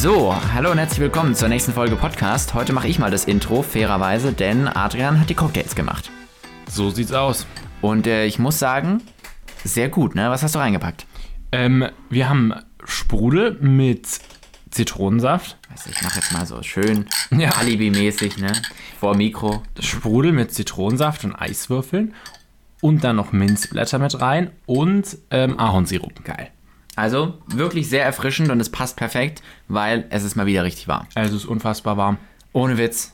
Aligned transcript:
So, 0.00 0.34
hallo 0.54 0.70
und 0.70 0.78
herzlich 0.78 1.00
willkommen 1.00 1.34
zur 1.34 1.48
nächsten 1.48 1.74
Folge 1.74 1.94
Podcast. 1.94 2.54
Heute 2.54 2.72
mache 2.72 2.88
ich 2.88 2.98
mal 2.98 3.10
das 3.10 3.26
Intro, 3.26 3.60
fairerweise, 3.60 4.32
denn 4.32 4.66
Adrian 4.66 5.20
hat 5.20 5.28
die 5.28 5.34
Cocktails 5.34 5.74
gemacht. 5.74 6.10
So 6.70 6.88
sieht's 6.88 7.12
aus. 7.12 7.46
Und 7.82 8.06
äh, 8.06 8.24
ich 8.24 8.38
muss 8.38 8.58
sagen, 8.58 9.02
sehr 9.62 9.90
gut, 9.90 10.14
ne? 10.14 10.30
Was 10.30 10.42
hast 10.42 10.54
du 10.54 10.58
reingepackt? 10.58 11.04
Ähm, 11.52 11.86
wir 12.08 12.30
haben 12.30 12.54
Sprudel 12.82 13.58
mit 13.60 14.08
Zitronensaft. 14.70 15.58
Weißt 15.68 15.84
du, 15.84 15.90
ich 15.90 16.00
mache 16.00 16.16
jetzt 16.16 16.32
mal 16.32 16.46
so 16.46 16.62
schön 16.62 17.04
Ja. 17.30 17.50
Alibi-mäßig, 17.58 18.38
ne? 18.38 18.52
Vor 18.98 19.14
Mikro. 19.14 19.62
Sprudel 19.80 20.32
mit 20.32 20.54
Zitronensaft 20.54 21.26
und 21.26 21.34
Eiswürfeln. 21.34 22.14
Und 22.80 23.04
dann 23.04 23.16
noch 23.16 23.32
Minzblätter 23.32 23.98
mit 23.98 24.18
rein 24.18 24.50
und 24.64 25.18
ähm, 25.30 25.60
Ahornsirup. 25.60 26.24
Geil. 26.24 26.52
Also 26.96 27.38
wirklich 27.46 27.88
sehr 27.88 28.04
erfrischend 28.04 28.50
und 28.50 28.60
es 28.60 28.68
passt 28.70 28.96
perfekt, 28.96 29.42
weil 29.68 30.06
es 30.10 30.24
ist 30.24 30.36
mal 30.36 30.46
wieder 30.46 30.64
richtig 30.64 30.88
warm. 30.88 31.06
Also 31.14 31.36
es 31.36 31.44
ist 31.44 31.48
unfassbar 31.48 31.96
warm. 31.96 32.18
Ohne 32.52 32.78
Witz. 32.78 33.12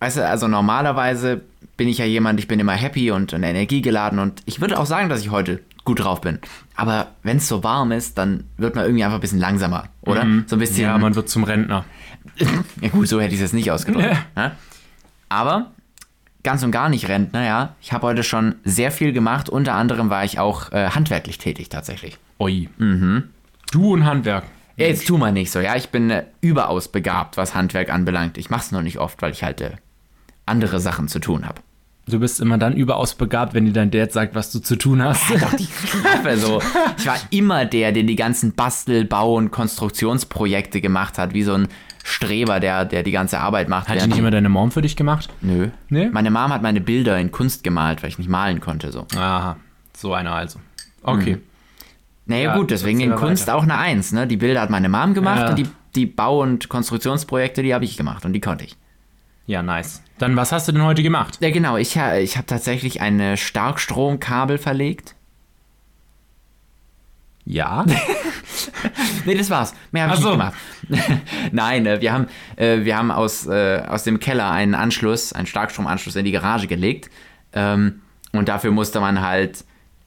Weißt 0.00 0.16
du, 0.18 0.26
also 0.26 0.48
normalerweise 0.48 1.42
bin 1.76 1.88
ich 1.88 1.98
ja 1.98 2.04
jemand, 2.04 2.38
ich 2.40 2.48
bin 2.48 2.58
immer 2.60 2.72
happy 2.72 3.10
und, 3.10 3.32
und 3.32 3.42
energiegeladen 3.42 4.18
und 4.18 4.42
ich 4.46 4.60
würde 4.60 4.78
auch 4.78 4.86
sagen, 4.86 5.08
dass 5.08 5.20
ich 5.20 5.30
heute 5.30 5.60
gut 5.84 6.00
drauf 6.00 6.20
bin. 6.20 6.38
Aber 6.74 7.08
wenn 7.22 7.36
es 7.38 7.48
so 7.48 7.62
warm 7.62 7.92
ist, 7.92 8.18
dann 8.18 8.44
wird 8.56 8.74
man 8.74 8.84
irgendwie 8.84 9.04
einfach 9.04 9.18
ein 9.18 9.20
bisschen 9.20 9.38
langsamer, 9.40 9.84
oder? 10.02 10.26
So 10.46 10.56
ein 10.56 10.58
bisschen. 10.58 10.82
Ja, 10.84 10.98
man 10.98 11.14
wird 11.14 11.28
zum 11.28 11.44
Rentner. 11.44 11.84
Ja 12.80 12.88
gut, 12.90 13.08
so 13.08 13.20
hätte 13.20 13.30
ich 13.30 13.36
es 13.36 13.40
jetzt 13.42 13.54
nicht 13.54 13.70
ausgedrückt. 13.70 14.14
ne? 14.34 14.52
Aber 15.28 15.70
ganz 16.46 16.62
und 16.62 16.70
gar 16.70 16.88
nicht 16.88 17.08
Rentner, 17.08 17.44
ja. 17.44 17.74
Ich 17.80 17.92
habe 17.92 18.06
heute 18.06 18.22
schon 18.22 18.54
sehr 18.62 18.92
viel 18.92 19.12
gemacht. 19.12 19.48
Unter 19.48 19.74
anderem 19.74 20.10
war 20.10 20.24
ich 20.24 20.38
auch 20.38 20.70
äh, 20.70 20.90
handwerklich 20.90 21.38
tätig 21.38 21.70
tatsächlich. 21.70 22.18
Oi. 22.38 22.68
Du 23.72 23.92
und 23.92 24.04
Handwerk. 24.04 24.44
Ja, 24.76 24.86
jetzt 24.86 25.08
tu 25.08 25.18
mal 25.18 25.32
nicht 25.32 25.50
so, 25.50 25.58
ja. 25.58 25.74
Ich 25.74 25.88
bin 25.88 26.08
äh, 26.08 26.24
überaus 26.40 26.86
begabt, 26.86 27.36
was 27.36 27.56
Handwerk 27.56 27.92
anbelangt. 27.92 28.38
Ich 28.38 28.48
mach's 28.48 28.70
nur 28.70 28.82
nicht 28.82 28.98
oft, 28.98 29.20
weil 29.22 29.32
ich 29.32 29.42
halt 29.42 29.60
äh, 29.60 29.72
andere 30.46 30.78
Sachen 30.78 31.08
zu 31.08 31.18
tun 31.18 31.46
habe. 31.46 31.62
Du 32.08 32.20
bist 32.20 32.38
immer 32.38 32.58
dann 32.58 32.76
überaus 32.76 33.16
begabt, 33.16 33.52
wenn 33.52 33.64
dir 33.64 33.72
dein 33.72 33.90
Dad 33.90 34.12
sagt, 34.12 34.36
was 34.36 34.52
du 34.52 34.60
zu 34.60 34.76
tun 34.76 35.02
hast. 35.02 35.28
Doch 35.28 35.54
die 35.54 35.66
Klappe 35.66 36.36
so. 36.36 36.62
Ich 36.96 37.06
war 37.06 37.18
immer 37.30 37.64
der, 37.64 37.90
der 37.90 38.04
die 38.04 38.14
ganzen 38.14 38.52
Bastel-, 38.52 39.04
Bau- 39.04 39.34
und 39.34 39.50
Konstruktionsprojekte 39.50 40.80
gemacht 40.80 41.18
hat, 41.18 41.34
wie 41.34 41.42
so 41.42 41.54
ein 41.54 41.66
Streber, 42.06 42.60
der, 42.60 42.84
der 42.84 43.02
die 43.02 43.10
ganze 43.10 43.40
Arbeit 43.40 43.68
macht. 43.68 43.88
Hat 43.88 44.00
die 44.00 44.06
nicht 44.06 44.18
immer 44.18 44.30
deine 44.30 44.48
Mom 44.48 44.70
für 44.70 44.80
dich 44.80 44.94
gemacht? 44.94 45.28
Nö. 45.40 45.70
Nee? 45.88 46.08
Meine 46.12 46.30
Mom 46.30 46.52
hat 46.52 46.62
meine 46.62 46.80
Bilder 46.80 47.18
in 47.18 47.32
Kunst 47.32 47.64
gemalt, 47.64 48.02
weil 48.02 48.10
ich 48.10 48.18
nicht 48.18 48.30
malen 48.30 48.60
konnte. 48.60 48.92
So. 48.92 49.06
Aha, 49.16 49.56
so 49.92 50.14
einer 50.14 50.32
also. 50.32 50.60
Okay. 51.02 51.38
Naja, 52.26 52.50
Ja, 52.50 52.56
gut, 52.56 52.70
deswegen 52.70 53.00
in 53.00 53.14
Kunst 53.16 53.48
weiter. 53.48 53.56
auch 53.58 53.64
eine 53.64 53.76
Eins. 53.76 54.12
Ne? 54.12 54.28
Die 54.28 54.36
Bilder 54.36 54.60
hat 54.60 54.70
meine 54.70 54.88
Mom 54.88 55.14
gemacht 55.14 55.40
Ja. 55.40 55.50
und 55.50 55.58
die, 55.58 55.66
die 55.96 56.06
Bau- 56.06 56.42
und 56.42 56.68
Konstruktionsprojekte, 56.68 57.64
die 57.64 57.74
habe 57.74 57.84
ich 57.84 57.96
gemacht 57.96 58.24
und 58.24 58.32
die 58.32 58.40
konnte 58.40 58.64
ich. 58.64 58.76
Ja, 59.46 59.62
nice. 59.64 60.00
Dann 60.18 60.36
was 60.36 60.52
hast 60.52 60.68
du 60.68 60.72
denn 60.72 60.82
heute 60.82 61.02
gemacht? 61.02 61.38
Ja, 61.40 61.50
genau. 61.50 61.76
Ich, 61.76 61.96
ich 61.96 62.36
habe 62.36 62.46
tatsächlich 62.46 63.00
ein 63.00 63.36
Starkstromkabel 63.36 64.58
verlegt. 64.58 65.15
Ja. 67.46 67.86
Nee, 69.24 69.36
das 69.36 69.50
war's. 69.50 69.74
Mehr 69.92 70.04
habe 70.04 70.14
ich 70.14 70.20
so. 70.20 70.28
nicht 70.28 70.38
gemacht. 70.38 71.22
Nein, 71.52 71.86
äh, 71.86 72.00
wir 72.00 72.12
haben, 72.12 72.26
äh, 72.56 72.84
wir 72.84 72.96
haben 72.96 73.10
aus, 73.10 73.46
äh, 73.46 73.82
aus 73.86 74.04
dem 74.04 74.20
Keller 74.20 74.50
einen 74.50 74.74
Anschluss, 74.74 75.32
einen 75.32 75.46
Starkstromanschluss 75.46 76.16
in 76.16 76.24
die 76.24 76.32
Garage 76.32 76.66
gelegt. 76.66 77.10
Ähm, 77.52 78.02
und 78.32 78.48
dafür 78.48 78.70
musste 78.70 79.00
man 79.00 79.20
halt 79.20 79.64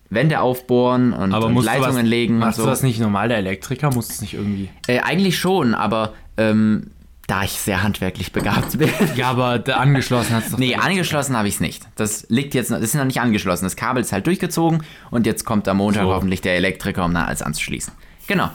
Wände 0.10 0.40
aufbohren 0.40 1.14
und, 1.14 1.34
und 1.34 1.64
Leitungen 1.64 1.95
was, 1.98 2.04
legen 2.04 2.36
und 2.36 2.40
Machst 2.40 2.58
so. 2.58 2.64
du 2.64 2.70
das 2.70 2.84
nicht 2.84 3.00
normal, 3.00 3.30
der 3.30 3.38
Elektriker? 3.38 3.94
Muss 3.94 4.10
es 4.10 4.21
nicht 4.21 4.33
irgendwie. 4.33 4.70
Äh, 4.88 5.00
eigentlich 5.00 5.38
schon, 5.38 5.73
aber 5.76 6.14
ähm, 6.38 6.92
da 7.30 7.44
ich 7.44 7.52
sehr 7.52 7.84
handwerklich 7.84 8.32
begabt 8.32 8.78
bin. 8.78 8.90
Ja, 9.16 9.30
aber 9.32 9.62
angeschlossen 9.78 10.36
hat 10.36 10.45
es 10.45 10.52
doch. 10.52 10.58
Nee, 10.58 10.76
angeschlossen 10.76 11.36
habe 11.38 11.48
ich 11.48 11.56
es 11.56 11.60
nicht. 11.60 11.84
Das 11.95 12.26
liegt 12.30 12.54
jetzt, 12.54 12.72
noch- 12.72 12.78
das 12.80 12.90
ist 12.90 12.95
noch 12.95 13.06
nicht 13.06 13.22
angeschlossen. 13.22 13.66
Das 13.66 13.76
Kabel 13.76 14.02
ist 14.02 14.12
halt 14.12 14.26
durchgezogen 14.28 14.84
und 15.12 15.26
jetzt 15.26 15.44
kommt 15.45 15.68
am 15.68 15.78
Montag 15.78 16.04
So. 16.04 16.10
hoffentlich 16.14 16.42
der 16.42 16.56
Elektriker, 16.56 17.06
um 17.06 17.14
da 17.14 17.26
alles 17.26 17.42
anzuschließen. 17.42 17.94
Genau. 18.28 18.50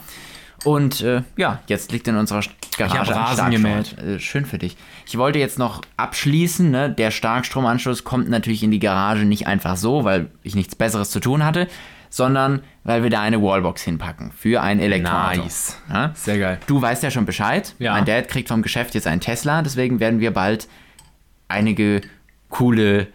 Und 0.63 1.01
äh, 1.01 1.21
ja, 1.37 1.59
jetzt 1.67 1.91
liegt 1.91 2.07
in 2.07 2.15
unserer 2.15 2.41
Garage 2.77 3.13
ein 3.15 3.21
Rasen 3.21 3.51
gemäht. 3.51 3.97
Äh, 3.99 4.19
schön 4.19 4.45
für 4.45 4.57
dich. 4.57 4.75
Ich 5.05 5.15
wollte 5.17 5.37
jetzt 5.37 5.59
noch 5.59 5.81
abschließen, 5.97 6.71
ne? 6.71 6.89
Der 6.89 7.11
Starkstromanschluss 7.11 8.03
kommt 8.03 8.29
natürlich 8.29 8.63
in 8.63 8.71
die 8.71 8.79
Garage 8.79 9.25
nicht 9.25 9.45
einfach 9.45 9.77
so, 9.77 10.03
weil 10.05 10.27
ich 10.41 10.55
nichts 10.55 10.75
Besseres 10.75 11.11
zu 11.11 11.19
tun 11.19 11.43
hatte, 11.45 11.67
sondern 12.15 12.61
weil 12.85 13.03
wir 13.03 13.09
da 13.09 13.19
eine 13.19 13.41
Wallbox 13.41 13.81
hinpacken 13.81 14.31
für 14.31 14.61
ein 14.61 14.79
Elektroauto. 14.79 15.41
Nice. 15.41 15.77
Ja? 15.91 16.11
Sehr 16.13 16.39
geil. 16.39 16.59
Du 16.65 16.81
weißt 16.81 17.03
ja 17.03 17.11
schon 17.11 17.25
Bescheid. 17.25 17.75
Ja. 17.77 17.91
Mein 17.91 18.05
Dad 18.05 18.29
kriegt 18.29 18.47
vom 18.47 18.61
Geschäft 18.61 18.95
jetzt 18.95 19.05
einen 19.05 19.19
Tesla, 19.19 19.61
deswegen 19.61 19.99
werden 19.99 20.21
wir 20.21 20.31
bald 20.31 20.69
einige 21.49 21.99
coole 22.47 23.07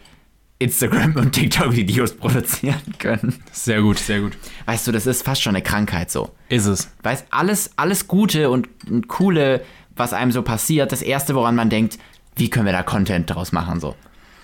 Instagram- 0.59 1.17
und 1.17 1.33
TikTok-Videos 1.33 2.17
produzieren 2.17 2.83
können. 2.99 3.43
Sehr 3.53 3.81
gut, 3.81 3.99
sehr 3.99 4.21
gut. 4.21 4.37
Weißt 4.67 4.87
du, 4.87 4.93
das 4.93 5.07
ist 5.07 5.25
fast 5.25 5.41
schon 5.41 5.55
eine 5.55 5.63
Krankheit 5.63 6.11
so. 6.11 6.35
Ist 6.51 6.67
es. 6.67 6.93
Weißt, 7.03 7.25
alles, 7.31 7.71
alles 7.77 8.07
Gute 8.07 8.51
und, 8.51 8.69
und 8.87 9.09
Coole, 9.09 9.63
was 9.97 10.13
einem 10.13 10.31
so 10.31 10.43
passiert, 10.43 10.93
das 10.93 11.01
Erste, 11.01 11.35
woran 11.35 11.57
man 11.57 11.71
denkt, 11.71 11.99
wie 12.37 12.51
können 12.51 12.67
wir 12.67 12.75
da 12.75 12.83
Content 12.83 13.31
draus 13.31 13.53
machen, 13.53 13.81
so. 13.81 13.97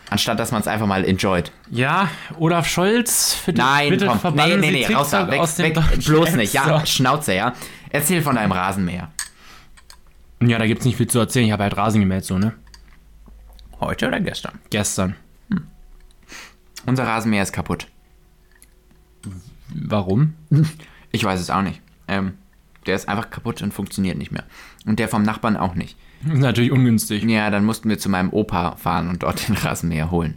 Anstatt, 0.09 0.39
dass 0.39 0.53
man 0.53 0.61
es 0.61 0.69
einfach 0.69 0.87
mal 0.87 1.05
enjoyt. 1.05 1.51
Ja, 1.71 2.09
Olaf 2.39 2.69
Scholz, 2.69 3.39
bitte, 3.45 3.61
Nein, 3.61 3.91
bitte 3.91 4.07
komm, 4.07 4.35
nee, 4.37 4.57
nee, 4.57 4.71
nee, 4.71 4.95
raus 4.95 5.11
da, 5.11 5.29
weg, 5.29 5.41
aus 5.41 5.59
weg, 5.59 5.77
bloß 6.05 6.37
nicht, 6.37 6.53
ja, 6.53 6.87
Schnauze, 6.87 7.35
ja. 7.35 7.55
Erzähl 7.91 8.23
von 8.23 8.37
deinem 8.37 8.53
Rasenmäher. 8.53 9.11
Ja, 10.41 10.59
da 10.59 10.67
gibt's 10.67 10.85
nicht 10.85 10.97
viel 10.97 11.09
zu 11.09 11.19
erzählen. 11.19 11.47
Ich 11.47 11.53
habe 11.53 11.63
halt 11.63 11.77
Rasen 11.77 12.01
gemäht, 12.01 12.25
so, 12.25 12.39
ne? 12.39 12.53
Heute 13.81 14.07
oder 14.09 14.21
gestern? 14.21 14.59
Gestern. 14.71 15.17
Unser 16.87 17.07
Rasenmäher 17.07 17.43
ist 17.43 17.53
kaputt. 17.53 17.89
Warum? 19.75 20.35
Ich 21.11 21.25
weiß 21.25 21.41
es 21.41 21.51
auch 21.51 21.63
nicht. 21.63 21.81
Ähm, 22.07 22.35
der 22.87 22.95
ist 22.95 23.09
einfach 23.09 23.31
kaputt 23.31 23.63
und 23.63 23.75
funktioniert 23.75 24.17
nicht 24.17 24.31
mehr. 24.31 24.45
Und 24.85 24.99
der 24.99 25.09
vom 25.09 25.23
Nachbarn 25.23 25.57
auch 25.57 25.75
nicht. 25.75 25.97
Das 26.23 26.35
ist 26.35 26.41
natürlich 26.41 26.73
ungünstig. 26.73 27.25
Ja, 27.25 27.51
dann 27.51 27.65
mussten 27.65 27.89
wir 27.89 27.99
zu 27.99 28.09
meinem 28.09 28.31
Opa 28.31 28.77
fahren 28.77 29.09
und 29.09 29.23
dort 29.23 29.49
den 29.49 29.57
Rasenmäher 29.57 30.11
holen. 30.11 30.37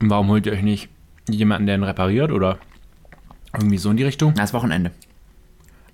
Warum 0.00 0.28
holt 0.28 0.46
ihr 0.46 0.52
euch 0.52 0.62
nicht 0.62 0.88
jemanden, 1.28 1.66
der 1.66 1.76
ihn 1.76 1.82
repariert 1.82 2.30
oder 2.30 2.58
irgendwie 3.54 3.78
so 3.78 3.90
in 3.90 3.96
die 3.96 4.04
Richtung? 4.04 4.34
Das 4.34 4.52
Wochenende. 4.52 4.92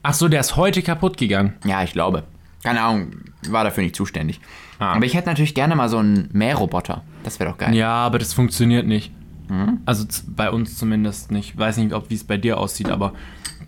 Ach 0.02 0.14
so, 0.14 0.28
der 0.28 0.40
ist 0.40 0.56
heute 0.56 0.82
kaputt 0.82 1.16
gegangen. 1.16 1.54
Ja, 1.64 1.82
ich 1.82 1.92
glaube. 1.92 2.24
Keine 2.64 2.82
Ahnung, 2.82 3.12
war 3.48 3.64
dafür 3.64 3.82
nicht 3.82 3.96
zuständig. 3.96 4.40
Ah. 4.78 4.94
Aber 4.94 5.04
ich 5.04 5.14
hätte 5.14 5.28
natürlich 5.28 5.54
gerne 5.54 5.76
mal 5.76 5.88
so 5.88 5.98
einen 5.98 6.28
Mähroboter. 6.32 7.02
Das 7.24 7.38
wäre 7.38 7.50
doch 7.50 7.58
geil. 7.58 7.74
Ja, 7.74 7.92
aber 7.92 8.18
das 8.18 8.32
funktioniert 8.32 8.86
nicht. 8.86 9.12
Hm? 9.48 9.80
Also 9.84 10.06
bei 10.28 10.50
uns 10.50 10.76
zumindest 10.76 11.30
nicht. 11.30 11.56
Weiß 11.56 11.76
nicht, 11.76 11.92
ob 11.92 12.10
wie 12.10 12.14
es 12.14 12.24
bei 12.24 12.36
dir 12.36 12.58
aussieht, 12.58 12.90
aber 12.90 13.12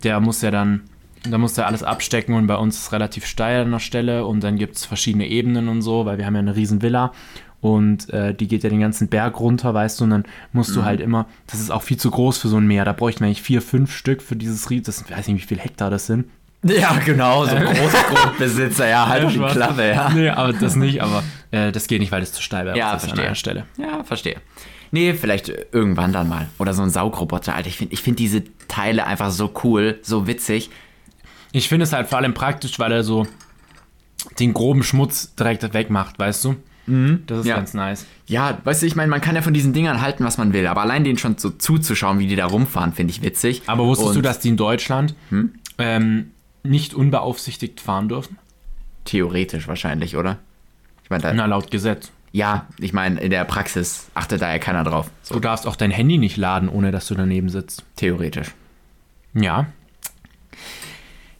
der 0.03 0.19
muss 0.19 0.41
ja 0.41 0.51
dann, 0.51 0.81
da 1.29 1.37
muss 1.37 1.53
der 1.53 1.67
alles 1.67 1.83
abstecken 1.83 2.35
und 2.35 2.47
bei 2.47 2.55
uns 2.55 2.75
ist 2.77 2.83
es 2.83 2.91
relativ 2.91 3.25
steil 3.25 3.63
an 3.63 3.71
der 3.71 3.79
Stelle 3.79 4.25
und 4.25 4.43
dann 4.43 4.57
gibt 4.57 4.75
es 4.75 4.85
verschiedene 4.85 5.27
Ebenen 5.27 5.67
und 5.67 5.81
so, 5.81 6.05
weil 6.05 6.17
wir 6.17 6.25
haben 6.25 6.35
ja 6.35 6.39
eine 6.39 6.55
riesen 6.55 6.81
Villa 6.81 7.11
und 7.61 8.09
äh, 8.11 8.33
die 8.33 8.47
geht 8.47 8.63
ja 8.63 8.69
den 8.69 8.79
ganzen 8.79 9.07
Berg 9.07 9.39
runter, 9.39 9.73
weißt 9.73 9.99
du, 9.99 10.03
und 10.05 10.09
dann 10.11 10.23
musst 10.53 10.71
Mhm. 10.71 10.75
du 10.75 10.83
halt 10.85 11.01
immer, 11.01 11.25
das 11.47 11.59
ist 11.59 11.71
auch 11.71 11.81
viel 11.81 11.97
zu 11.97 12.11
groß 12.11 12.37
für 12.37 12.47
so 12.47 12.57
ein 12.57 12.67
Meer, 12.67 12.85
da 12.85 12.93
bräuchten 12.93 13.21
wir 13.21 13.27
eigentlich 13.27 13.41
vier, 13.41 13.61
fünf 13.61 13.91
Stück 13.95 14.21
für 14.21 14.35
dieses 14.35 14.69
Ried, 14.69 14.87
das 14.87 15.09
weiß 15.09 15.27
nicht, 15.27 15.41
wie 15.43 15.47
viel 15.47 15.59
Hektar 15.59 15.89
das 15.89 16.05
sind. 16.07 16.25
Ja, 16.63 16.97
genau, 17.05 17.45
so 17.45 17.55
Großgrundbesitzer, 18.15 18.87
ja, 18.87 19.07
halt 19.07 19.29
die 19.29 19.35
Spaß. 19.35 19.51
Klappe, 19.53 19.87
ja. 19.89 20.09
Nee, 20.09 20.29
aber 20.29 20.53
das 20.53 20.75
nicht, 20.75 21.01
aber 21.01 21.23
äh, 21.51 21.71
das 21.71 21.87
geht 21.87 21.99
nicht, 21.99 22.11
weil 22.11 22.21
das 22.21 22.33
zu 22.33 22.41
steil 22.41 22.65
wäre. 22.65 22.77
Ja, 22.77 22.91
an 22.93 22.99
verstehe. 22.99 23.25
einer 23.25 23.35
Stelle. 23.35 23.65
Ja, 23.77 24.03
verstehe. 24.03 24.37
Nee, 24.91 25.13
vielleicht 25.13 25.51
irgendwann 25.71 26.13
dann 26.13 26.29
mal. 26.29 26.47
Oder 26.57 26.73
so 26.73 26.81
ein 26.81 26.89
Saugroboter, 26.89 27.53
Alter. 27.55 27.67
Ich 27.67 27.77
finde 27.77 27.93
ich 27.93 28.01
find 28.01 28.17
diese 28.19 28.43
Teile 28.67 29.05
einfach 29.05 29.29
so 29.31 29.51
cool, 29.63 29.99
so 30.01 30.25
witzig. 30.27 30.69
Ich 31.55 31.69
finde 31.69 31.83
es 31.85 31.93
halt 31.93 32.07
vor 32.07 32.17
allem 32.17 32.33
praktisch, 32.33 32.79
weil 32.79 32.91
er 32.91 33.03
so 33.05 33.25
den 34.39 34.53
groben 34.53 34.83
Schmutz 34.83 35.33
direkt 35.35 35.73
wegmacht, 35.73 36.19
weißt 36.19 36.43
du? 36.43 36.55
Das 37.27 37.39
ist 37.39 37.45
Ja. 37.45 37.55
ganz 37.55 37.73
nice. 37.73 38.05
Ja, 38.27 38.59
weißt 38.63 38.81
du, 38.81 38.85
ich 38.87 38.95
meine, 38.97 39.09
man 39.09 39.21
kann 39.21 39.35
ja 39.35 39.41
von 39.41 39.53
diesen 39.53 39.71
Dingern 39.71 40.01
halten, 40.01 40.23
was 40.25 40.37
man 40.37 40.51
will, 40.51 40.67
aber 40.67 40.81
allein 40.81 41.03
denen 41.05 41.17
schon 41.17 41.37
so 41.37 41.49
zuzuschauen, 41.49 42.19
wie 42.19 42.27
die 42.27 42.35
da 42.35 42.45
rumfahren, 42.45 42.91
finde 42.93 43.11
ich 43.11 43.21
witzig. 43.21 43.63
Aber 43.67 43.85
wusstest 43.85 44.09
Und 44.09 44.15
Hm? 44.17 44.21
du, 44.21 44.27
dass 44.27 44.39
die 44.39 44.49
in 44.49 44.57
Deutschland 44.57 45.15
ähm, 45.77 46.31
nicht 46.63 46.93
unbeaufsichtigt 46.93 47.79
fahren 47.79 48.09
dürfen? 48.09 48.37
Theoretisch 49.05 49.67
wahrscheinlich, 49.69 50.17
oder? 50.17 50.37
Ich 51.03 51.09
meine, 51.09 51.23
da, 51.23 51.33
Na, 51.33 51.45
laut 51.45 51.71
Gesetz. 51.71 52.11
ja, 52.33 52.67
ich 52.79 52.91
meine, 52.91 53.19
in 53.21 53.29
der 53.29 53.45
Praxis 53.45 54.07
achtet 54.13 54.41
da 54.41 54.51
ja 54.51 54.59
keiner 54.59 54.83
drauf. 54.83 55.09
So, 55.23 55.35
Du 55.35 55.39
darfst 55.39 55.65
auch 55.65 55.75
dein 55.77 55.91
Handy 55.91 56.17
nicht 56.17 56.35
laden, 56.37 56.67
ohne 56.69 56.91
dass 56.91 57.07
du 57.07 57.15
daneben 57.15 57.47
sitzt. 57.49 57.83
theoretisch. 57.95 58.49
Ja. 59.33 59.67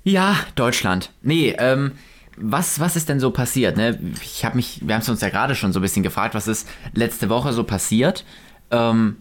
Ja, 0.06 0.38
Deutschland. 0.56 1.12
Nee, 1.22 1.54
ähm, 1.58 1.92
was, 2.38 2.80
was 2.80 2.96
ist 2.96 3.10
denn 3.10 3.20
so 3.20 3.32
passiert? 3.32 3.76
Ne? 3.76 4.00
Ich 4.22 4.46
habe 4.46 4.56
mich, 4.56 4.80
wir 4.82 4.94
haben 4.94 5.02
es 5.02 5.10
uns 5.10 5.20
ja 5.22 5.30
gerade 5.30 5.56
schon 5.56 5.74
so 5.74 5.80
ein 5.80 5.82
bisschen 5.82 6.04
gefragt, 6.04 6.36
was 6.36 6.48
ist 6.48 6.68
letzte 6.94 7.28
Woche 7.28 7.52
so 7.52 7.64
passiert. 7.64 8.24
Ähm, 8.72 9.18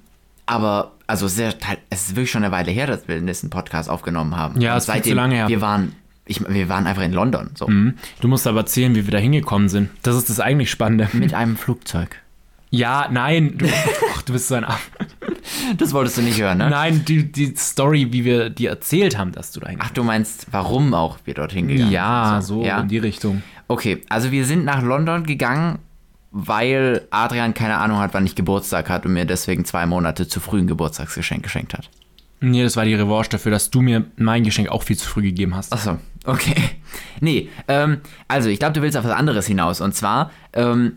aber, 0.47 0.93
also 1.07 1.27
sehr, 1.27 1.55
es 1.91 2.09
ist 2.09 2.17
wirklich 2.17 2.31
schon 2.31 2.45
eine 2.45 2.53
Weile 2.53 2.71
her, 2.71 2.87
dass 2.87 3.09
wir 3.09 3.15
den 3.15 3.27
letzten 3.27 3.51
Podcast 3.51 3.89
aufgenommen 3.89 4.37
haben. 4.37 4.61
Ja, 4.61 4.75
Und 4.75 4.79
ist 4.79 5.05
zu 5.05 5.15
lange 5.15 5.35
her. 5.35 5.49
Wir 5.49 5.61
waren 5.61 5.95
ich, 6.27 6.41
wir 6.49 6.69
waren 6.69 6.87
einfach 6.87 7.03
in 7.03 7.13
London. 7.13 7.51
So. 7.55 7.69
Mhm. 7.69 7.95
Du 8.21 8.29
musst 8.29 8.47
aber 8.47 8.61
erzählen, 8.61 8.95
wie 8.95 9.05
wir 9.07 9.11
da 9.11 9.19
hingekommen 9.19 9.69
sind. 9.69 9.91
Das 10.03 10.17
ist 10.17 10.31
das 10.31 10.41
eigentlich 10.41 10.71
Spannende. 10.71 11.09
Mit 11.13 11.35
einem 11.35 11.57
Flugzeug. 11.57 12.17
Ja, 12.75 13.09
nein, 13.11 13.57
du, 13.57 13.67
ach, 14.15 14.23
du 14.23 14.33
bist 14.33 14.49
so 14.49 14.57
ein 14.57 14.65
Af 14.65 14.91
Das 15.79 15.93
wolltest 15.93 16.19
du 16.19 16.23
nicht 16.23 16.41
hören, 16.41 16.59
ne? 16.59 16.71
Nein, 16.71 17.05
die, 17.05 17.31
die 17.31 17.55
Story, 17.57 18.13
wie 18.13 18.25
wir 18.25 18.51
dir 18.51 18.71
erzählt 18.71 19.17
haben, 19.17 19.33
dass 19.33 19.53
du 19.53 19.61
da 19.61 19.69
Ach, 19.79 19.91
du 19.91 20.03
meinst, 20.03 20.47
warum 20.51 20.93
auch 20.95 21.19
wir 21.25 21.35
dorthin 21.35 21.69
gegangen 21.69 21.89
bist. 21.89 21.93
Ja, 21.93 22.41
sind. 22.41 22.49
so 22.49 22.65
ja. 22.65 22.81
in 22.81 22.89
die 22.89 22.99
Richtung. 22.99 23.43
Okay, 23.69 24.03
also 24.09 24.31
wir 24.31 24.45
sind 24.45 24.65
nach 24.65 24.83
London 24.83 25.25
gegangen, 25.25 25.79
weil 26.33 27.07
Adrian 27.11 27.55
keine 27.55 27.77
Ahnung 27.77 27.99
hat, 27.99 28.13
wann 28.13 28.27
ich 28.27 28.35
Geburtstag 28.35 28.91
hat 28.91 29.07
und 29.07 29.13
mir 29.13 29.25
deswegen 29.25 29.65
zwei 29.65 29.87
Monate 29.87 30.27
zu 30.27 30.41
früh 30.41 30.59
ein 30.59 30.67
Geburtstagsgeschenk 30.67 31.45
geschenkt 31.45 31.75
hat. 31.75 31.89
Nee, 32.41 32.63
das 32.63 32.77
war 32.77 32.85
die 32.85 32.95
Revanche 32.95 33.31
dafür, 33.31 33.53
dass 33.53 33.71
du 33.71 33.81
mir 33.81 34.05
mein 34.17 34.43
Geschenk 34.43 34.69
auch 34.69 34.83
viel 34.83 34.99
zu 34.99 35.09
früh 35.09 35.23
gegeben 35.23 35.55
hast. 35.55 35.73
Achso, 35.73 35.99
okay. 36.25 36.55
Nee, 37.21 37.49
ähm, 37.67 38.01
also 38.29 38.49
ich 38.49 38.59
glaube, 38.59 38.75
du 38.75 38.83
willst 38.83 38.97
auf 38.97 39.05
was 39.05 39.13
anderes 39.13 39.47
hinaus. 39.47 39.81
Und 39.81 39.95
zwar, 39.95 40.31
ähm, 40.53 40.97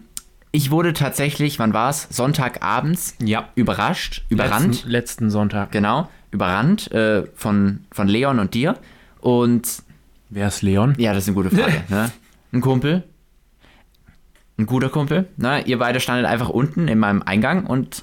ich 0.58 0.72
wurde 0.72 0.94
tatsächlich, 0.94 1.60
wann 1.60 1.72
war 1.74 1.92
es? 1.92 2.08
Sonntagabends 2.10 3.16
Ja. 3.22 3.50
überrascht, 3.54 4.26
überrannt, 4.30 4.68
Letzten, 4.74 4.90
letzten 4.90 5.30
Sonntag. 5.30 5.72
genau, 5.72 6.10
überrannt 6.32 6.92
äh, 6.92 7.28
von, 7.36 7.86
von 7.92 8.08
Leon 8.08 8.40
und 8.40 8.54
dir. 8.56 8.76
Und 9.22 9.84
Wer 10.30 10.48
ist 10.48 10.64
Leon? 10.64 10.96
ja, 10.98 11.14
das 11.14 11.24
ist 11.24 11.30
eine 11.30 11.36
gute 11.36 11.56
Frage. 11.56 11.84
ne? 11.90 12.12
Ein 12.52 12.62
Kumpel, 12.62 13.04
ein 14.58 14.66
guter 14.66 14.90
Kumpel. 14.90 15.28
Ne? 15.38 15.62
Ihr 15.66 15.78
beide 15.78 16.00
standet 16.00 16.26
einfach 16.26 16.50
unten 16.50 16.88
in 16.88 16.98
meinem 16.98 17.22
Eingang 17.22 17.66
und 17.68 18.02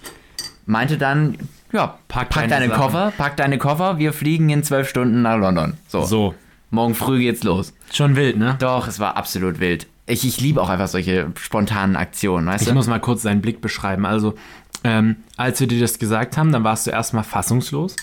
meinte 0.66 0.96
dann, 0.96 1.36
ja, 1.72 1.98
Pack 2.06 2.28
pack, 2.30 2.48
deine 2.48 2.68
deine. 2.68 2.72
Koffer, 2.80 3.12
pack 3.18 3.36
deine 3.36 3.58
Koffer, 3.58 3.98
wir 3.98 4.12
fliegen 4.12 4.48
in 4.50 4.62
zwölf 4.62 4.88
Stunden 4.88 5.22
nach 5.22 5.36
London. 5.38 5.74
So, 5.88 6.04
So. 6.04 6.34
morgen 6.70 6.94
früh 6.94 7.18
geht's 7.18 7.42
los. 7.42 7.74
Schon 7.92 8.14
wild, 8.14 8.36
ne? 8.36 8.54
Doch, 8.60 8.86
es 8.86 9.00
war 9.00 9.16
absolut 9.16 9.58
wild. 9.58 9.88
Ich, 10.06 10.26
ich 10.26 10.40
liebe 10.40 10.60
auch 10.60 10.68
einfach 10.68 10.88
solche 10.88 11.32
spontanen 11.38 11.96
Aktionen, 11.96 12.46
weißt 12.46 12.62
Ich 12.62 12.68
du? 12.68 12.74
muss 12.74 12.86
mal 12.86 13.00
kurz 13.00 13.22
deinen 13.22 13.40
Blick 13.40 13.60
beschreiben. 13.60 14.04
Also, 14.04 14.34
ähm, 14.84 15.16
als 15.36 15.60
wir 15.60 15.66
dir 15.66 15.80
das 15.80 15.98
gesagt 15.98 16.36
haben, 16.36 16.52
dann 16.52 16.62
warst 16.62 16.86
du 16.86 16.90
erstmal 16.90 17.24
fassungslos. 17.24 17.96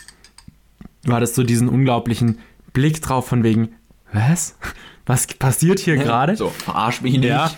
Du 1.04 1.14
hattest 1.14 1.36
so 1.36 1.44
diesen 1.44 1.70
unglaublichen 1.70 2.40
Blick 2.74 3.02
drauf 3.02 3.28
von 3.28 3.44
wegen, 3.44 3.70
was? 4.14 4.56
Was 5.06 5.28
passiert 5.28 5.80
hier 5.80 5.98
gerade? 5.98 6.36
So, 6.36 6.50
verarsch 6.50 7.02
mich 7.02 7.14
nicht. 7.14 7.26
Ja. 7.26 7.52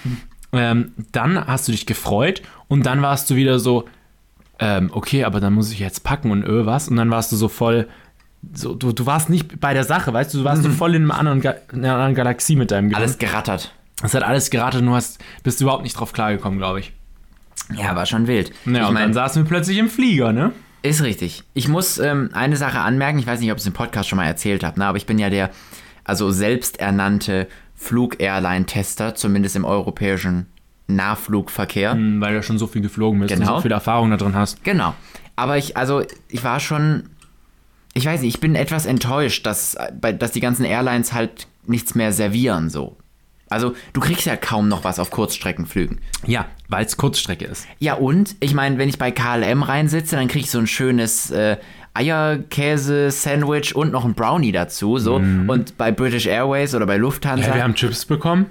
Ähm, 0.51 0.93
dann 1.11 1.47
hast 1.47 1.67
du 1.67 1.71
dich 1.71 1.85
gefreut 1.85 2.41
und 2.67 2.85
dann 2.85 3.01
warst 3.01 3.29
du 3.29 3.35
wieder 3.35 3.59
so, 3.59 3.85
ähm, 4.59 4.91
okay, 4.93 5.23
aber 5.23 5.39
dann 5.39 5.53
muss 5.53 5.71
ich 5.71 5.79
jetzt 5.79 6.03
packen 6.03 6.31
und 6.31 6.43
öh, 6.43 6.65
was? 6.65 6.87
Und 6.89 6.95
dann 6.95 7.09
warst 7.09 7.31
du 7.31 7.35
so 7.35 7.47
voll, 7.47 7.87
so, 8.53 8.75
du, 8.75 8.91
du 8.91 9.05
warst 9.05 9.29
nicht 9.29 9.59
bei 9.59 9.73
der 9.73 9.83
Sache, 9.83 10.13
weißt 10.13 10.33
du, 10.33 10.39
du 10.39 10.43
warst 10.43 10.63
so 10.63 10.69
voll 10.69 10.95
in, 10.95 11.03
einem 11.03 11.11
anderen 11.11 11.41
in 11.41 11.79
einer 11.79 11.93
anderen 11.93 12.15
Galaxie 12.15 12.55
mit 12.55 12.71
deinem 12.71 12.89
Gehirn. 12.89 13.01
Alles 13.01 13.17
gerattert. 13.17 13.73
Das 14.01 14.13
hat 14.13 14.23
alles 14.23 14.49
geraten 14.49 14.79
und 14.79 14.85
du 14.87 14.95
hast, 14.95 15.19
bist 15.43 15.61
überhaupt 15.61 15.83
nicht 15.83 15.93
drauf 15.99 16.13
klargekommen, 16.13 16.59
glaube 16.59 16.79
ich. 16.81 16.93
Ja, 17.75 17.95
war 17.95 18.05
schon 18.05 18.27
wild. 18.27 18.49
Ja, 18.49 18.53
ich 18.55 18.65
und 18.67 18.73
dann 18.75 18.93
meine, 18.93 19.13
saßen 19.13 19.43
wir 19.43 19.47
plötzlich 19.47 19.77
im 19.77 19.89
Flieger, 19.89 20.33
ne? 20.33 20.51
ist 20.81 21.01
richtig. 21.01 21.43
Ich 21.53 21.69
muss 21.69 21.97
ähm, 21.97 22.29
eine 22.33 22.57
Sache 22.57 22.79
anmerken, 22.79 23.17
ich 23.17 23.25
weiß 23.25 23.39
nicht, 23.39 23.49
ob 23.51 23.57
ich 23.57 23.61
es 23.63 23.67
im 23.67 23.71
Podcast 23.73 24.09
schon 24.09 24.17
mal 24.17 24.25
erzählt 24.25 24.65
habe, 24.65 24.77
ne, 24.77 24.85
aber 24.85 24.97
ich 24.97 25.05
bin 25.05 25.17
ja 25.17 25.29
der, 25.29 25.49
also 26.03 26.29
selbsternannte 26.29 27.47
Flug-Airline-Tester, 27.75 29.15
zumindest 29.15 29.55
im 29.55 29.65
europäischen 29.65 30.47
Nahflugverkehr. 30.87 31.93
Hm, 31.93 32.19
Weil 32.21 32.33
du 32.35 32.43
schon 32.43 32.57
so 32.57 32.67
viel 32.67 32.81
geflogen 32.81 33.19
bist 33.21 33.33
und 33.33 33.39
Genau. 33.39 33.55
so 33.55 33.61
viel 33.61 33.71
Erfahrung 33.71 34.11
da 34.11 34.17
drin 34.17 34.35
hast. 34.35 34.63
Genau. 34.63 34.93
Aber 35.35 35.57
ich, 35.57 35.77
also, 35.77 36.03
ich 36.29 36.43
war 36.43 36.59
schon, 36.59 37.09
ich 37.93 38.05
weiß 38.05 38.21
nicht, 38.21 38.35
ich 38.35 38.41
bin 38.41 38.55
etwas 38.55 38.85
enttäuscht, 38.85 39.45
dass, 39.45 39.75
äh, 39.75 40.13
dass 40.13 40.31
die 40.33 40.41
ganzen 40.41 40.65
Airlines 40.65 41.13
halt 41.13 41.47
nichts 41.65 41.95
mehr 41.95 42.11
servieren, 42.11 42.69
so. 42.69 42.97
Also, 43.53 43.73
du 43.93 44.01
kriegst 44.01 44.25
ja 44.25 44.35
kaum 44.35 44.67
noch 44.67 44.83
was 44.83 44.99
auf 44.99 45.09
Kurzstreckenflügen. 45.11 45.99
Ja, 46.27 46.45
weil 46.67 46.85
es 46.85 46.97
Kurzstrecke 46.97 47.45
ist. 47.45 47.65
Ja, 47.79 47.93
und, 47.93 48.35
ich 48.39 48.53
meine, 48.53 48.77
wenn 48.77 48.89
ich 48.89 48.97
bei 48.97 49.11
KLM 49.11 49.63
reinsitze, 49.63 50.15
dann 50.17 50.27
krieg 50.27 50.43
ich 50.43 50.51
so 50.51 50.59
ein 50.59 50.67
schönes 50.67 51.31
äh, 51.31 51.57
Eierkäse-Sandwich 51.93 53.75
und 53.75 53.91
noch 53.91 54.05
ein 54.05 54.13
Brownie 54.13 54.51
dazu, 54.51 54.97
so. 54.97 55.15
Und 55.15 55.77
bei 55.77 55.91
British 55.91 56.25
Airways 56.25 56.73
oder 56.75 56.85
bei 56.85 56.97
Lufthansa. 56.97 57.49
Ja, 57.49 57.55
wir 57.55 57.63
haben 57.63 57.75
Chips 57.75 58.05
bekommen. 58.05 58.47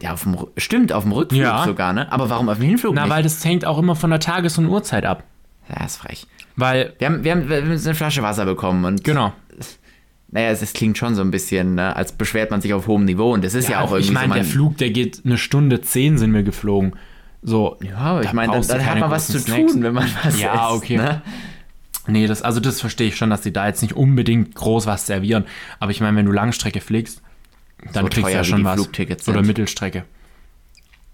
ja, 0.00 0.12
auf 0.12 0.22
dem, 0.22 0.36
stimmt, 0.56 0.92
auf 0.92 1.04
dem 1.04 1.12
Rückflug 1.12 1.42
Ja. 1.42 1.64
sogar, 1.64 1.92
ne? 1.92 2.10
Aber 2.10 2.28
warum 2.30 2.48
auf 2.48 2.58
dem 2.58 2.66
Hinflug 2.66 2.94
Na, 2.94 3.02
nicht? 3.02 3.10
weil 3.14 3.22
das 3.22 3.44
hängt 3.44 3.64
auch 3.64 3.78
immer 3.78 3.94
von 3.96 4.10
der 4.10 4.20
Tages- 4.20 4.58
und 4.58 4.66
Uhrzeit 4.66 5.04
ab. 5.04 5.24
ja, 5.68 5.84
ist 5.84 5.96
frech. 5.98 6.26
Weil, 6.56 6.92
Wir 6.98 7.06
haben, 7.08 7.24
wir, 7.24 7.32
haben, 7.32 7.48
wir 7.48 7.56
haben 7.62 7.70
eine 7.70 7.94
Flasche 7.94 8.22
Wasser 8.22 8.44
bekommen 8.44 8.84
und 8.84 9.04
genau. 9.04 9.32
Naja, 10.32 10.48
es, 10.50 10.62
es 10.62 10.72
klingt 10.72 10.98
schon 10.98 11.14
so 11.14 11.20
ein 11.22 11.30
bisschen, 11.30 11.76
ne, 11.76 11.94
als 11.94 12.12
beschwert 12.12 12.50
man 12.50 12.60
sich 12.60 12.72
auf 12.74 12.86
hohem 12.86 13.04
Niveau 13.04 13.32
und 13.32 13.44
das 13.44 13.54
ist 13.54 13.68
ja, 13.68 13.82
auch 13.82 13.92
irgendwie 13.92 14.08
ich 14.08 14.12
meine, 14.12 14.28
so. 14.28 14.34
der 14.34 14.44
Flug, 14.44 14.78
der 14.78 14.90
geht 14.90 15.22
eine 15.24 15.38
Stunde 15.38 15.82
zehn 15.82 16.18
sind 16.18 16.32
wir 16.34 16.42
geflogen. 16.42 16.94
So, 17.42 17.76
ja, 17.82 17.96
aber 17.96 18.22
ich 18.22 18.32
meine, 18.32 18.52
dann, 18.52 18.66
dann 18.66 18.86
hat 18.86 18.98
man 18.98 19.10
was 19.10 19.26
zu 19.26 19.34
großen 19.38 19.54
tun, 19.54 19.68
Snacks. 19.68 19.82
wenn 19.82 19.94
man 19.94 20.08
was 20.24 20.40
Ja, 20.40 20.68
isst, 20.68 20.76
okay. 20.76 20.96
Ne? 20.96 21.22
Nee, 22.06 22.26
das, 22.26 22.42
also 22.42 22.60
das 22.60 22.80
verstehe 22.80 23.08
ich 23.08 23.16
schon, 23.16 23.30
dass 23.30 23.42
die 23.42 23.52
da 23.52 23.66
jetzt 23.66 23.82
nicht 23.82 23.94
unbedingt 23.94 24.54
groß 24.54 24.86
was 24.86 25.06
servieren. 25.06 25.44
Aber 25.78 25.90
ich 25.90 26.00
meine, 26.00 26.16
wenn 26.16 26.26
du 26.26 26.32
Langstrecke 26.32 26.80
fliegst, 26.80 27.22
dann 27.92 28.04
So 28.04 28.10
kriegst 28.10 28.30
du 28.30 28.34
ja 28.34 28.44
schon 28.44 28.64
was. 28.64 28.74
Flugtickets 28.74 29.28
Oder. 29.28 29.42
Mittelstrecke. 29.42 30.04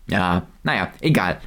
Ja, 0.06 0.46
naja, 0.62 0.88
egal. 1.00 1.40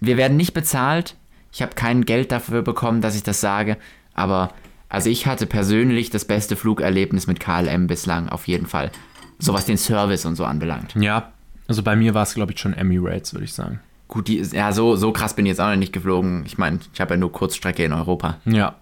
Wir 0.00 0.16
werden 0.16 0.36
nicht 0.36 0.54
bezahlt. 0.54 1.16
Ich 1.52 1.62
habe 1.62 1.74
kein 1.74 2.04
Geld 2.04 2.30
dafür 2.30 2.62
bekommen, 2.62 3.00
dass 3.00 3.16
ich 3.16 3.22
das 3.22 3.40
sage. 3.40 3.76
Aber, 4.14 4.52
also 4.90 5.08
ich 5.08 5.26
hatte 5.26 5.46
persönlich 5.46 6.10
das 6.10 6.26
beste 6.26 6.56
Flugerlebnis 6.56 7.26
mit 7.26 7.40
KLM 7.40 7.86
bislang, 7.86 8.28
auf 8.28 8.46
jeden 8.46 8.66
Fall. 8.66 8.90
So 9.38 9.54
was 9.54 9.64
den 9.64 9.78
Service 9.78 10.26
und 10.26 10.36
so 10.36 10.44
anbelangt. 10.44 10.94
Ja, 10.96 11.32
also 11.66 11.82
bei 11.82 11.96
mir 11.96 12.12
war 12.12 12.24
es, 12.24 12.34
glaube 12.34 12.52
ich, 12.52 12.58
schon 12.60 12.74
Emirates, 12.74 13.32
würde 13.32 13.44
ich 13.44 13.54
sagen. 13.54 13.80
Gut, 14.08 14.28
die 14.28 14.36
ist, 14.38 14.52
ja, 14.52 14.72
so, 14.72 14.96
so 14.96 15.12
krass 15.12 15.34
bin 15.34 15.46
ich 15.46 15.50
jetzt 15.50 15.60
auch 15.60 15.70
noch 15.70 15.76
nicht 15.76 15.92
geflogen. 15.94 16.42
Ich 16.44 16.58
meine, 16.58 16.80
ich 16.92 17.00
habe 17.00 17.14
ja 17.14 17.16
nur 17.16 17.32
Kurzstrecke 17.32 17.84
in 17.84 17.92
Europa. 17.92 18.38
Ja. 18.44 18.74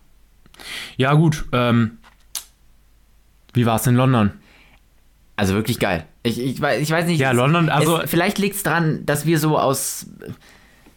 Ja, 0.96 1.12
gut. 1.14 1.44
Ähm, 1.52 1.99
wie 3.52 3.66
war 3.66 3.76
es 3.76 3.87
in 3.87 3.94
London? 3.94 4.32
Also 5.37 5.54
wirklich 5.54 5.78
geil. 5.78 6.04
Ich, 6.25 6.40
ich, 6.40 6.61
weiß, 6.61 6.81
ich 6.82 6.90
weiß 6.90 7.06
nicht. 7.06 7.20
Ja, 7.20 7.31
London, 7.32 7.69
also- 7.69 8.00
Es, 8.00 8.11
vielleicht 8.11 8.38
liegt 8.38 8.56
es 8.56 8.62
daran, 8.62 9.04
dass 9.06 9.26
wir 9.26 9.38
so 9.38 9.58
aus, 9.58 10.06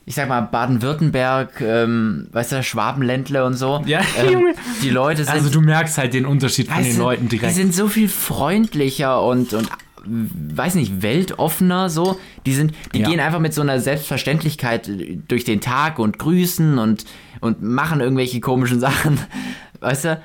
ich 0.05 0.15
sag 0.15 0.27
mal, 0.27 0.41
Baden-Württemberg, 0.41 1.61
ähm, 1.61 2.27
weißt 2.31 2.53
du, 2.53 2.63
Schwabenländle 2.63 3.45
und 3.45 3.53
so. 3.53 3.83
Ja, 3.85 4.01
ähm, 4.17 4.31
Junge. 4.33 4.53
Die 4.81 4.89
Leute 4.89 5.23
sind. 5.23 5.33
Also 5.33 5.49
du 5.49 5.61
merkst 5.61 5.97
halt 5.97 6.13
den 6.13 6.25
Unterschied 6.25 6.69
von 6.69 6.83
den 6.83 6.95
du, 6.95 7.01
Leuten 7.01 7.29
direkt. 7.29 7.51
Die 7.51 7.55
sind 7.55 7.73
so 7.73 7.87
viel 7.87 8.09
freundlicher 8.09 9.21
und, 9.23 9.53
und 9.53 9.69
weiß 10.03 10.75
nicht, 10.75 11.01
weltoffener 11.03 11.89
so. 11.89 12.19
Die 12.45 12.53
sind, 12.55 12.73
die 12.93 12.99
Ja. 13.01 13.09
gehen 13.09 13.19
einfach 13.19 13.39
mit 13.39 13.53
so 13.53 13.61
einer 13.61 13.79
Selbstverständlichkeit 13.79 14.89
durch 15.27 15.43
den 15.43 15.61
Tag 15.61 15.99
und 15.99 16.17
grüßen 16.17 16.79
und, 16.79 17.05
und 17.39 17.61
machen 17.61 18.01
irgendwelche 18.01 18.39
komischen 18.39 18.79
Sachen. 18.79 19.19
Weißt 19.79 20.05
du? 20.05 20.21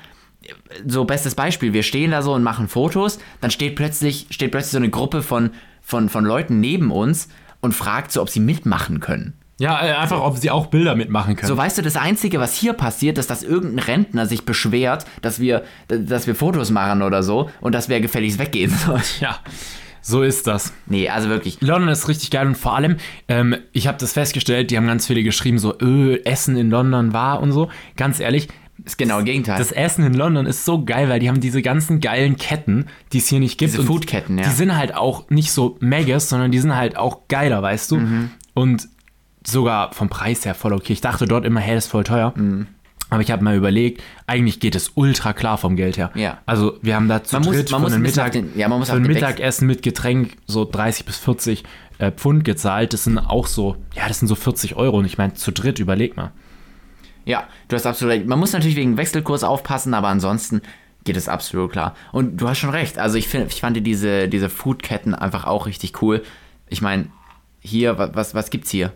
So, 0.87 1.05
bestes 1.05 1.35
Beispiel, 1.35 1.73
wir 1.73 1.83
stehen 1.83 2.11
da 2.11 2.21
so 2.21 2.33
und 2.33 2.41
machen 2.41 2.67
Fotos, 2.69 3.19
dann 3.41 3.51
steht 3.51 3.75
plötzlich, 3.75 4.27
steht 4.29 4.51
plötzlich 4.51 4.71
so 4.71 4.77
eine 4.77 4.89
Gruppe 4.89 5.21
von, 5.21 5.51
von, 5.81 6.09
von 6.09 6.23
Leuten 6.25 6.59
neben 6.59 6.89
uns 6.91 7.27
und 7.59 7.73
fragt 7.73 8.11
so, 8.11 8.21
ob 8.21 8.29
sie 8.29 8.39
mitmachen 8.39 8.99
können. 8.99 9.33
Ja, 9.59 9.85
äh, 9.85 9.93
einfach, 9.93 10.21
ob 10.21 10.37
sie 10.37 10.51
auch 10.51 10.67
Bilder 10.67 10.95
mitmachen 10.95 11.35
können. 11.35 11.47
So, 11.47 11.57
weißt 11.57 11.77
du, 11.77 11.81
das 11.81 11.95
Einzige, 11.95 12.39
was 12.39 12.55
hier 12.55 12.73
passiert, 12.73 13.17
ist, 13.17 13.29
dass 13.29 13.43
irgendein 13.43 13.79
Rentner 13.79 14.25
sich 14.27 14.45
beschwert, 14.45 15.05
dass 15.21 15.39
wir, 15.39 15.63
dass 15.87 16.27
wir 16.27 16.35
Fotos 16.35 16.69
machen 16.69 17.01
oder 17.01 17.23
so 17.23 17.49
und 17.61 17.73
dass 17.73 17.89
wir 17.89 17.99
gefälligst 17.99 18.37
weggehen 18.39 18.69
sollen. 18.85 19.01
Ja, 19.19 19.39
so 20.01 20.21
ist 20.23 20.45
das. 20.47 20.73
Nee, 20.85 21.09
also 21.09 21.27
wirklich. 21.29 21.59
London 21.61 21.89
ist 21.89 22.07
richtig 22.07 22.29
geil 22.31 22.45
und 22.47 22.55
vor 22.57 22.75
allem, 22.75 22.97
ähm, 23.27 23.55
ich 23.73 23.87
habe 23.87 23.97
das 23.97 24.13
festgestellt, 24.13 24.69
die 24.71 24.77
haben 24.77 24.87
ganz 24.87 25.07
viele 25.07 25.23
geschrieben, 25.23 25.57
so, 25.59 25.77
öh, 25.79 26.21
Essen 26.23 26.55
in 26.55 26.69
London 26.69 27.11
war 27.13 27.41
und 27.41 27.51
so. 27.51 27.69
Ganz 27.97 28.19
ehrlich, 28.19 28.47
Ist 28.85 28.97
genau 28.99 29.15
das 29.17 29.25
Gegenteil. 29.25 29.57
das 29.57 29.71
Essen 29.71 30.05
in 30.05 30.13
London 30.13 30.45
ist 30.45 30.63
so 30.65 30.85
geil, 30.85 31.09
weil 31.09 31.19
die 31.19 31.27
haben 31.29 31.41
diese 31.41 31.61
ganzen 31.63 31.99
geilen 31.99 32.37
Ketten, 32.37 32.85
die 33.11 33.17
es 33.17 33.27
hier 33.27 33.39
nicht 33.39 33.57
gibt. 33.57 33.73
Diese 33.73 33.83
Foodketten, 33.83 34.37
ja. 34.37 34.43
Die 34.45 34.51
sind 34.53 34.77
halt 34.77 34.95
auch 34.95 35.29
nicht 35.31 35.51
so 35.51 35.77
Megas, 35.81 36.29
sondern 36.29 36.51
die 36.51 36.59
sind 36.59 36.75
halt 36.75 36.95
auch 36.95 37.27
geiler, 37.27 37.61
weißt 37.63 37.91
du? 37.91 37.97
Mhm. 37.97 38.29
Und 38.53 38.87
sogar 39.49 39.93
vom 39.93 40.09
Preis 40.09 40.45
her 40.45 40.55
voll 40.55 40.73
okay. 40.73 40.93
Ich 40.93 41.01
dachte 41.01 41.25
dort 41.25 41.45
immer, 41.45 41.59
hey, 41.59 41.75
das 41.75 41.85
ist 41.85 41.91
voll 41.91 42.03
teuer. 42.03 42.33
Mhm. 42.35 42.67
Aber 43.09 43.21
ich 43.21 43.31
habe 43.31 43.41
mal 43.41 43.55
überlegt, 43.55 44.03
eigentlich 44.25 44.59
geht 44.59 44.75
es 44.75 44.91
ultra 44.95 45.31
klar 45.31 45.57
vom 45.57 45.77
Geld 45.77 45.95
her. 45.97 46.11
Ja. 46.15 46.39
Also 46.45 46.77
wir 46.81 46.93
haben 46.95 47.07
da 47.07 47.23
zu 47.23 47.35
Man 47.37 47.45
muss- 47.45 47.55
dritt 47.55 47.71
man 47.71 47.79
für 47.79 47.83
muss 47.85 47.93
ein 47.93 48.03
bisschen 48.03 48.23
Mittag, 48.25 48.31
den- 48.33 48.59
ja, 48.59 48.67
man 48.67 48.79
muss 48.79 48.89
für 48.89 48.97
ein 48.97 49.01
Mittagessen 49.03 49.65
mit 49.65 49.81
Getränk 49.81 50.33
so 50.45 50.65
30 50.65 51.05
bis 51.05 51.17
40 51.17 51.63
äh, 51.99 52.11
Pfund 52.11 52.43
gezahlt. 52.43 52.91
Das 52.91 53.05
sind 53.05 53.17
auch 53.17 53.47
so, 53.47 53.77
ja, 53.95 54.09
das 54.09 54.19
sind 54.19 54.27
so 54.27 54.35
40 54.35 54.75
Euro. 54.75 54.97
Und 54.97 55.05
ich 55.05 55.17
meine, 55.17 55.35
zu 55.35 55.51
dritt, 55.53 55.79
überleg 55.79 56.17
mal. 56.17 56.31
ja, 57.23 57.45
du 57.69 57.75
hast 57.77 57.85
absolut 57.85 58.13
recht. 58.15 58.25
Man 58.27 58.39
muss 58.39 58.51
natürlich 58.51 58.75
wegen 58.75 58.97
Wechselkurs 58.97 59.43
aufpassen, 59.45 59.93
aber 59.93 60.09
ansonsten 60.09 60.61
geht 61.05 61.15
es 61.15 61.29
absolut 61.29 61.71
klar. 61.71 61.95
Und 62.11 62.35
du 62.41 62.49
hast 62.49 62.57
schon 62.57 62.69
recht. 62.71 62.99
Also 62.99 63.17
ich, 63.17 63.29
find, 63.29 63.51
ich 63.53 63.61
fand 63.61 63.77
diese, 63.87 64.27
diese 64.27 64.49
Foodketten 64.49 65.15
einfach 65.15 65.45
auch 65.45 65.65
richtig 65.65 66.01
cool. 66.01 66.23
Ich 66.67 66.81
meine, 66.81 67.07
hier, 67.61 67.97
wa- 67.97 68.09
was, 68.13 68.35
was 68.35 68.49
gibt's 68.49 68.69
hier? 68.69 68.91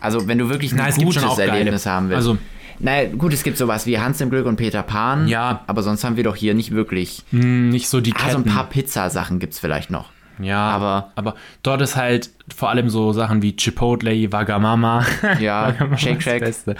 Also 0.00 0.26
wenn 0.28 0.38
du 0.38 0.48
wirklich 0.48 0.72
ein 0.72 0.84
gibt 0.94 1.04
gutes 1.06 1.22
geile. 1.36 1.50
Erlebnis 1.52 1.86
haben 1.86 2.08
willst. 2.08 2.16
Also, 2.26 2.38
naja, 2.78 3.08
gut, 3.16 3.32
es 3.32 3.42
gibt 3.44 3.56
sowas 3.58 3.86
wie 3.86 3.98
Hans 3.98 4.20
im 4.20 4.30
Glück 4.30 4.46
und 4.46 4.56
Peter 4.56 4.82
Pan. 4.82 5.28
Ja. 5.28 5.62
Aber 5.66 5.82
sonst 5.82 6.02
haben 6.04 6.16
wir 6.16 6.24
doch 6.24 6.34
hier 6.36 6.54
nicht 6.54 6.72
wirklich. 6.72 7.22
Hm, 7.30 7.68
nicht 7.68 7.88
so 7.88 8.00
die 8.00 8.12
Ah, 8.14 8.30
so 8.30 8.38
ein 8.38 8.44
Ketten. 8.44 8.54
paar 8.56 8.68
Pizzasachen 8.68 9.38
gibt 9.38 9.52
es 9.52 9.58
vielleicht 9.60 9.90
noch. 9.90 10.10
Ja, 10.40 10.70
Aber- 10.70 11.12
aber 11.14 11.34
dort 11.62 11.82
ist 11.82 11.94
halt 11.94 12.30
vor 12.56 12.70
allem 12.70 12.88
so 12.88 13.12
Sachen 13.12 13.42
wie 13.42 13.54
Chipotle, 13.54 14.32
Wagamama. 14.32 15.04
Ja, 15.40 15.68
Wagamama 15.68 15.98
Shake 15.98 16.22
Shack. 16.22 16.40
Beste. 16.40 16.74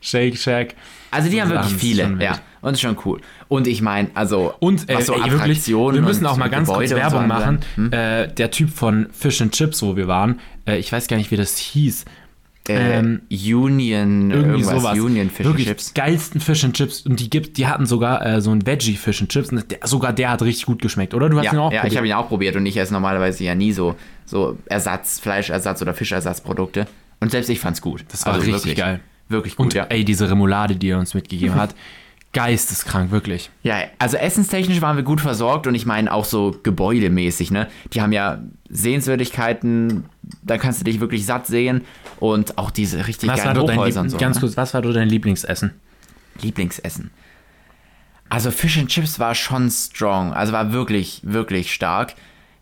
Shake 0.00 0.38
Shack. 0.38 0.74
Also 1.10 1.28
die 1.28 1.42
haben 1.42 1.50
Sachen 1.50 1.64
wirklich 1.70 1.78
viele, 1.80 2.16
ja. 2.20 2.38
Und 2.62 2.74
ist 2.74 2.80
schon 2.80 2.96
cool. 3.04 3.20
Und 3.48 3.66
ich 3.66 3.82
meine, 3.82 4.08
also 4.14 4.54
Und 4.60 4.88
äh, 4.88 5.02
so 5.02 5.14
ey, 5.14 5.30
wirklich, 5.32 5.66
wir 5.66 6.00
müssen 6.00 6.24
auch 6.26 6.36
mal 6.38 6.48
ganz 6.48 6.68
kurz 6.68 6.88
Gebäude 6.88 6.88
so 6.90 6.96
Werbung 6.96 7.26
machen. 7.26 7.58
anbelangt. 7.76 7.92
Äh, 8.30 8.32
der 8.32 8.50
Typ 8.52 8.70
von 8.70 9.08
Fish 9.12 9.42
and 9.42 9.52
Chips, 9.52 9.82
wo 9.82 9.96
wir 9.96 10.06
waren, 10.06 10.38
äh, 10.66 10.78
ich 10.78 10.90
weiß 10.90 11.08
gar 11.08 11.16
nicht, 11.16 11.30
wie 11.32 11.36
das 11.36 11.58
hieß. 11.58 12.04
Äh, 12.68 12.98
ähm, 13.00 13.22
Union, 13.30 14.30
Irgendwie 14.30 14.60
irgendwas, 14.60 14.82
sowas. 14.82 14.98
Union 14.98 15.30
Fish 15.30 15.40
and 15.46 15.54
Wirklich 15.54 15.66
Chips. 15.66 15.94
geilsten 15.94 16.40
Fish 16.40 16.64
and 16.64 16.74
Chips. 16.76 17.00
Und 17.02 17.18
die 17.18 17.28
gibt, 17.28 17.56
die 17.58 17.66
hatten 17.66 17.86
sogar 17.86 18.24
äh, 18.24 18.40
so 18.40 18.50
ein 18.52 18.64
Veggie 18.64 18.94
Fish 18.96 19.20
and 19.20 19.30
Chips. 19.30 19.50
Und 19.50 19.68
der, 19.70 19.78
sogar 19.84 20.12
der 20.12 20.30
hat 20.30 20.42
richtig 20.42 20.66
gut 20.66 20.80
geschmeckt, 20.80 21.12
oder? 21.14 21.28
Du 21.28 21.38
hast 21.38 21.46
ihn 21.46 21.54
Ja, 21.54 21.60
auch 21.60 21.72
ja 21.72 21.78
ich 21.78 21.80
probiert. 21.82 21.96
habe 21.96 22.06
ihn 22.06 22.12
auch 22.12 22.28
probiert 22.28 22.56
und 22.56 22.64
ich 22.66 22.76
esse 22.76 22.92
normalerweise 22.92 23.42
ja 23.42 23.54
nie 23.56 23.72
so, 23.72 23.96
so 24.26 24.56
Ersatz, 24.66 25.18
Fleischersatz 25.18 25.82
oder 25.82 25.92
Fischersatzprodukte. 25.92 26.86
Und 27.20 27.30
selbst 27.32 27.48
ich 27.50 27.58
fand's 27.58 27.80
gut. 27.82 28.04
Das 28.08 28.24
war 28.26 28.40
richtig 28.40 28.76
geil. 28.76 29.00
Wirklich 29.28 29.56
gut, 29.56 29.66
Und 29.66 29.74
ja. 29.74 29.84
ey, 29.88 30.04
diese 30.04 30.30
Remoulade, 30.30 30.76
die 30.76 30.90
er 30.90 30.98
uns 30.98 31.14
mitgegeben 31.14 31.54
hat, 31.60 31.74
geisteskrank, 32.32 33.10
wirklich. 33.10 33.50
Ja, 33.62 33.76
also 33.98 34.16
essenstechnisch 34.16 34.80
waren 34.80 34.96
wir 34.96 35.04
gut 35.04 35.20
versorgt 35.20 35.66
und 35.66 35.74
ich 35.74 35.84
meine 35.84 36.12
auch 36.12 36.24
so 36.24 36.56
gebäudemäßig, 36.62 37.50
ne? 37.50 37.68
Die 37.92 38.00
haben 38.00 38.12
ja 38.12 38.40
Sehenswürdigkeiten, 38.70 40.04
da 40.42 40.56
kannst 40.56 40.80
du 40.80 40.84
dich 40.84 41.00
wirklich 41.00 41.26
satt 41.26 41.46
sehen 41.46 41.82
und 42.20 42.56
auch 42.56 42.70
diese 42.70 43.06
richtig 43.06 43.28
Was 43.28 43.42
geilen 43.42 43.58
Hochhäuser 43.58 44.00
und 44.00 44.10
so. 44.10 44.16
ganz 44.16 44.36
ne? 44.36 44.40
kurz, 44.40 44.56
was 44.56 44.72
war 44.72 44.80
dein 44.80 45.08
Lieblingsessen? 45.08 45.72
Lieblingsessen. 46.40 47.10
Also 48.30 48.50
Fish 48.50 48.78
and 48.78 48.88
Chips 48.88 49.18
war 49.18 49.34
schon 49.34 49.70
strong, 49.70 50.32
also 50.32 50.54
war 50.54 50.72
wirklich, 50.72 51.20
wirklich 51.22 51.74
stark. 51.74 52.14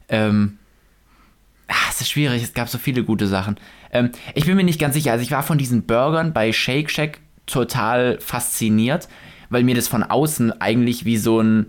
Ähm, 0.08 0.58
ah, 1.68 1.74
es 1.90 2.00
ist 2.00 2.10
schwierig, 2.10 2.42
es 2.42 2.54
gab 2.54 2.68
so 2.68 2.78
viele 2.78 3.04
gute 3.04 3.28
Sachen. 3.28 3.56
Ähm, 3.92 4.10
ich 4.34 4.46
bin 4.46 4.56
mir 4.56 4.64
nicht 4.64 4.80
ganz 4.80 4.94
sicher, 4.94 5.12
also 5.12 5.22
ich 5.22 5.30
war 5.30 5.44
von 5.44 5.58
diesen 5.58 5.84
Burgern 5.84 6.32
bei 6.32 6.52
Shake 6.52 6.90
Shack 6.90 7.20
total 7.46 8.18
fasziniert, 8.20 9.08
weil 9.50 9.62
mir 9.64 9.74
das 9.74 9.88
von 9.88 10.02
außen 10.02 10.60
eigentlich 10.60 11.04
wie 11.04 11.16
so 11.18 11.40
ein 11.40 11.66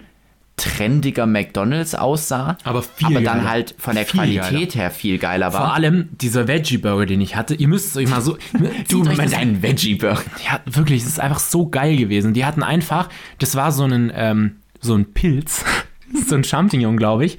trendiger 0.58 1.26
McDonalds 1.26 1.96
aussah. 1.96 2.58
Aber 2.64 2.84
viel 2.84 3.08
Aber 3.08 3.22
dann 3.22 3.40
geiler. 3.40 3.50
halt 3.50 3.76
von 3.80 3.96
der 3.96 4.06
Viel 4.06 4.20
Qualität 4.40 4.76
her 4.76 4.92
viel 4.92 5.18
geiler 5.18 5.54
war. 5.54 5.62
Vor 5.66 5.74
allem 5.74 6.10
dieser 6.12 6.48
Veggie-Burger, 6.48 7.08
den 7.08 7.22
ich 7.22 7.36
hatte. 7.36 7.56
Ihr 7.56 7.68
müsst 7.68 7.88
es 7.88 7.98
euch 7.98 8.08
mal 8.10 8.22
so. 8.22 8.38
du 8.90 9.00
mit 9.04 9.18
das- 9.18 9.32
deinen 9.32 9.62
Veggie-Burger. 9.64 10.22
Ja, 10.46 10.60
wirklich, 10.66 11.02
es 11.02 11.08
ist 11.08 11.20
einfach 11.20 11.40
so 11.40 11.68
geil 11.68 11.98
gewesen. 11.98 12.34
Die 12.34 12.46
hatten 12.46 12.64
einfach, 12.64 13.10
das 13.40 13.56
war 13.56 13.72
so 13.72 13.86
ein, 13.86 14.12
ähm, 14.14 14.58
so 14.80 14.94
ein 14.96 15.14
Pilz, 15.14 15.66
so 16.28 16.36
ein 16.36 16.44
Champignon, 16.44 16.98
glaube 16.98 17.26
ich. 17.26 17.38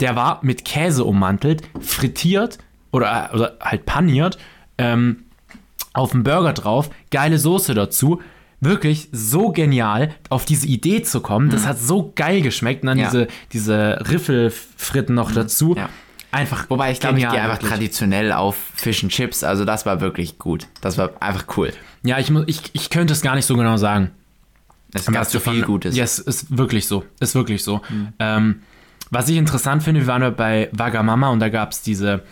Der 0.00 0.16
war 0.16 0.38
mit 0.42 0.64
Käse 0.64 1.04
ummantelt, 1.04 1.62
frittiert 1.80 2.58
oder, 2.92 3.30
oder 3.34 3.58
halt 3.60 3.84
paniert, 3.84 4.38
ähm, 4.78 5.24
auf 5.92 6.10
dem 6.12 6.24
Burger 6.24 6.52
drauf, 6.52 6.90
geile 7.10 7.38
Soße 7.38 7.74
dazu. 7.74 8.20
Wirklich 8.64 9.08
so 9.12 9.50
genial, 9.52 10.14
auf 10.30 10.44
diese 10.44 10.66
Idee 10.66 11.02
zu 11.02 11.20
kommen. 11.20 11.50
Das 11.50 11.66
hat 11.66 11.78
so 11.78 12.12
geil 12.14 12.40
geschmeckt. 12.42 12.82
Und 12.82 12.88
dann 12.88 12.98
Mhm. 12.98 13.02
Ja. 13.04 13.08
Mhm. 13.10 13.26
diese, 13.52 13.98
diese 13.98 14.10
Riffelfritten 14.10 15.14
noch 15.14 15.32
dazu. 15.32 15.74
Ja. 15.76 15.88
Einfach 16.30 16.68
Wobei 16.68 16.90
ich 16.90 16.98
glaube, 16.98 17.18
ich 17.18 17.28
gehe 17.28 17.40
einfach 17.40 17.54
wirklich. 17.58 17.70
traditionell 17.70 18.32
auf 18.32 18.56
Fish 18.74 19.04
and 19.04 19.12
Chips. 19.12 19.44
Also 19.44 19.64
das 19.64 19.86
war 19.86 20.00
wirklich 20.00 20.38
gut. 20.38 20.66
Das 20.80 20.98
war 20.98 21.10
einfach 21.20 21.44
cool. 21.56 21.72
Ja, 22.02 22.18
ich, 22.18 22.30
muss, 22.30 22.44
ich, 22.48 22.60
ich 22.72 22.90
könnte 22.90 23.12
es 23.12 23.22
gar 23.22 23.36
nicht 23.36 23.46
so 23.46 23.54
genau 23.56 23.76
sagen. 23.76 24.10
Es 24.92 25.06
gab 25.06 25.24
so 25.26 25.38
viel 25.40 25.62
Gutes. 25.62 25.96
Ja, 25.96 26.02
es 26.04 26.18
ist 26.18 26.56
wirklich 26.56 26.86
so. 26.88 27.04
Ist 27.20 27.34
wirklich 27.36 27.62
so. 27.62 27.82
Ähm, 28.18 28.62
was 29.10 29.28
ich 29.28 29.36
interessant 29.36 29.82
finde, 29.84 30.00
wir 30.00 30.06
waren 30.08 30.34
bei 30.34 30.68
Wagamama 30.72 31.28
und 31.30 31.38
da 31.40 31.48
gab 31.50 31.70
es 31.72 31.82
diese, 31.82 32.22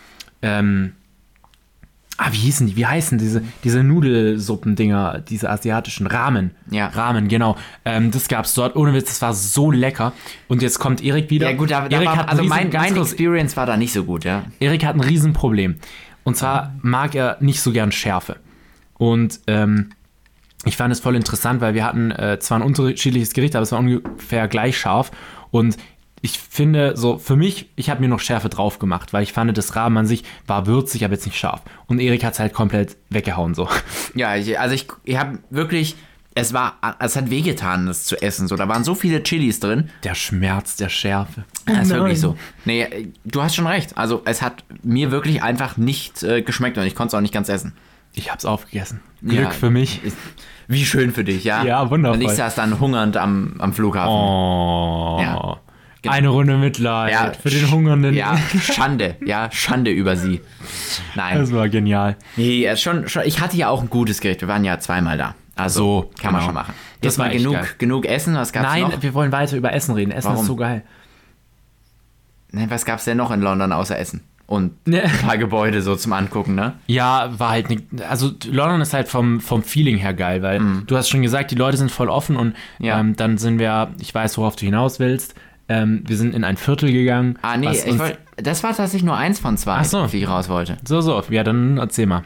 ähm, 0.42 0.92
ah, 2.24 2.28
wie 2.32 2.36
hießen 2.36 2.66
die? 2.66 2.76
Wie 2.76 2.86
heißen 2.86 3.18
diese, 3.18 3.42
diese 3.64 3.82
Nudelsuppen-Dinger, 3.82 5.20
diese 5.28 5.50
asiatischen 5.50 6.06
Ramen. 6.06 6.52
Ja. 6.70 6.88
Ramen, 6.88 7.28
genau. 7.28 7.56
Ähm, 7.84 8.10
das 8.10 8.28
gab 8.28 8.44
es 8.44 8.54
dort. 8.54 8.76
Ohne 8.76 8.94
Witz, 8.94 9.06
das 9.08 9.22
war 9.22 9.34
so 9.34 9.70
lecker. 9.70 10.12
Und 10.48 10.62
jetzt 10.62 10.78
kommt 10.78 11.02
Erik 11.02 11.30
wieder. 11.30 11.50
Ja 11.50 11.56
gut, 11.56 11.70
da 11.70 11.86
Erik 11.86 12.06
war, 12.06 12.16
hat 12.16 12.28
also 12.28 12.42
riesen- 12.42 12.48
mein, 12.48 12.70
mein 12.72 12.96
Experience 12.96 13.56
war 13.56 13.66
da 13.66 13.76
nicht 13.76 13.92
so 13.92 14.04
gut, 14.04 14.24
ja. 14.24 14.44
Erik 14.60 14.84
hat 14.84 14.94
ein 14.94 15.00
Riesenproblem. 15.00 15.76
Und 16.24 16.36
zwar 16.36 16.74
mag 16.82 17.14
er 17.14 17.36
nicht 17.40 17.60
so 17.60 17.72
gern 17.72 17.90
Schärfe. 17.90 18.36
Und 18.96 19.40
ähm, 19.48 19.90
ich 20.64 20.76
fand 20.76 20.92
es 20.92 21.00
voll 21.00 21.16
interessant, 21.16 21.60
weil 21.60 21.74
wir 21.74 21.84
hatten 21.84 22.12
äh, 22.12 22.38
zwar 22.38 22.58
ein 22.60 22.62
unterschiedliches 22.62 23.32
Gericht, 23.32 23.56
aber 23.56 23.64
es 23.64 23.72
war 23.72 23.80
ungefähr 23.80 24.46
gleich 24.46 24.78
scharf. 24.78 25.10
Und 25.50 25.76
ich 26.24 26.38
finde, 26.38 26.96
so 26.96 27.18
für 27.18 27.34
mich, 27.34 27.68
ich 27.74 27.90
habe 27.90 28.00
mir 28.00 28.08
noch 28.08 28.20
Schärfe 28.20 28.48
drauf 28.48 28.78
gemacht, 28.78 29.12
weil 29.12 29.24
ich 29.24 29.32
fand, 29.32 29.56
das 29.58 29.74
Rahmen 29.74 29.96
an 29.98 30.06
sich 30.06 30.22
war 30.46 30.66
würzig, 30.66 31.04
aber 31.04 31.14
jetzt 31.14 31.26
nicht 31.26 31.36
scharf. 31.36 31.62
Und 31.86 31.98
Erik 31.98 32.22
hat 32.24 32.34
es 32.34 32.38
halt 32.38 32.54
komplett 32.54 32.96
weggehauen 33.10 33.54
so. 33.54 33.68
Ja, 34.14 34.36
ich, 34.36 34.58
also 34.58 34.72
ich, 34.72 34.86
ich 35.02 35.18
habe 35.18 35.40
wirklich, 35.50 35.96
es 36.36 36.52
war, 36.52 36.76
es 37.00 37.16
hat 37.16 37.28
wehgetan, 37.30 37.86
das 37.86 38.04
zu 38.04 38.22
essen. 38.22 38.46
So, 38.46 38.54
da 38.54 38.68
waren 38.68 38.84
so 38.84 38.94
viele 38.94 39.24
Chilis 39.24 39.58
drin. 39.58 39.90
Der 40.04 40.14
Schmerz 40.14 40.76
der 40.76 40.88
Schärfe. 40.88 41.44
Das 41.66 41.88
ist 41.88 41.90
wirklich 41.90 42.20
so. 42.20 42.36
Nee, 42.64 43.08
du 43.24 43.42
hast 43.42 43.56
schon 43.56 43.66
recht. 43.66 43.98
Also 43.98 44.22
es 44.24 44.42
hat 44.42 44.64
mir 44.84 45.10
wirklich 45.10 45.42
einfach 45.42 45.76
nicht 45.76 46.22
äh, 46.22 46.42
geschmeckt 46.42 46.78
und 46.78 46.84
ich 46.84 46.94
konnte 46.94 47.08
es 47.08 47.14
auch 47.14 47.20
nicht 47.20 47.34
ganz 47.34 47.48
essen. 47.48 47.74
Ich 48.14 48.30
hab's 48.30 48.44
aufgegessen. 48.44 49.00
Glück 49.22 49.40
Ja, 49.40 49.50
für 49.50 49.70
mich. 49.70 50.04
Ist, 50.04 50.16
wie 50.68 50.84
schön 50.84 51.12
für 51.12 51.24
dich, 51.24 51.42
ja? 51.42 51.64
Ja, 51.64 51.90
wundervoll. 51.90 52.22
Und 52.22 52.30
ich 52.30 52.36
saß 52.36 52.54
dann 52.54 52.78
hungernd 52.78 53.16
am, 53.16 53.56
am 53.58 53.72
Flughafen. 53.72 54.12
Oh. 54.12 55.18
Ja. 55.20 55.60
Eine 56.06 56.28
Runde 56.28 56.56
Mitleid 56.58 57.12
Ja, 57.12 57.32
für 57.32 57.50
den 57.50 57.70
Hungernden. 57.70 58.14
Ja, 58.14 58.36
Schande, 58.60 59.16
ja, 59.24 59.48
Schande 59.52 59.90
über 59.90 60.16
sie. 60.16 60.40
Nein. 61.14 61.38
Das 61.38 61.52
war 61.52 61.68
genial. 61.68 62.16
Nee, 62.36 62.74
schon, 62.76 63.08
schon, 63.08 63.22
ich 63.24 63.40
hatte 63.40 63.56
ja 63.56 63.68
auch 63.68 63.82
ein 63.82 63.90
gutes 63.90 64.20
Gericht. 64.20 64.40
Wir 64.40 64.48
waren 64.48 64.64
ja 64.64 64.78
zweimal 64.80 65.16
da. 65.16 65.34
Also 65.54 66.02
So, 66.02 66.10
kann 66.20 66.32
man 66.32 66.40
genau. 66.40 66.44
schon 66.46 66.54
machen. 66.54 66.74
Das 67.00 67.12
Jetzt 67.12 67.18
war 67.18 67.26
mal 67.26 67.36
genug, 67.36 67.54
geil. 67.54 67.68
genug 67.78 68.06
Essen. 68.06 68.34
Was 68.34 68.52
gab's 68.52 68.66
Nein, 68.68 68.82
noch? 68.82 69.02
wir 69.02 69.14
wollen 69.14 69.32
weiter 69.32 69.56
über 69.56 69.72
Essen 69.72 69.94
reden. 69.94 70.10
Essen 70.10 70.28
Warum? 70.30 70.40
ist 70.40 70.46
so 70.46 70.56
geil. 70.56 70.82
Nee, 72.50 72.66
was 72.68 72.84
gab's 72.84 73.04
denn 73.04 73.16
noch 73.16 73.30
in 73.30 73.40
London 73.40 73.72
außer 73.72 73.98
Essen? 73.98 74.22
Und 74.46 74.86
Ne. 74.86 75.02
ein 75.04 75.18
paar 75.26 75.38
Gebäude 75.38 75.80
so 75.80 75.96
zum 75.96 76.12
Angucken, 76.12 76.54
ne? 76.54 76.74
Ja, 76.86 77.30
war 77.38 77.50
halt 77.50 77.70
nicht. 77.70 77.84
Also 78.06 78.32
London 78.50 78.80
ist 78.82 78.92
halt 78.92 79.08
vom, 79.08 79.40
vom 79.40 79.62
Feeling 79.62 79.96
her 79.96 80.12
geil, 80.12 80.42
weil 80.42 80.60
du 80.86 80.96
hast 80.96 81.08
schon 81.08 81.22
gesagt, 81.22 81.50
die 81.52 81.54
Leute 81.54 81.76
sind 81.78 81.90
voll 81.90 82.10
offen 82.10 82.36
und. 82.36 82.54
Ja. 82.78 82.98
ähm, 83.00 83.16
dann 83.16 83.38
sind 83.38 83.58
wir, 83.58 83.90
ich 84.00 84.14
weiß, 84.14 84.36
worauf 84.38 84.56
du 84.56 84.66
hinaus 84.66 84.98
willst. 85.00 85.34
Ähm, 85.68 86.02
wir 86.06 86.16
sind 86.16 86.34
in 86.34 86.44
ein 86.44 86.56
Viertel 86.56 86.92
gegangen. 86.92 87.38
Ah, 87.42 87.56
nee, 87.56 87.68
wollt, 87.98 88.18
das 88.36 88.62
war 88.62 88.70
tatsächlich 88.70 89.04
nur 89.04 89.16
eins 89.16 89.38
von 89.38 89.56
zwei, 89.56 89.76
Ach 89.76 89.84
so. 89.84 90.06
die 90.06 90.18
ich 90.18 90.28
raus 90.28 90.48
wollte. 90.48 90.76
So, 90.84 91.00
so, 91.00 91.22
ja, 91.30 91.44
dann 91.44 91.78
erzähl 91.78 92.06
mal. 92.06 92.22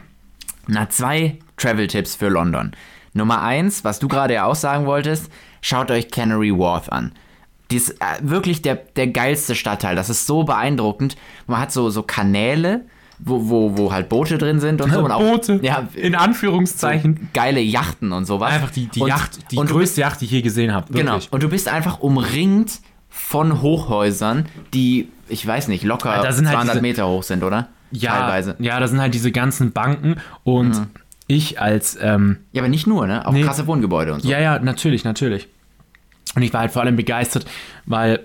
Na, 0.67 0.89
zwei 0.89 1.39
Travel-Tipps 1.57 2.15
für 2.15 2.29
London. 2.29 2.71
Nummer 3.13 3.41
eins, 3.41 3.83
was 3.83 3.99
du 3.99 4.07
gerade 4.07 4.35
ja 4.35 4.45
auch 4.45 4.55
sagen 4.55 4.85
wolltest, 4.85 5.31
schaut 5.61 5.91
euch 5.91 6.09
Canary 6.11 6.51
Wharf 6.51 6.89
an. 6.89 7.13
Die 7.71 7.77
ist 7.77 7.91
äh, 8.01 8.05
wirklich 8.21 8.61
der, 8.61 8.75
der 8.75 9.07
geilste 9.07 9.55
Stadtteil. 9.55 9.95
Das 9.95 10.09
ist 10.09 10.25
so 10.25 10.43
beeindruckend. 10.43 11.17
Man 11.47 11.59
hat 11.59 11.71
so, 11.71 11.89
so 11.89 12.03
Kanäle, 12.03 12.85
wo, 13.19 13.49
wo, 13.49 13.77
wo 13.77 13.91
halt 13.91 14.07
Boote 14.09 14.37
drin 14.37 14.59
sind 14.59 14.81
und 14.81 14.93
so. 14.93 15.03
Und 15.03 15.11
auch, 15.11 15.19
Boote. 15.19 15.59
Ja, 15.61 15.87
in 15.93 16.15
Anführungszeichen. 16.15 17.29
geile 17.33 17.59
Yachten 17.59 18.13
und 18.13 18.25
sowas. 18.25 18.53
Einfach 18.53 18.71
die, 18.71 18.87
die 18.87 19.01
und, 19.01 19.09
Yacht, 19.09 19.51
die 19.51 19.57
und 19.57 19.69
größte 19.69 20.01
Yacht, 20.01 20.21
die 20.21 20.25
ich 20.25 20.31
je 20.31 20.41
gesehen 20.41 20.73
habe. 20.73 20.93
Genau. 20.93 21.19
Und 21.31 21.43
du 21.43 21.49
bist 21.49 21.67
einfach 21.67 21.99
umringt 21.99 22.79
von 23.17 23.61
Hochhäusern, 23.61 24.45
die, 24.73 25.09
ich 25.27 25.45
weiß 25.45 25.67
nicht, 25.67 25.83
locker 25.83 26.21
Da 26.21 26.31
sind 26.31 26.47
halt 26.47 26.55
200 26.57 26.75
diese- 26.75 26.81
Meter 26.81 27.07
hoch 27.07 27.23
sind, 27.23 27.43
oder? 27.43 27.67
Ja, 27.91 28.11
Teilweise. 28.19 28.55
ja, 28.59 28.79
da 28.79 28.87
sind 28.87 28.99
halt 29.01 29.13
diese 29.13 29.31
ganzen 29.31 29.71
Banken 29.71 30.15
und 30.43 30.87
ich 31.27 31.59
als 31.61 31.97
ähm, 32.01 32.37
Ja, 32.51 32.61
aber 32.61 32.69
nicht 32.69 32.85
nur, 32.87 33.07
ne? 33.07 33.25
Auch 33.27 33.31
Nee. 33.31 33.43
krasse 33.43 33.65
Wohngebäude 33.67 34.13
und 34.13 34.21
so. 34.23 34.29
Ja, 34.29 34.39
ja, 34.39 34.59
natürlich, 34.59 35.03
natürlich. 35.03 35.47
Und 36.35 36.41
ich 36.41 36.53
war 36.53 36.61
halt 36.61 36.71
vor 36.71 36.81
allem 36.81 36.95
begeistert, 36.97 37.45
weil 37.85 38.19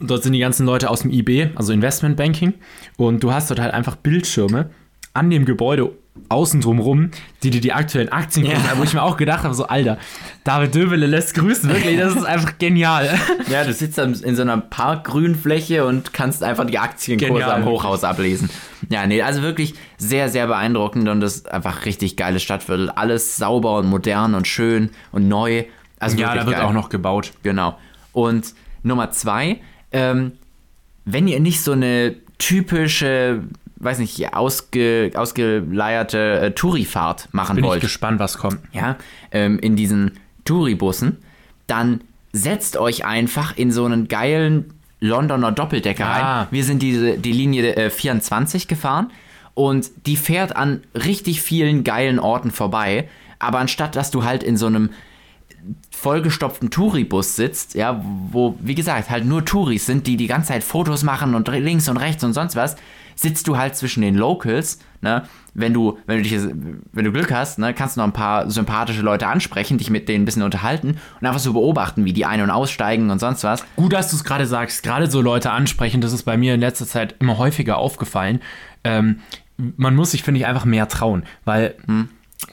dort 0.00 0.22
sind 0.24 0.32
die 0.32 0.40
ganzen 0.40 0.66
Leute 0.66 0.90
aus 0.90 1.00
dem 1.02 1.10
IB, 1.12 1.50
also 1.54 1.72
Investment 1.72 2.16
Banking, 2.16 2.54
und 2.96 3.22
du 3.22 3.32
hast 3.32 3.50
dort 3.50 3.60
halt 3.60 3.72
einfach 3.72 3.96
Bildschirme 3.96 4.70
an 5.14 5.30
dem 5.30 5.44
Gebäude 5.44 5.90
außen 6.28 6.60
drumrum, 6.60 7.10
die 7.42 7.50
dir 7.50 7.60
die 7.60 7.72
aktuellen 7.72 8.08
Aktien 8.10 8.46
Ja. 8.46 8.56
wo 8.76 8.82
ich 8.84 8.94
mir 8.94 9.02
auch 9.02 9.16
gedacht 9.16 9.42
habe, 9.44 9.52
so 9.54 9.66
Alter, 9.66 9.98
David 10.44 10.74
Döbele 10.74 11.06
lässt 11.06 11.34
grüßen, 11.34 11.68
wirklich, 11.68 11.98
das 11.98 12.14
ist 12.14 12.24
einfach 12.24 12.56
genial. 12.58 13.18
Ja, 13.50 13.64
du 13.64 13.72
sitzt 13.72 13.98
in 13.98 14.36
so 14.36 14.42
einer 14.42 14.58
Parkgrünfläche 14.58 15.84
und 15.84 16.12
kannst 16.12 16.42
einfach 16.42 16.64
die 16.66 16.78
Aktienkurse 16.78 17.32
Genial, 17.32 17.50
am. 17.52 17.64
Hochhaus 17.66 18.04
ablesen. 18.04 18.48
Ja, 18.88 19.06
nee, 19.06 19.22
also 19.22 19.42
wirklich 19.42 19.74
sehr, 19.98 20.28
sehr 20.28 20.46
beeindruckend 20.46 21.08
und 21.08 21.20
das 21.20 21.36
ist 21.36 21.50
einfach 21.52 21.84
richtig 21.84 22.16
geiles 22.16 22.42
Stadtviertel. 22.42 22.90
Alles 22.90 23.36
sauber 23.36 23.78
und 23.78 23.86
modern 23.86 24.34
und 24.34 24.46
schön 24.48 24.90
und 25.12 25.28
neu. 25.28 25.64
Also 25.98 26.16
Ja, 26.16 26.34
da 26.34 26.46
wird 26.46 26.56
geil. 26.56 26.64
auch 26.66 26.72
noch 26.72 26.88
gebaut. 26.88 27.32
Genau. 27.42 27.76
Und 28.12 28.54
Nummer 28.82 29.10
zwei, 29.10 29.60
ähm, 29.92 30.32
wenn 31.04 31.28
ihr 31.28 31.40
nicht 31.40 31.60
so 31.62 31.72
eine 31.72 32.14
typische 32.38 33.42
weiß 33.84 33.98
nicht, 33.98 34.34
ausge, 34.34 35.10
ausgeleierte 35.14 36.40
äh, 36.40 36.50
Tourifahrt 36.52 37.28
machen 37.32 37.56
Bin 37.56 37.64
ich 37.64 37.70
wollt, 37.70 37.80
gespannt, 37.80 38.18
was 38.18 38.38
kommt. 38.38 38.58
ja, 38.72 38.96
ähm, 39.32 39.58
in 39.58 39.76
diesen 39.76 40.12
Touribussen, 40.44 41.18
dann 41.66 42.00
setzt 42.32 42.76
euch 42.76 43.04
einfach 43.04 43.56
in 43.56 43.70
so 43.70 43.84
einen 43.84 44.08
geilen 44.08 44.74
Londoner 45.00 45.52
Doppeldecker 45.52 46.06
Ah. 46.06 46.38
rein. 46.40 46.46
Wir 46.50 46.64
sind 46.64 46.82
diese, 46.82 47.18
die 47.18 47.32
Linie 47.32 47.76
äh, 47.76 47.90
24 47.90 48.68
gefahren 48.68 49.10
und 49.54 49.90
die 50.06 50.16
fährt 50.16 50.56
an 50.56 50.82
richtig 50.94 51.40
vielen 51.42 51.84
geilen 51.84 52.18
Orten 52.18 52.50
vorbei. 52.50 53.08
Aber 53.38 53.58
anstatt 53.58 53.96
dass 53.96 54.10
du 54.10 54.24
halt 54.24 54.42
in 54.42 54.56
so 54.56 54.66
einem 54.66 54.90
vollgestopften 56.04 56.68
Touribus 56.68 57.34
sitzt, 57.34 57.74
ja, 57.74 58.04
wo, 58.30 58.56
wie 58.60 58.74
gesagt, 58.74 59.08
halt 59.08 59.24
nur 59.24 59.42
Touris 59.42 59.86
sind, 59.86 60.06
die 60.06 60.18
die 60.18 60.26
ganze 60.26 60.48
Zeit 60.48 60.62
Fotos 60.62 61.02
machen 61.02 61.34
und 61.34 61.48
links 61.48 61.88
und 61.88 61.96
rechts 61.96 62.22
und 62.22 62.34
sonst 62.34 62.56
was, 62.56 62.76
sitzt 63.14 63.48
du 63.48 63.56
halt 63.56 63.74
zwischen 63.74 64.02
den 64.02 64.14
Locals, 64.14 64.80
ne, 65.00 65.22
wenn 65.54 65.72
du, 65.72 65.98
wenn 66.04 66.18
du 66.18 66.28
dich, 66.28 66.38
wenn 66.92 67.04
du 67.06 67.10
Glück 67.10 67.32
hast, 67.32 67.58
ne, 67.58 67.72
kannst 67.72 67.96
du 67.96 68.00
noch 68.00 68.06
ein 68.06 68.12
paar 68.12 68.50
sympathische 68.50 69.00
Leute 69.00 69.28
ansprechen, 69.28 69.78
dich 69.78 69.88
mit 69.88 70.06
denen 70.10 70.24
ein 70.24 70.24
bisschen 70.26 70.42
unterhalten 70.42 70.98
und 71.20 71.26
einfach 71.26 71.40
so 71.40 71.54
beobachten, 71.54 72.04
wie 72.04 72.12
die 72.12 72.26
ein- 72.26 72.42
und 72.42 72.50
aussteigen 72.50 73.08
und 73.08 73.18
sonst 73.18 73.42
was. 73.42 73.64
Gut, 73.76 73.94
dass 73.94 74.10
du 74.10 74.16
es 74.16 74.24
gerade 74.24 74.44
sagst. 74.44 74.82
Gerade 74.82 75.10
so 75.10 75.22
Leute 75.22 75.52
ansprechen, 75.52 76.02
das 76.02 76.12
ist 76.12 76.24
bei 76.24 76.36
mir 76.36 76.52
in 76.52 76.60
letzter 76.60 76.86
Zeit 76.86 77.14
immer 77.20 77.38
häufiger 77.38 77.78
aufgefallen. 77.78 78.40
Ähm, 78.82 79.20
man 79.56 79.96
muss 79.96 80.10
sich, 80.10 80.22
finde 80.22 80.40
ich, 80.40 80.46
einfach 80.46 80.66
mehr 80.66 80.86
trauen. 80.86 81.22
Weil 81.46 81.76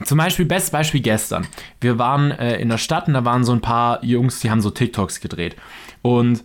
zum 0.04 0.18
Beispiel, 0.18 0.44
bestes 0.44 0.70
Beispiel 0.70 1.00
gestern. 1.00 1.46
Wir 1.80 1.98
waren 1.98 2.30
äh, 2.30 2.56
in 2.56 2.68
der 2.68 2.78
Stadt 2.78 3.08
und 3.08 3.14
da 3.14 3.24
waren 3.24 3.44
so 3.44 3.52
ein 3.52 3.60
paar 3.60 4.02
Jungs, 4.04 4.40
die 4.40 4.50
haben 4.50 4.60
so 4.60 4.70
TikToks 4.70 5.20
gedreht. 5.20 5.56
Und 6.02 6.44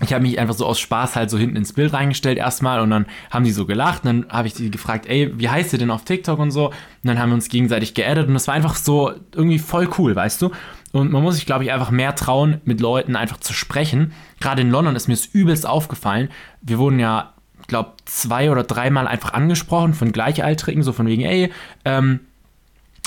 ich 0.00 0.12
habe 0.12 0.22
mich 0.22 0.38
einfach 0.38 0.54
so 0.54 0.64
aus 0.64 0.78
Spaß 0.78 1.16
halt 1.16 1.28
so 1.28 1.38
hinten 1.38 1.56
ins 1.56 1.72
Bild 1.72 1.92
reingestellt 1.92 2.38
erstmal 2.38 2.80
und 2.80 2.90
dann 2.90 3.06
haben 3.30 3.44
die 3.44 3.50
so 3.50 3.66
gelacht 3.66 4.04
und 4.04 4.24
dann 4.24 4.32
habe 4.32 4.46
ich 4.46 4.54
die 4.54 4.70
gefragt, 4.70 5.06
ey, 5.06 5.32
wie 5.36 5.48
heißt 5.48 5.72
ihr 5.72 5.78
denn 5.78 5.90
auf 5.90 6.04
TikTok 6.04 6.38
und 6.38 6.52
so? 6.52 6.66
Und 6.68 6.74
dann 7.02 7.18
haben 7.18 7.30
wir 7.30 7.34
uns 7.34 7.48
gegenseitig 7.48 7.94
geaddet 7.94 8.28
und 8.28 8.34
das 8.34 8.46
war 8.46 8.54
einfach 8.54 8.76
so 8.76 9.12
irgendwie 9.34 9.58
voll 9.58 9.88
cool, 9.98 10.14
weißt 10.14 10.40
du? 10.42 10.52
Und 10.92 11.10
man 11.10 11.22
muss 11.22 11.34
sich, 11.34 11.46
glaube 11.46 11.64
ich, 11.64 11.72
einfach 11.72 11.90
mehr 11.90 12.14
trauen, 12.14 12.60
mit 12.64 12.80
Leuten 12.80 13.16
einfach 13.16 13.38
zu 13.38 13.52
sprechen. 13.52 14.12
Gerade 14.40 14.62
in 14.62 14.70
London 14.70 14.96
ist 14.96 15.08
mir 15.08 15.14
es 15.14 15.26
übelst 15.26 15.66
aufgefallen. 15.66 16.28
Wir 16.62 16.78
wurden 16.78 16.98
ja, 16.98 17.34
glaube 17.66 17.92
zwei 18.04 18.50
oder 18.50 18.62
dreimal 18.62 19.06
einfach 19.06 19.34
angesprochen 19.34 19.94
von 19.94 20.12
Gleichaltrigen, 20.12 20.82
so 20.82 20.92
von 20.92 21.06
wegen, 21.06 21.24
ey, 21.24 21.52
ähm, 21.84 22.20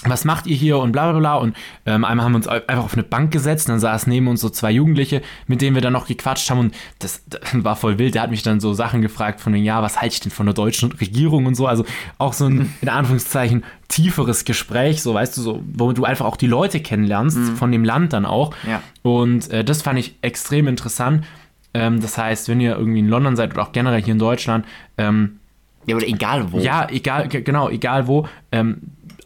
was 0.03 0.25
macht 0.25 0.48
ihr 0.48 0.55
hier 0.55 0.79
und 0.79 0.91
bla 0.91 1.12
bla 1.12 1.20
bla. 1.20 1.36
Und 1.36 1.55
ähm, 1.86 2.03
einmal 2.05 2.25
haben 2.25 2.31
wir 2.31 2.38
uns 2.38 2.48
einfach 2.48 2.84
auf 2.86 2.93
eine 2.93 3.03
Bank 3.03 3.31
gesetzt, 3.31 3.70
dann 3.70 3.79
saßen 3.79 4.12
neben 4.12 4.27
uns 4.27 4.41
so 4.41 4.50
zwei 4.50 4.72
Jugendliche, 4.72 5.22
mit 5.48 5.62
denen 5.62 5.75
wir 5.75 5.81
dann 5.81 5.93
noch 5.93 6.08
gequatscht 6.08 6.50
haben 6.50 6.60
und 6.60 6.75
das, 7.00 7.24
das 7.27 7.41
war 7.53 7.75
voll 7.75 8.00
wild. 8.00 8.15
Der 8.15 8.24
hat 8.24 8.31
mich 8.31 8.41
dann 8.43 8.60
so 8.60 8.74
Sachen 8.74 9.01
gefragt 9.01 9.41
von 9.41 9.53
den, 9.53 9.63
ja, 9.63 9.81
was 9.84 10.01
halte 10.01 10.13
ich 10.13 10.20
denn 10.20 10.31
von 10.31 10.46
der 10.48 10.53
deutschen 10.55 10.91
Regierung 10.93 11.46
und 11.46 11.53
so. 11.55 11.67
Also 11.67 11.86
auch 12.17 12.34
so 12.34 12.46
ein, 12.48 12.74
in 12.81 12.89
Anführungszeichen, 12.89 13.63
tieferes 13.88 14.46
Gespräch, 14.46 15.01
so 15.03 15.13
weißt 15.13 15.38
du, 15.38 15.41
so, 15.41 15.63
wo 15.74 15.91
du 15.91 16.03
einfach 16.05 16.25
auch 16.25 16.38
die 16.38 16.48
Leute 16.48 16.79
kennenlernst, 16.79 17.38
von 17.58 17.72
dem 17.72 17.84
Land 17.84 18.13
dann 18.13 18.25
auch. 18.25 18.55
Ja. 18.67 18.81
Und 19.03 19.51
äh, 19.51 19.63
das 19.63 19.81
fand 19.81 20.00
ich 20.00 20.15
extrem 20.22 20.67
interessant. 20.67 21.25
Ähm, 21.74 22.01
das 22.01 22.17
heißt, 22.17 22.48
wenn 22.50 22.60
ihr 22.60 22.75
irgendwie 22.77 23.00
in 23.00 23.08
London 23.08 23.36
seid 23.36 23.51
oder 23.53 23.63
auch 23.63 23.72
generell 23.72 24.01
hier 24.01 24.13
in 24.13 24.20
Deutschland, 24.20 24.65
ähm, 24.98 25.39
Ja, 25.86 25.96
oder 25.96 26.08
egal 26.08 26.51
wo. 26.51 26.60
ja, 26.60 26.88
egal, 26.89 27.27
ge- 27.27 27.41
genau, 27.41 27.70
egal 27.70 28.08
wo, 28.08 28.27
ähm, 28.51 28.77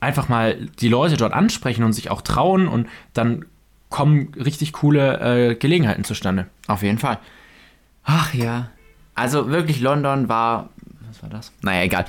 einfach 0.02 0.30
mal 0.30 0.56
die 0.80 0.90
Leute 0.90 1.18
dort 1.18 1.34
ansprechen 1.34 1.84
und 1.84 1.94
sich 1.94 2.12
auch 2.12 2.22
trauen 2.22 2.68
und 2.68 2.88
dann 3.14 3.46
kommen 3.90 4.34
richtig 4.34 4.74
coole 4.74 5.52
äh, 5.52 5.56
Gelegenheiten 5.56 6.04
zustande. 6.04 6.48
Auf 6.68 6.84
jeden 6.84 6.98
Fall. 6.98 7.20
Ach 8.04 8.34
ja. 8.34 8.70
Also 9.14 9.50
wirklich, 9.50 9.80
London 9.80 10.28
war. 10.28 10.70
Was 11.08 11.24
war 11.24 11.30
das? 11.30 11.52
Naja, 11.62 11.84
egal. 11.84 12.06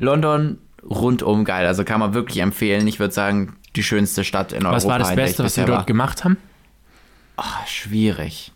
London 0.00 0.58
rundum 0.82 1.44
geil. 1.44 1.66
Also 1.66 1.84
kann 1.84 2.00
man 2.00 2.14
wirklich 2.14 2.38
empfehlen. 2.38 2.86
Ich 2.86 2.98
würde 2.98 3.12
sagen, 3.12 3.56
die 3.76 3.82
schönste 3.82 4.24
Stadt 4.24 4.52
in 4.52 4.64
Europa. 4.64 4.76
Was 4.76 4.86
war 4.86 4.98
das 4.98 5.14
Beste, 5.14 5.44
was 5.44 5.56
wir 5.56 5.64
dort 5.66 5.86
gemacht 5.86 6.24
haben? 6.24 6.36
war. 7.36 7.66
Schwierig. 7.66 8.52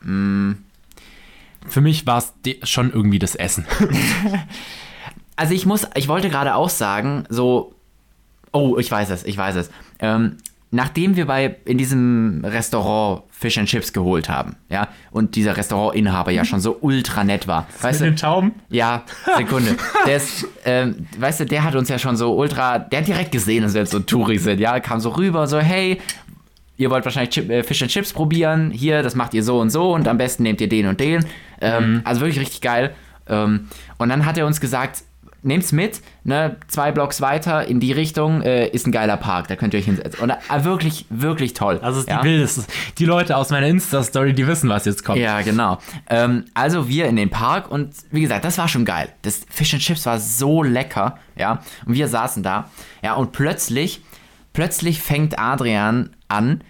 Für 0.00 1.80
mich 1.80 2.06
war 2.06 2.18
es 2.18 2.32
schon 2.68 2.92
irgendwie 2.92 3.18
das 3.18 3.34
Essen. 3.34 3.66
Also 5.42 5.54
ich 5.54 5.66
muss, 5.66 5.88
ich 5.96 6.06
wollte 6.06 6.30
gerade 6.30 6.54
auch 6.54 6.68
sagen, 6.68 7.24
so. 7.28 7.74
Oh, 8.52 8.76
ich 8.78 8.88
weiß 8.88 9.10
es, 9.10 9.24
ich 9.24 9.36
weiß 9.36 9.56
es. 9.56 9.70
Ähm, 9.98 10.36
nachdem 10.70 11.16
wir 11.16 11.26
bei 11.26 11.56
in 11.64 11.78
diesem 11.78 12.44
Restaurant 12.44 13.24
Fish 13.30 13.58
and 13.58 13.68
Chips 13.68 13.92
geholt 13.92 14.28
haben, 14.28 14.54
ja, 14.68 14.86
und 15.10 15.34
dieser 15.34 15.56
Restaurantinhaber 15.56 16.30
ja 16.30 16.44
schon 16.44 16.60
so 16.60 16.78
ultra 16.80 17.24
nett 17.24 17.48
war. 17.48 17.66
Weißt 17.80 18.02
du, 18.02 18.14
Tauben? 18.14 18.52
Ja, 18.68 19.02
Sekunde. 19.36 19.74
Der 20.06 20.16
ist, 20.18 20.46
ähm, 20.64 21.08
weißt 21.18 21.40
du, 21.40 21.46
der 21.46 21.64
hat 21.64 21.74
uns 21.74 21.88
ja 21.88 21.98
schon 21.98 22.16
so 22.16 22.36
ultra, 22.36 22.78
der 22.78 23.00
hat 23.00 23.08
direkt 23.08 23.32
gesehen, 23.32 23.64
dass 23.64 23.74
wir 23.74 23.80
jetzt 23.80 23.90
so 23.90 23.98
Touris 23.98 24.44
sind, 24.44 24.60
ja, 24.60 24.78
kam 24.78 25.00
so 25.00 25.08
rüber, 25.08 25.48
so, 25.48 25.58
hey, 25.58 26.00
ihr 26.76 26.88
wollt 26.90 27.04
wahrscheinlich 27.04 27.30
Chip, 27.30 27.50
äh, 27.50 27.64
Fish 27.64 27.82
and 27.82 27.90
Chips 27.90 28.12
probieren, 28.12 28.70
hier, 28.70 29.02
das 29.02 29.16
macht 29.16 29.34
ihr 29.34 29.42
so 29.42 29.58
und 29.58 29.70
so 29.70 29.92
und 29.92 30.06
am 30.06 30.18
besten 30.18 30.44
nehmt 30.44 30.60
ihr 30.60 30.68
den 30.68 30.86
und 30.86 31.00
den. 31.00 31.24
Ähm, 31.60 32.02
Also 32.04 32.20
wirklich 32.20 32.38
richtig 32.38 32.60
geil. 32.60 32.94
Ähm, 33.26 33.66
und 33.98 34.08
dann 34.08 34.24
hat 34.24 34.38
er 34.38 34.46
uns 34.46 34.60
gesagt, 34.60 35.02
nehmt's 35.42 35.72
mit, 35.72 36.00
ne, 36.24 36.56
zwei 36.68 36.92
Blocks 36.92 37.20
weiter 37.20 37.66
in 37.66 37.80
die 37.80 37.92
Richtung 37.92 38.42
äh, 38.42 38.68
ist 38.68 38.86
ein 38.86 38.92
geiler 38.92 39.16
Park, 39.16 39.48
da 39.48 39.56
könnt 39.56 39.74
ihr 39.74 39.80
euch 39.80 39.86
hinsetzen. 39.86 40.20
Und 40.20 40.30
äh, 40.30 40.64
wirklich, 40.64 41.06
wirklich 41.10 41.54
toll. 41.54 41.80
Das 41.82 41.96
ist 41.96 42.06
die 42.06 42.12
ja? 42.12 42.22
wildeste. 42.22 42.64
Die 42.98 43.04
Leute 43.04 43.36
aus 43.36 43.50
meiner 43.50 43.66
Insta-Story, 43.66 44.34
die 44.34 44.46
wissen, 44.46 44.68
was 44.68 44.84
jetzt 44.84 45.04
kommt. 45.04 45.18
Ja, 45.18 45.42
genau. 45.42 45.78
Ähm, 46.08 46.44
also 46.54 46.88
wir 46.88 47.06
in 47.06 47.16
den 47.16 47.30
Park 47.30 47.70
und 47.70 47.94
wie 48.10 48.20
gesagt, 48.20 48.44
das 48.44 48.58
war 48.58 48.68
schon 48.68 48.84
geil. 48.84 49.08
Das 49.22 49.42
Fish 49.50 49.74
and 49.74 49.82
Chips 49.82 50.06
war 50.06 50.18
so 50.18 50.62
lecker, 50.62 51.18
ja. 51.36 51.60
Und 51.86 51.94
wir 51.94 52.08
saßen 52.08 52.42
da, 52.42 52.70
ja, 53.02 53.14
und 53.14 53.32
plötzlich, 53.32 54.02
plötzlich 54.52 55.00
fängt 55.00 55.38
Adrian 55.38 56.10
an, 56.28 56.62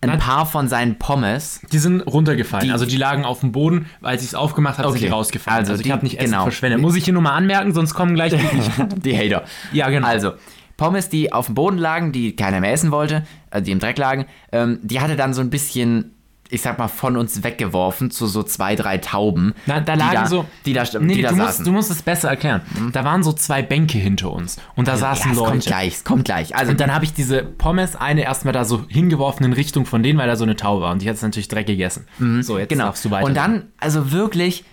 ein 0.00 0.10
Nein. 0.10 0.18
paar 0.20 0.46
von 0.46 0.68
seinen 0.68 0.96
Pommes. 0.98 1.60
Die 1.72 1.78
sind 1.78 2.02
runtergefallen. 2.02 2.66
Die- 2.66 2.72
also 2.72 2.86
die 2.86 2.96
lagen 2.96 3.24
auf 3.24 3.40
dem 3.40 3.50
Boden, 3.52 3.86
weil 4.00 4.16
ich 4.16 4.22
es 4.22 4.34
aufgemacht 4.34 4.78
habe, 4.78 4.88
sind 4.88 4.98
Okay. 4.98 5.06
die 5.06 5.12
rausgefallen. 5.12 5.58
Also 5.60 5.72
Also, 5.72 5.82
die- 5.82 5.88
ich 5.88 5.92
habe 5.92 6.04
nicht 6.04 6.18
Essen 6.18 6.30
genau. 6.30 6.42
verschwendet. 6.44 6.80
Muss 6.80 6.94
ich 6.94 7.04
hier 7.04 7.12
nur 7.14 7.22
mal 7.22 7.34
anmerken, 7.34 7.74
sonst 7.74 7.94
kommen 7.94 8.14
gleich 8.14 8.32
die 8.32 8.38
Die 9.00 9.16
Hater. 9.18 9.44
Ja, 9.72 9.88
genau. 9.90 10.06
Also, 10.06 10.32
Pommes, 10.76 11.08
die 11.08 11.32
auf 11.32 11.46
dem 11.46 11.56
Boden 11.56 11.78
lagen, 11.78 12.12
die 12.12 12.36
keiner 12.36 12.60
mehr 12.60 12.72
essen 12.72 12.92
wollte, 12.92 13.24
äh, 13.50 13.60
die 13.60 13.72
im 13.72 13.80
Dreck 13.80 13.98
lagen, 13.98 14.26
ähm, 14.52 14.78
die 14.82 15.00
hatte 15.00 15.16
dann 15.16 15.34
so 15.34 15.40
ein 15.40 15.50
bisschen, 15.50 16.12
ich 16.50 16.62
sag 16.62 16.78
mal, 16.78 16.88
von 16.88 17.16
uns 17.16 17.42
weggeworfen 17.44 18.10
zu 18.10 18.26
so 18.26 18.42
zwei, 18.42 18.74
drei 18.74 18.98
Tauben. 18.98 19.54
Na, 19.66 19.80
da 19.80 19.92
die 19.94 19.98
lagen 19.98 20.14
da, 20.14 20.26
so. 20.26 20.44
Die 20.64 20.72
da, 20.72 20.84
Nee, 21.00 21.16
die 21.16 21.22
da 21.22 21.28
du, 21.30 21.36
saßen. 21.36 21.46
musst, 21.46 21.66
du 21.66 21.72
musst 21.72 21.90
es 21.90 22.02
besser 22.02 22.28
erklären. 22.30 22.62
Da 22.92 23.04
waren 23.04 23.22
so 23.22 23.32
zwei 23.32 23.62
Bänke 23.62 23.98
hinter 23.98 24.30
uns. 24.32 24.56
Und 24.74 24.88
da 24.88 24.96
saßen 24.96 25.26
ja, 25.26 25.32
es 25.32 25.38
Leute. 25.38 25.50
kommt 25.50 25.64
gleich, 25.66 25.94
es 25.94 26.04
kommt 26.04 26.24
gleich. 26.24 26.56
Also, 26.56 26.70
Und 26.72 26.80
dann 26.80 26.94
habe 26.94 27.04
ich 27.04 27.12
diese 27.12 27.42
Pommes 27.42 27.96
eine 27.96 28.22
erstmal 28.22 28.52
da 28.54 28.64
so 28.64 28.84
hingeworfen 28.88 29.44
in 29.44 29.52
Richtung 29.52 29.84
von 29.84 30.02
denen, 30.02 30.18
weil 30.18 30.26
da 30.26 30.36
so 30.36 30.44
eine 30.44 30.56
Taube 30.56 30.82
war. 30.82 30.92
Und 30.92 31.02
die 31.02 31.08
hat 31.08 31.16
es 31.16 31.22
natürlich 31.22 31.48
direkt 31.48 31.66
gegessen. 31.68 32.06
So, 32.40 32.58
jetzt 32.58 32.70
Genau. 32.70 32.84
darfst 32.86 33.04
du 33.04 33.10
weiter. 33.10 33.26
Und 33.26 33.34
dann, 33.34 33.66
also 33.78 34.10
wirklich, 34.12 34.64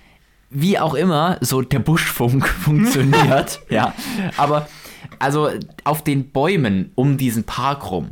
wie 0.50 0.80
auch 0.80 0.94
immer, 0.94 1.38
so 1.42 1.62
der 1.62 1.80
Buschfunk 1.80 2.48
funktioniert. 2.90 3.60
ja. 3.70 3.94
Aber, 4.38 4.68
also 5.20 5.50
auf 5.84 6.04
den 6.04 6.32
Bäumen 6.32 6.92
um 6.96 7.18
diesen 7.18 7.44
Park 7.44 7.92
rum 7.92 8.10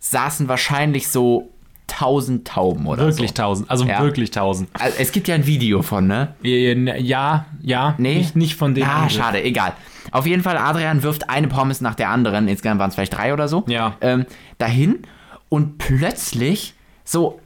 saßen 0.00 0.48
wahrscheinlich 0.48 1.08
so 1.08 1.50
tausend 1.86 2.46
Tauben 2.48 2.86
oder 2.86 3.06
Wirklich 3.06 3.30
so. 3.30 3.34
tausend. 3.36 3.70
Also 3.70 3.84
Ja. 3.84 4.00
wirklich 4.02 4.30
tausend. 4.30 4.68
Also, 4.74 4.96
es 4.98 5.12
gibt 5.12 5.28
ja 5.28 5.34
ein 5.34 5.46
Video 5.46 5.82
von, 5.82 6.06
ne? 6.06 6.34
Ja, 6.42 7.46
ja. 7.62 7.94
Nee. 7.98 8.18
Nicht, 8.18 8.36
nicht 8.36 8.56
von 8.56 8.74
denen. 8.74 8.88
Ah, 8.88 9.08
schade, 9.08 9.42
egal. 9.42 9.72
Auf 10.10 10.26
jeden 10.26 10.42
Fall, 10.42 10.56
Adrian 10.58 11.02
wirft 11.02 11.28
eine 11.30 11.48
Pommes 11.48 11.80
nach 11.80 11.94
der 11.94 12.10
anderen, 12.10 12.48
insgesamt 12.48 12.80
waren 12.80 12.88
es 12.88 12.94
vielleicht 12.94 13.14
drei 13.16 13.32
oder 13.32 13.48
so, 13.48 13.64
Ja. 13.68 13.96
ähm, 14.00 14.26
dahin 14.58 15.00
und 15.48 15.78
plötzlich 15.78 16.74
so 17.04 17.40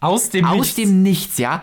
Aus 0.00 0.30
dem 0.30 0.44
aus 0.44 0.56
Nichts. 0.58 0.74
dem 0.74 1.02
Nichts, 1.02 1.38
ja, 1.38 1.62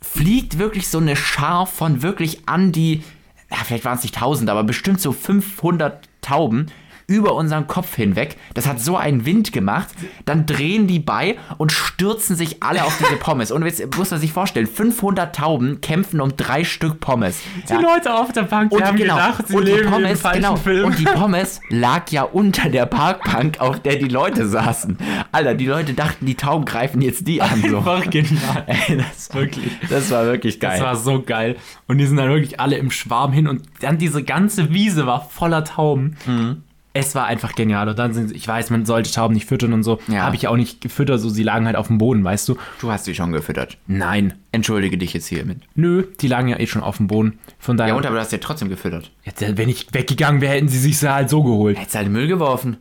fliegt 0.00 0.58
wirklich 0.58 0.88
so 0.88 0.98
eine 0.98 1.16
Schar 1.16 1.66
von 1.66 2.02
wirklich 2.02 2.48
an 2.48 2.70
die, 2.72 3.02
ja, 3.50 3.56
vielleicht 3.64 3.84
waren 3.84 3.96
es 3.98 4.02
nicht 4.04 4.14
1000, 4.16 4.48
aber 4.50 4.62
bestimmt 4.64 5.00
so 5.00 5.12
500 5.12 6.08
Tauben 6.22 6.66
über 7.06 7.34
unseren 7.34 7.66
Kopf 7.66 7.94
hinweg. 7.94 8.36
Das 8.54 8.66
hat 8.66 8.80
so 8.80 8.96
einen 8.96 9.24
Wind 9.24 9.52
gemacht. 9.52 9.88
Dann 10.24 10.46
drehen 10.46 10.86
die 10.86 10.98
bei 10.98 11.36
und 11.56 11.70
stürzen 11.70 12.34
sich 12.34 12.62
alle 12.62 12.84
auf 12.84 12.98
diese 12.98 13.16
Pommes. 13.16 13.50
Und 13.52 13.64
jetzt 13.64 13.96
muss 13.96 14.10
man 14.10 14.20
sich 14.20 14.32
vorstellen, 14.32 14.66
500 14.66 15.34
Tauben 15.34 15.80
kämpfen 15.80 16.20
um 16.20 16.36
drei 16.36 16.64
Stück 16.64 17.00
Pommes. 17.00 17.40
Die 17.68 17.74
Leute 17.74 18.14
auf 18.14 18.32
der 18.32 18.42
Bank, 18.42 18.70
die 18.70 18.76
Und 18.76 18.84
haben 18.84 18.96
genau, 18.96 19.14
gedacht, 19.14 19.48
sie 19.48 19.56
und 19.56 19.66
die 19.66 19.72
leben 19.72 19.84
im 19.86 19.92
Pommes, 19.92 20.20
falschen 20.20 20.42
genau, 20.42 20.56
Film. 20.56 20.86
und 20.86 20.98
die 20.98 21.04
Pommes 21.14 21.60
lag 21.68 22.10
ja 22.10 22.22
unter 22.22 22.68
der 22.68 22.86
Parkbank, 22.86 23.60
auf 23.60 23.80
der 23.80 23.96
die 23.96 24.08
Leute 24.08 24.46
saßen. 24.48 24.98
Alter, 25.30 25.54
die 25.54 25.66
Leute 25.66 25.94
dachten, 25.94 26.26
die 26.26 26.34
Tauben 26.34 26.64
greifen 26.64 27.02
jetzt 27.02 27.26
die 27.28 27.40
an. 27.40 27.62
So. 27.62 27.78
Einfach 27.78 28.10
genial. 28.10 28.64
Ey, 28.66 28.96
das, 28.98 29.32
Wirklich. 29.32 29.70
das 29.88 30.10
war 30.10 30.24
wirklich 30.26 30.58
geil. 30.60 30.78
Das 30.78 30.86
war 30.86 30.96
so 30.96 31.22
geil. 31.22 31.56
Und 31.86 31.98
die 31.98 32.06
sind 32.06 32.16
dann 32.16 32.28
wirklich 32.28 32.58
alle 32.58 32.76
im 32.76 32.90
Schwarm 32.90 33.32
hin 33.32 33.46
und 33.46 33.62
dann 33.80 33.98
diese 33.98 34.22
ganze 34.24 34.72
Wiese 34.72 35.06
war 35.06 35.28
voller 35.28 35.64
Tauben. 35.64 36.16
Mhm. 36.26 36.62
Es 36.98 37.14
war 37.14 37.26
einfach 37.26 37.54
genial. 37.54 37.88
Und 37.88 37.98
dann 37.98 38.12
sind, 38.14 38.32
ich 38.32 38.46
weiß, 38.46 38.70
man 38.70 38.86
sollte 38.86 39.10
Tauben 39.12 39.34
nicht 39.34 39.46
füttern 39.46 39.72
und 39.72 39.82
so. 39.82 40.00
Ja. 40.08 40.22
Habe 40.22 40.36
ich 40.36 40.48
auch 40.48 40.56
nicht 40.56 40.80
gefüttert, 40.80 41.20
so 41.20 41.28
sie 41.28 41.42
lagen 41.42 41.66
halt 41.66 41.76
auf 41.76 41.86
dem 41.88 41.98
Boden, 41.98 42.24
weißt 42.24 42.48
du? 42.48 42.56
Du 42.80 42.90
hast 42.90 43.04
sie 43.04 43.14
schon 43.14 43.32
gefüttert. 43.32 43.76
Nein. 43.86 44.34
Entschuldige 44.52 44.96
dich 44.98 45.12
jetzt 45.12 45.26
hiermit. 45.26 45.58
Nö, 45.74 46.04
die 46.20 46.28
lagen 46.28 46.48
ja 46.48 46.58
eh 46.58 46.66
schon 46.66 46.82
auf 46.82 46.96
dem 46.96 47.06
Boden. 47.06 47.38
Von 47.58 47.76
daher, 47.76 47.92
Ja, 47.92 47.96
und 47.98 48.06
aber 48.06 48.14
du 48.16 48.20
hast 48.20 48.30
sie 48.30 48.38
trotzdem 48.38 48.68
gefüttert. 48.68 49.10
jetzt, 49.24 49.42
äh, 49.42 49.56
wenn 49.58 49.68
ich 49.68 49.86
weggegangen 49.92 50.40
wäre, 50.40 50.54
hätten 50.54 50.68
sie 50.68 50.78
sich 50.78 50.98
sie 50.98 51.12
halt 51.12 51.28
so 51.30 51.42
geholt. 51.42 51.78
Hättest 51.78 51.96
halt 51.96 52.08
Müll 52.08 52.26
geworfen. 52.28 52.78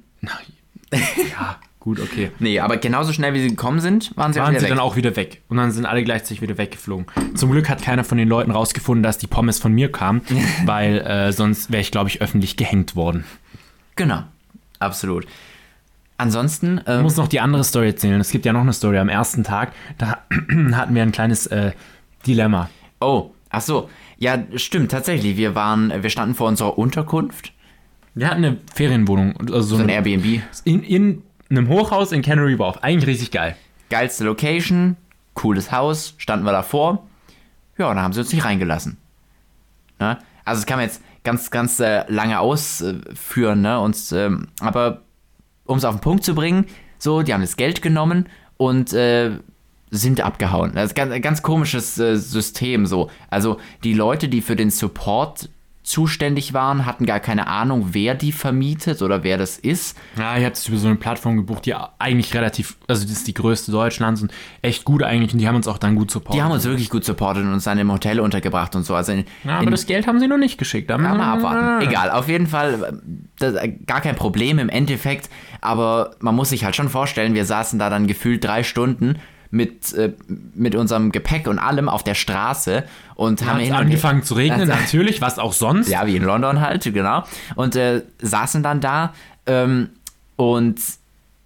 Ja, 1.32 1.58
gut, 1.80 2.00
okay. 2.00 2.32
Nee, 2.40 2.60
aber 2.60 2.78
genauso 2.78 3.12
schnell 3.14 3.34
wie 3.34 3.42
sie 3.42 3.50
gekommen 3.50 3.80
sind, 3.80 4.16
waren 4.16 4.34
sie 4.34 4.40
auch 4.40 4.46
waren 4.46 4.52
wieder 4.54 4.60
sie 4.62 4.66
weg. 4.66 4.70
dann 4.70 4.80
auch 4.80 4.96
wieder 4.96 5.16
weg. 5.16 5.42
Und 5.50 5.58
dann 5.58 5.72
sind 5.72 5.86
alle 5.86 6.04
gleichzeitig 6.04 6.42
wieder 6.42 6.58
weggeflogen. 6.58 7.06
Zum 7.36 7.52
Glück 7.52 7.70
hat 7.70 7.82
keiner 7.82 8.04
von 8.04 8.18
den 8.18 8.28
Leuten 8.30 8.52
rausgefunden, 8.52 9.04
dass 9.04 9.18
die 9.18 9.28
Pommes 9.28 9.60
von 9.60 9.74
mir 9.74 9.92
kamen, 9.92 10.22
weil 10.66 11.00
äh, 11.02 11.32
sonst 11.32 11.72
wäre 11.72 11.82
ich, 11.82 11.92
glaube 11.92 12.10
ich, 12.10 12.22
öffentlich 12.22 12.56
gehängt 12.58 12.96
worden. 12.96 13.26
Genau, 13.96 14.24
absolut. 14.80 15.26
Ansonsten, 16.18 16.78
Ich 16.80 16.88
ähm, 16.88 17.02
muss 17.02 17.18
noch 17.18 17.28
die 17.28 17.40
andere 17.42 17.64
Story 17.64 17.88
erzählen. 17.88 18.20
Es 18.22 18.32
gibt 18.32 18.46
ja 18.46 18.54
noch 18.54 18.62
eine 18.62 18.74
Story 18.74 18.98
am 18.98 19.10
ersten 19.10 19.44
Tag. 19.44 19.74
Da 19.98 20.20
hatten 20.74 20.96
wir 20.96 21.02
ein 21.02 21.12
kleines 21.12 21.48
äh, 21.48 21.72
Dilemma. 22.26 22.70
oh, 23.02 23.32
ach 23.50 23.62
so, 23.62 23.90
ja, 24.18 24.44
stimmt, 24.56 24.92
tatsächlich. 24.92 25.36
Wir 25.38 25.56
waren, 25.56 25.92
wir 26.04 26.10
standen 26.10 26.36
vor 26.36 26.48
unserer 26.48 26.78
Unterkunft, 26.78 27.52
Wir 28.14 28.28
hatten 28.30 28.46
eine 28.46 28.58
Ferienwohnung, 28.74 29.36
also 29.42 29.62
so 29.62 29.76
so 29.78 29.84
ein 29.84 29.90
Airbnb. 29.90 30.42
in, 30.64 30.84
in 30.84 31.22
einem 31.50 31.68
Hochhaus 31.68 32.12
in 32.14 32.22
Canary 32.22 32.58
Wharf. 32.58 32.78
Eigentlich 32.82 33.08
richtig 33.08 33.32
geil. 33.32 33.56
Geilste 33.90 34.24
Location, 34.24 34.96
cooles 35.34 35.72
Haus, 35.72 36.16
standen 36.18 36.46
wir 36.46 36.54
davor. 36.54 37.06
Ja, 37.78 37.90
und 37.90 37.96
dann 37.98 38.06
haben 38.06 38.14
sie 38.14 38.22
uns 38.22 38.32
nicht 38.32 38.46
reingelassen. 38.46 38.98
Ne? 40.00 40.18
Also, 40.46 40.66
kann 40.66 40.78
man 40.78 40.86
jetzt 40.86 41.02
ganz, 41.26 41.52
ganz 41.52 41.80
äh, 41.82 42.06
lange 42.08 42.40
ausführen, 42.40 43.62
ne? 43.62 43.80
Uns, 43.80 44.14
ähm, 44.14 44.48
aber 44.62 45.02
um 45.66 45.78
es 45.78 45.84
auf 45.84 45.96
den 45.96 46.02
Punkt 46.02 46.24
zu 46.24 46.36
bringen, 46.36 46.66
so, 46.98 47.22
die 47.22 47.34
haben 47.34 47.42
das 47.42 47.58
Geld 47.58 47.82
genommen 47.82 48.30
und 48.58 48.94
äh, 48.94 49.32
sind 49.92 50.22
abgehauen. 50.22 50.72
Das 50.76 50.92
ist 50.92 51.00
ein 51.00 51.22
ganz 51.22 51.42
komisches 51.42 52.00
äh, 52.00 52.16
System 52.16 52.86
so. 52.86 53.10
Also 53.30 53.58
die 53.84 53.94
Leute, 53.94 54.30
die 54.30 54.42
für 54.42 54.56
den 54.56 54.70
Support 54.70 55.50
zuständig 55.86 56.54
waren, 56.54 56.88
hatten 56.88 57.06
gar 57.06 57.20
keine 57.20 57.46
Ahnung, 57.48 57.90
wer 57.92 58.16
die 58.16 58.32
vermietet 58.32 59.04
oder 59.04 59.24
wer 59.24 59.38
das 59.38 59.60
ist. 59.60 59.96
Ja, 60.18 60.36
ich 60.36 60.44
hatte 60.44 60.56
es 60.56 60.68
über 60.68 60.78
so 60.78 60.88
eine 60.88 60.96
Plattform 60.96 61.38
gebucht, 61.38 61.68
die 61.68 61.76
eigentlich 62.00 62.34
relativ, 62.34 62.78
also 62.88 63.04
das 63.04 63.12
ist 63.12 63.28
die 63.28 63.36
größte 63.36 63.72
Deutschlands 63.72 64.24
und 64.24 64.34
echt 64.64 64.84
gut 64.84 65.04
eigentlich 65.04 65.34
und 65.34 65.40
die 65.40 65.48
haben 65.48 65.56
uns 65.56 65.68
auch 65.68 65.78
dann 65.78 65.96
gut 65.96 66.10
supportet. 66.10 66.40
Die 66.40 66.44
haben 66.44 66.52
uns 66.52 66.66
wirklich 66.66 66.90
gut 66.90 67.06
supportet 67.06 67.44
und 67.44 67.54
uns 67.54 67.66
dann 67.66 67.78
im 67.78 67.92
Hotel 67.92 68.20
untergebracht 68.20 68.76
und 68.76 68.84
so. 68.84 68.96
Also 68.96 69.12
in, 69.12 69.26
ja, 69.44 69.58
aber 69.58 69.66
in, 69.66 69.72
das 69.72 69.86
Geld 69.86 70.08
haben 70.08 70.20
sie 70.20 70.28
noch 70.28 70.40
nicht 70.40 70.58
geschickt. 70.58 70.90
Da 70.90 70.96
Ja, 70.96 71.14
mal 71.14 71.34
abwarten. 71.34 71.88
Egal, 71.88 72.10
auf 72.10 72.28
jeden 72.28 72.48
Fall, 72.48 73.00
das, 73.38 73.54
äh, 73.54 73.70
gar 73.86 74.02
kein 74.02 74.16
Problem 74.16 74.58
im 74.58 74.70
Endeffekt, 74.70 75.30
aber 75.62 76.16
man 76.20 76.34
muss 76.34 76.50
sich 76.50 76.66
halt 76.66 76.76
schon 76.76 76.90
vorstellen, 76.90 77.36
wir 77.36 77.46
saßen 77.46 77.78
da 77.78 77.92
dann 77.92 78.08
gefühlt 78.08 78.44
drei 78.44 78.64
Stunden 78.64 79.20
mit, 79.56 79.94
äh, 79.94 80.12
mit 80.54 80.76
unserem 80.76 81.12
Gepäck 81.12 81.48
und 81.48 81.60
allem 81.60 81.88
auf 81.88 82.04
der 82.04 82.14
Straße 82.14 82.84
und 83.16 83.46
haben 83.46 83.56
Hat 83.56 83.62
hin 83.62 83.74
angefangen 83.74 84.22
zu 84.22 84.34
regnen, 84.34 84.68
natürlich, 84.68 85.22
was 85.22 85.40
auch 85.40 85.54
sonst. 85.54 85.88
ja, 85.88 86.06
wie 86.06 86.18
in 86.18 86.24
London 86.24 86.60
halt, 86.60 86.84
genau. 86.84 87.24
Und 87.56 87.76
äh, 87.78 88.04
saßen 88.22 88.62
dann 88.64 88.82
da 88.82 89.14
ähm, 89.46 89.90
und 90.36 90.80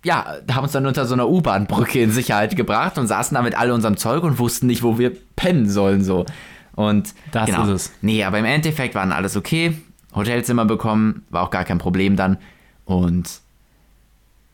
ja, 0.03 0.25
haben 0.51 0.63
uns 0.63 0.71
dann 0.71 0.87
unter 0.87 1.05
so 1.05 1.13
einer 1.13 1.29
U-Bahn-Brücke 1.29 2.01
in 2.01 2.11
Sicherheit 2.11 2.55
gebracht 2.55 2.97
und 2.97 3.07
saßen 3.07 3.35
da 3.35 3.43
mit 3.43 3.55
all 3.55 3.69
unserem 3.69 3.97
Zeug 3.97 4.23
und 4.23 4.39
wussten 4.39 4.65
nicht, 4.65 4.81
wo 4.81 4.97
wir 4.97 5.11
pennen 5.35 5.69
sollen 5.69 6.03
so. 6.03 6.25
Und 6.73 7.13
Das 7.31 7.45
genau. 7.45 7.63
ist 7.63 7.69
es. 7.69 7.91
Nee, 8.01 8.23
aber 8.23 8.39
im 8.39 8.45
Endeffekt 8.45 8.95
waren 8.95 9.11
alles 9.11 9.37
okay. 9.37 9.77
Hotelzimmer 10.15 10.65
bekommen, 10.65 11.25
war 11.29 11.43
auch 11.43 11.51
gar 11.51 11.65
kein 11.65 11.77
Problem 11.77 12.15
dann. 12.15 12.37
Und 12.85 13.41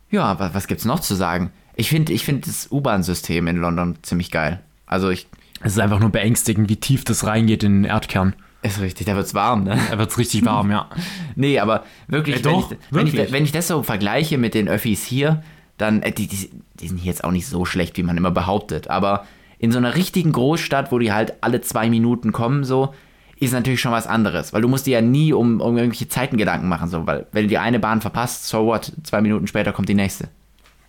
ja, 0.09 0.37
was, 0.39 0.53
was 0.53 0.67
gibt's 0.67 0.83
noch 0.83 0.99
zu 0.99 1.15
sagen? 1.15 1.51
Ich 1.75 1.89
finde 1.89 2.13
ich 2.13 2.23
find 2.25 2.47
das 2.47 2.71
U-Bahn-System 2.71 3.47
in 3.47 3.57
London 3.57 3.97
ziemlich 4.01 4.31
geil. 4.31 4.61
Also 4.85 5.09
ich, 5.09 5.27
Es 5.61 5.73
ist 5.73 5.79
einfach 5.79 5.99
nur 5.99 6.09
beängstigend, 6.09 6.69
wie 6.69 6.77
tief 6.77 7.03
das 7.03 7.25
reingeht 7.25 7.63
in 7.63 7.83
den 7.83 7.89
Erdkern. 7.89 8.33
ist 8.61 8.79
richtig, 8.79 9.07
da 9.07 9.15
wird's 9.15 9.33
warm, 9.33 9.63
ne? 9.63 9.77
Da 9.89 9.97
wird 9.97 10.09
es 10.11 10.17
richtig 10.17 10.45
warm, 10.45 10.71
ja. 10.71 10.89
Nee, 11.35 11.59
aber 11.59 11.83
wirklich, 12.07 12.37
Äh, 12.37 12.41
doch, 12.41 12.69
wenn, 12.71 12.77
ich, 12.77 12.91
wenn, 12.91 13.05
wirklich. 13.07 13.23
ich, 13.25 13.31
wenn 13.31 13.43
ich 13.43 13.51
das 13.51 13.67
so 13.67 13.83
vergleiche 13.83 14.37
mit 14.37 14.53
den 14.53 14.67
Öffis 14.69 15.03
hier, 15.05 15.43
dann, 15.77 16.01
äh, 16.01 16.11
die, 16.11 16.27
die, 16.27 16.49
die 16.79 16.87
sind 16.87 16.97
hier 16.97 17.11
jetzt 17.11 17.23
auch 17.23 17.31
nicht 17.31 17.47
so 17.47 17.65
schlecht, 17.65 17.97
wie 17.97 18.03
man 18.03 18.15
immer 18.17 18.31
behauptet, 18.31 18.89
aber 18.89 19.25
in 19.59 19.71
so 19.71 19.77
einer 19.77 19.95
richtigen 19.95 20.31
Großstadt, 20.31 20.91
wo 20.91 20.99
die 20.99 21.11
halt 21.11 21.33
alle 21.41 21.61
zwei 21.61 21.89
Minuten 21.89 22.31
kommen, 22.31 22.63
so, 22.63 22.93
ist 23.37 23.53
natürlich 23.53 23.81
schon 23.81 23.91
was 23.91 24.07
anderes, 24.07 24.53
weil 24.53 24.61
du 24.61 24.67
musst 24.69 24.85
dir 24.85 24.91
ja 24.91 25.01
nie 25.01 25.33
um, 25.33 25.59
um 25.61 25.77
irgendwelche 25.77 26.07
Zeiten 26.07 26.37
Gedanken 26.37 26.69
machen, 26.69 26.89
so, 26.89 27.05
weil 27.05 27.27
wenn 27.33 27.43
du 27.43 27.49
die 27.49 27.57
eine 27.57 27.79
Bahn 27.79 27.99
verpasst, 28.01 28.47
so 28.47 28.65
what, 28.67 28.91
zwei 29.03 29.21
Minuten 29.21 29.47
später 29.47 29.73
kommt 29.73 29.89
die 29.89 29.93
nächste. 29.95 30.29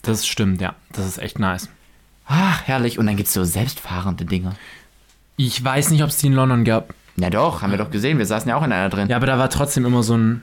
Das 0.07 0.27
stimmt, 0.27 0.61
ja. 0.61 0.75
Das 0.93 1.07
ist 1.07 1.19
echt 1.19 1.39
nice. 1.39 1.69
Ach, 2.27 2.63
herrlich, 2.67 2.99
und 2.99 3.07
dann 3.07 3.17
gibt's 3.17 3.33
so 3.33 3.45
selbstfahrende 3.45 4.25
Dinger. 4.25 4.55
Ich 5.37 5.63
weiß 5.63 5.91
nicht, 5.91 6.03
ob 6.03 6.09
es 6.11 6.17
die 6.19 6.29
in 6.29 6.33
London 6.33 6.65
gab. 6.65 6.95
Ja 7.17 7.31
doch, 7.31 7.63
haben 7.63 7.71
wir 7.71 7.79
doch 7.79 7.91
gesehen, 7.91 8.19
wir 8.19 8.27
saßen 8.27 8.49
ja 8.49 8.57
auch 8.57 8.63
in 8.63 8.73
einer 8.73 8.89
drin. 8.89 9.09
Ja, 9.09 9.17
aber 9.17 9.27
da 9.27 9.39
war 9.39 9.49
trotzdem 9.51 9.85
immer 9.87 10.03
so 10.03 10.17
ein 10.17 10.43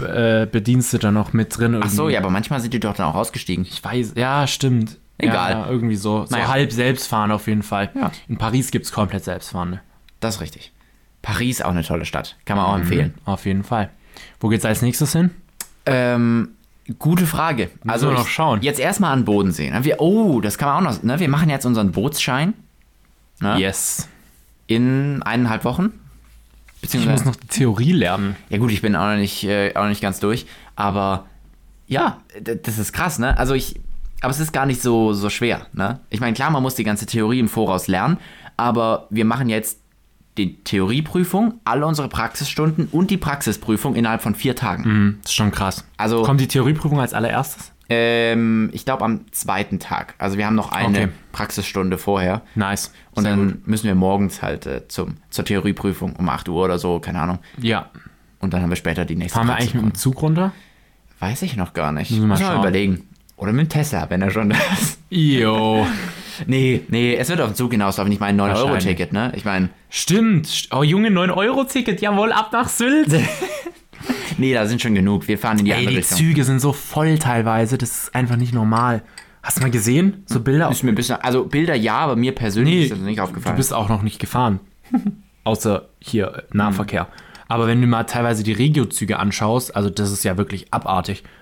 äh, 0.00 0.46
Bediensteter 0.46 1.10
noch 1.10 1.32
mit 1.32 1.56
drin. 1.56 1.74
Irgendwie. 1.74 1.88
Ach 1.88 1.94
so, 1.94 2.08
ja, 2.08 2.20
aber 2.20 2.30
manchmal 2.30 2.60
sind 2.60 2.74
die 2.74 2.80
doch 2.80 2.94
dann 2.94 3.06
auch 3.06 3.14
ausgestiegen. 3.14 3.64
Ich 3.64 3.82
weiß, 3.82 4.12
ja, 4.16 4.46
stimmt. 4.46 4.98
Egal. 5.18 5.52
Ja, 5.52 5.68
irgendwie 5.68 5.96
so. 5.96 6.24
So 6.26 6.34
Naja. 6.34 6.48
halb 6.48 6.72
selbstfahrend 6.72 7.32
auf 7.32 7.46
jeden 7.46 7.62
Fall. 7.62 7.90
Ja. 7.94 8.10
In 8.28 8.38
Paris 8.38 8.70
gibt 8.70 8.86
es 8.86 8.92
komplett 8.92 9.24
selbstfahrende. 9.24 9.80
Das 10.20 10.36
ist 10.36 10.40
richtig. 10.40 10.72
Paris 11.22 11.60
auch 11.60 11.70
eine 11.70 11.82
tolle 11.82 12.06
Stadt, 12.06 12.36
kann 12.46 12.56
man 12.56 12.66
auch 12.66 12.76
Mhm. 12.76 12.82
empfehlen. 12.82 13.14
Auf 13.26 13.44
jeden 13.44 13.64
Fall. 13.64 13.90
Wo 14.38 14.48
geht's 14.48 14.64
als 14.64 14.80
nächstes 14.80 15.12
hin? 15.12 15.30
Ähm, 15.86 16.50
gute 16.98 17.26
Frage. 17.26 17.70
Also 17.86 18.08
wir 18.08 18.14
noch 18.14 18.26
ich- 18.26 18.32
schauen. 18.32 18.62
Jetzt 18.62 18.80
erstmal 18.80 19.12
an 19.12 19.24
Bodensee. 19.24 19.70
Ne? 19.70 19.84
Wir, 19.84 20.00
oh, 20.00 20.40
das 20.40 20.58
kann 20.58 20.68
man 20.68 20.86
auch 20.86 20.92
noch. 20.96 21.02
Ne? 21.02 21.20
Wir 21.20 21.28
machen 21.28 21.48
jetzt 21.50 21.64
unseren 21.66 21.92
Bootsschein 21.92 22.54
Ja. 23.40 23.56
Yes. 23.56 24.08
in 24.66 25.22
eineinhalb 25.22 25.64
Wochen. 25.64 25.92
Ich 26.76 26.82
Beziehungsweise, 26.82 27.24
muss 27.24 27.34
noch 27.34 27.40
die 27.40 27.46
Theorie 27.48 27.92
lernen. 27.92 28.36
ja 28.48 28.56
gut, 28.58 28.70
ich 28.72 28.80
bin 28.80 28.96
auch 28.96 29.10
noch 29.10 29.16
nicht, 29.18 29.44
äh, 29.44 29.72
auch 29.74 29.82
noch 29.82 29.88
nicht 29.90 30.00
ganz 30.00 30.18
durch, 30.20 30.46
aber 30.76 31.26
ja, 31.86 32.20
das 32.40 32.78
ist 32.78 32.92
krass, 32.94 33.18
ne? 33.18 33.36
Also 33.36 33.52
ich, 33.52 33.78
aber 34.22 34.30
es 34.30 34.40
ist 34.40 34.52
gar 34.52 34.64
nicht 34.64 34.80
so, 34.80 35.12
so 35.12 35.28
schwer, 35.28 35.66
ne? 35.74 36.00
Ich 36.08 36.20
meine, 36.20 36.32
klar, 36.32 36.50
man 36.50 36.62
muss 36.62 36.76
die 36.76 36.84
ganze 36.84 37.04
Theorie 37.04 37.38
im 37.40 37.48
Voraus 37.50 37.86
lernen, 37.86 38.16
aber 38.56 39.08
wir 39.10 39.26
machen 39.26 39.50
jetzt 39.50 39.78
die 40.38 40.56
Theorieprüfung, 40.62 41.54
alle 41.64 41.86
unsere 41.86 42.08
Praxisstunden 42.08 42.88
und 42.92 43.10
die 43.10 43.16
Praxisprüfung 43.16 43.94
innerhalb 43.96 44.22
von 44.22 44.34
vier 44.34 44.54
Tagen. 44.56 44.82
Mhm, 44.84 45.18
das 45.22 45.32
ist 45.32 45.36
schon 45.36 45.50
krass. 45.50 45.84
Also 45.96 46.22
Kommt 46.22 46.40
die 46.40 46.48
Theorieprüfung 46.48 47.00
als 47.00 47.12
allererstes? 47.14 47.72
Ähm, 47.92 48.70
ich 48.72 48.84
glaube 48.84 49.04
am 49.04 49.22
zweiten 49.32 49.80
Tag. 49.80 50.14
Also 50.18 50.38
wir 50.38 50.46
haben 50.46 50.54
noch 50.54 50.70
eine 50.70 50.86
Okay. 50.98 51.08
Praxisstunde 51.32 51.98
vorher. 51.98 52.42
Nice. 52.54 52.92
Und 53.10 53.24
Sehr 53.24 53.34
dann 53.36 53.48
gut. 53.54 53.66
müssen 53.66 53.86
wir 53.88 53.96
morgens 53.96 54.42
halt 54.42 54.64
äh, 54.66 54.86
zum, 54.86 55.16
zur 55.30 55.44
Theorieprüfung 55.44 56.14
um 56.14 56.28
8 56.28 56.48
Uhr 56.48 56.64
oder 56.64 56.78
so, 56.78 57.00
keine 57.00 57.20
Ahnung. 57.20 57.40
Ja. 57.58 57.90
Und 58.38 58.54
dann 58.54 58.62
haben 58.62 58.70
wir 58.70 58.76
später 58.76 59.04
die 59.04 59.16
nächste 59.16 59.36
Fahren 59.38 59.48
wir 59.48 59.56
eigentlich 59.56 59.74
mit 59.74 59.82
dem 59.82 59.94
Zug 59.94 60.22
runter? 60.22 60.52
Weiß 61.18 61.42
ich 61.42 61.56
noch 61.56 61.74
gar 61.74 61.90
nicht. 61.92 62.10
Müssen 62.12 62.22
wir 62.22 62.28
mal 62.28 62.38
schauen. 62.38 62.60
überlegen. 62.60 63.08
Oder 63.36 63.52
mit 63.52 63.66
dem 63.66 63.68
Tesla, 63.70 64.08
wenn 64.08 64.22
er 64.22 64.30
schon 64.30 64.50
da 64.50 64.56
ist. 64.80 64.98
Jo. 65.10 65.84
Nee, 66.46 66.82
nee, 66.88 67.14
es 67.16 67.28
wird 67.28 67.40
auf 67.40 67.50
den 67.50 67.54
Zug 67.54 67.72
hinauslaufen. 67.72 68.12
Ich 68.12 68.20
meine 68.20 68.42
9-Euro-Ticket, 68.42 69.12
ne? 69.12 69.32
Ich 69.36 69.44
meine, 69.44 69.70
Stimmt. 69.88 70.68
Oh, 70.72 70.82
Junge, 70.82 71.08
9-Euro-Ticket. 71.08 72.00
Jawohl, 72.00 72.32
ab 72.32 72.50
nach 72.52 72.68
Sylt. 72.68 73.08
nee, 74.38 74.54
da 74.54 74.66
sind 74.66 74.80
schon 74.80 74.94
genug. 74.94 75.26
Wir 75.28 75.38
fahren 75.38 75.58
in 75.58 75.64
die 75.64 75.70
Ey, 75.72 75.78
andere 75.78 75.92
die 75.92 75.98
Richtung. 75.98 76.18
Züge 76.18 76.44
sind 76.44 76.60
so 76.60 76.72
voll 76.72 77.18
teilweise. 77.18 77.76
Das 77.78 77.90
ist 78.04 78.14
einfach 78.14 78.36
nicht 78.36 78.54
normal. 78.54 79.02
Hast 79.42 79.58
du 79.58 79.62
mal 79.62 79.70
gesehen? 79.70 80.22
So 80.26 80.40
Bilder. 80.40 80.70
Ist 80.70 80.82
mir 80.82 80.90
ein 80.92 80.94
bisschen, 80.94 81.16
also 81.16 81.44
Bilder 81.44 81.74
ja, 81.74 81.96
aber 81.96 82.14
mir 82.16 82.32
persönlich 82.34 82.74
Nee, 82.74 82.82
ist 82.84 82.92
das 82.92 82.98
nicht 83.00 83.18
Du 83.18 83.22
aufgefallen. 83.24 83.56
bist 83.56 83.72
auch 83.72 83.88
noch 83.88 84.02
nicht 84.02 84.18
gefahren. 84.20 84.60
Außer 85.44 85.88
hier 85.98 86.44
Nahverkehr. 86.52 87.08
Aber 87.48 87.66
wenn 87.66 87.80
du 87.80 87.86
mal 87.86 88.04
teilweise 88.04 88.44
die 88.44 88.52
Regio-Züge 88.52 89.18
anschaust, 89.18 89.74
also 89.74 89.90
das 89.90 90.12
ist 90.12 90.24
ja 90.24 90.36
wirklich 90.38 90.72
abartig. 90.72 91.22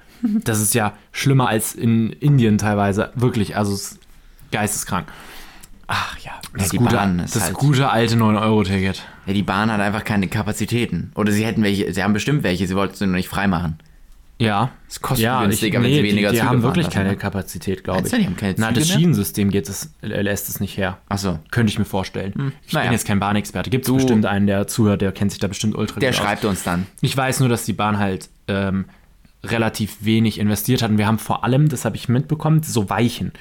Das 0.42 0.60
ist 0.60 0.74
ja 0.74 0.94
schlimmer 1.12 1.46
als 1.48 1.76
in 1.76 2.10
Indien 2.10 2.58
teilweise. 2.58 3.12
Wirklich, 3.14 3.56
also 3.56 3.72
es 3.72 3.92
ist 3.92 3.97
geisteskrank. 4.50 5.08
Ach 5.86 6.18
ja, 6.18 6.32
das, 6.56 6.68
die 6.68 6.76
gute, 6.76 6.96
Bahn 6.96 7.18
ist 7.20 7.34
das 7.34 7.44
halt- 7.44 7.54
gute 7.54 7.88
alte 7.88 8.14
9-Euro-Ticket. 8.16 9.02
ja, 9.26 9.32
die 9.32 9.42
Bahn 9.42 9.72
hat 9.72 9.80
einfach 9.80 10.04
keine 10.04 10.28
Kapazitäten. 10.28 11.12
Oder 11.14 11.32
sie 11.32 11.44
hätten 11.46 11.62
welche, 11.62 11.92
sie 11.94 12.02
haben 12.02 12.12
bestimmt 12.12 12.42
welche, 12.42 12.66
sie 12.66 12.76
wollten 12.76 12.94
sie 12.94 13.06
nur 13.06 13.16
nicht 13.16 13.28
freimachen. 13.28 13.78
Ja. 14.40 14.70
Es 14.88 15.00
kostet 15.00 15.24
ja, 15.24 15.42
günstiger, 15.42 15.78
ich, 15.78 15.84
wenn 15.84 15.90
nee, 15.90 15.96
sie 15.96 16.02
weniger 16.04 16.28
die, 16.28 16.34
die 16.36 16.40
Züge 16.40 16.48
haben 16.50 16.62
wirklich 16.62 16.90
keine 16.90 17.08
ne? 17.10 17.16
Kapazität, 17.16 17.82
glaube 17.82 18.02
ich. 18.04 18.10
du, 18.10 18.18
die 18.18 18.26
haben 18.26 18.36
keine 18.36 18.54
Na, 18.58 18.68
Züge 18.68 18.80
das 18.80 18.88
mehr? 18.90 18.98
Schienensystem 18.98 19.50
geht 19.50 19.68
es, 19.68 19.94
äh, 20.02 20.06
lässt 20.22 20.48
es 20.48 20.60
nicht 20.60 20.76
her. 20.76 20.98
Achso, 21.08 21.40
Könnte 21.50 21.72
ich 21.72 21.78
mir 21.78 21.84
vorstellen. 21.84 22.52
Ich 22.66 22.72
naja. 22.72 22.84
bin 22.84 22.92
jetzt 22.92 23.06
kein 23.06 23.18
Bahnexperte. 23.18 23.68
Gibt 23.70 23.88
es 23.88 23.92
bestimmt 23.92 24.26
einen, 24.26 24.46
der 24.46 24.66
zuhört, 24.68 25.00
der 25.00 25.10
kennt 25.10 25.32
sich 25.32 25.40
da 25.40 25.48
bestimmt 25.48 25.74
ultra 25.74 25.98
der 25.98 26.10
gut 26.10 26.20
aus. 26.20 26.24
schreibt 26.24 26.44
uns 26.44 26.62
dann. 26.62 26.86
Ich 27.00 27.16
weiß 27.16 27.40
nur, 27.40 27.48
dass 27.48 27.64
die 27.64 27.72
Bahn 27.72 27.98
halt 27.98 28.28
ähm, 28.46 28.84
relativ 29.42 29.96
wenig 30.02 30.38
investiert 30.38 30.82
hat. 30.82 30.90
Und 30.90 30.98
wir 30.98 31.06
haben 31.06 31.18
vor 31.18 31.42
allem, 31.44 31.68
das 31.68 31.84
habe 31.84 31.96
ich 31.96 32.08
mitbekommen, 32.08 32.62
so 32.62 32.88
Weichen. 32.90 33.32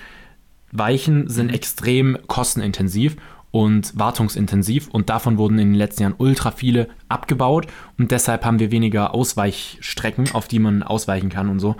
Weichen 0.71 1.29
sind 1.29 1.49
extrem 1.53 2.17
kostenintensiv 2.27 3.15
und 3.51 3.97
wartungsintensiv 3.97 4.87
und 4.89 5.09
davon 5.09 5.37
wurden 5.37 5.57
in 5.59 5.69
den 5.69 5.75
letzten 5.75 6.03
Jahren 6.03 6.15
ultra 6.17 6.51
viele 6.51 6.89
abgebaut 7.09 7.67
und 7.97 8.11
deshalb 8.11 8.43
haben 8.45 8.59
wir 8.59 8.71
weniger 8.71 9.13
Ausweichstrecken, 9.13 10.31
auf 10.33 10.47
die 10.47 10.59
man 10.59 10.83
ausweichen 10.83 11.29
kann 11.29 11.49
und 11.49 11.59
so. 11.59 11.75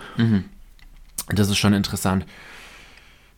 Das 1.30 1.50
ist 1.50 1.58
schon 1.58 1.74
interessant. 1.74 2.26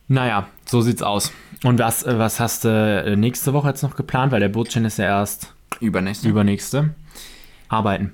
Naja, 0.08 0.48
so 0.64 0.80
sieht's 0.80 1.02
aus. 1.02 1.32
Und 1.62 1.78
was, 1.78 2.04
was 2.04 2.40
hast 2.40 2.64
du 2.64 2.68
äh, 2.68 3.16
nächste 3.16 3.52
Woche 3.52 3.68
jetzt 3.68 3.82
noch 3.82 3.94
geplant? 3.94 4.32
Weil 4.32 4.40
der 4.40 4.48
Bootchen 4.48 4.84
ist 4.84 4.98
ja 4.98 5.04
erst 5.04 5.54
Übernächste. 5.80 6.28
übernächste. 6.28 6.94
Arbeiten. 7.68 8.12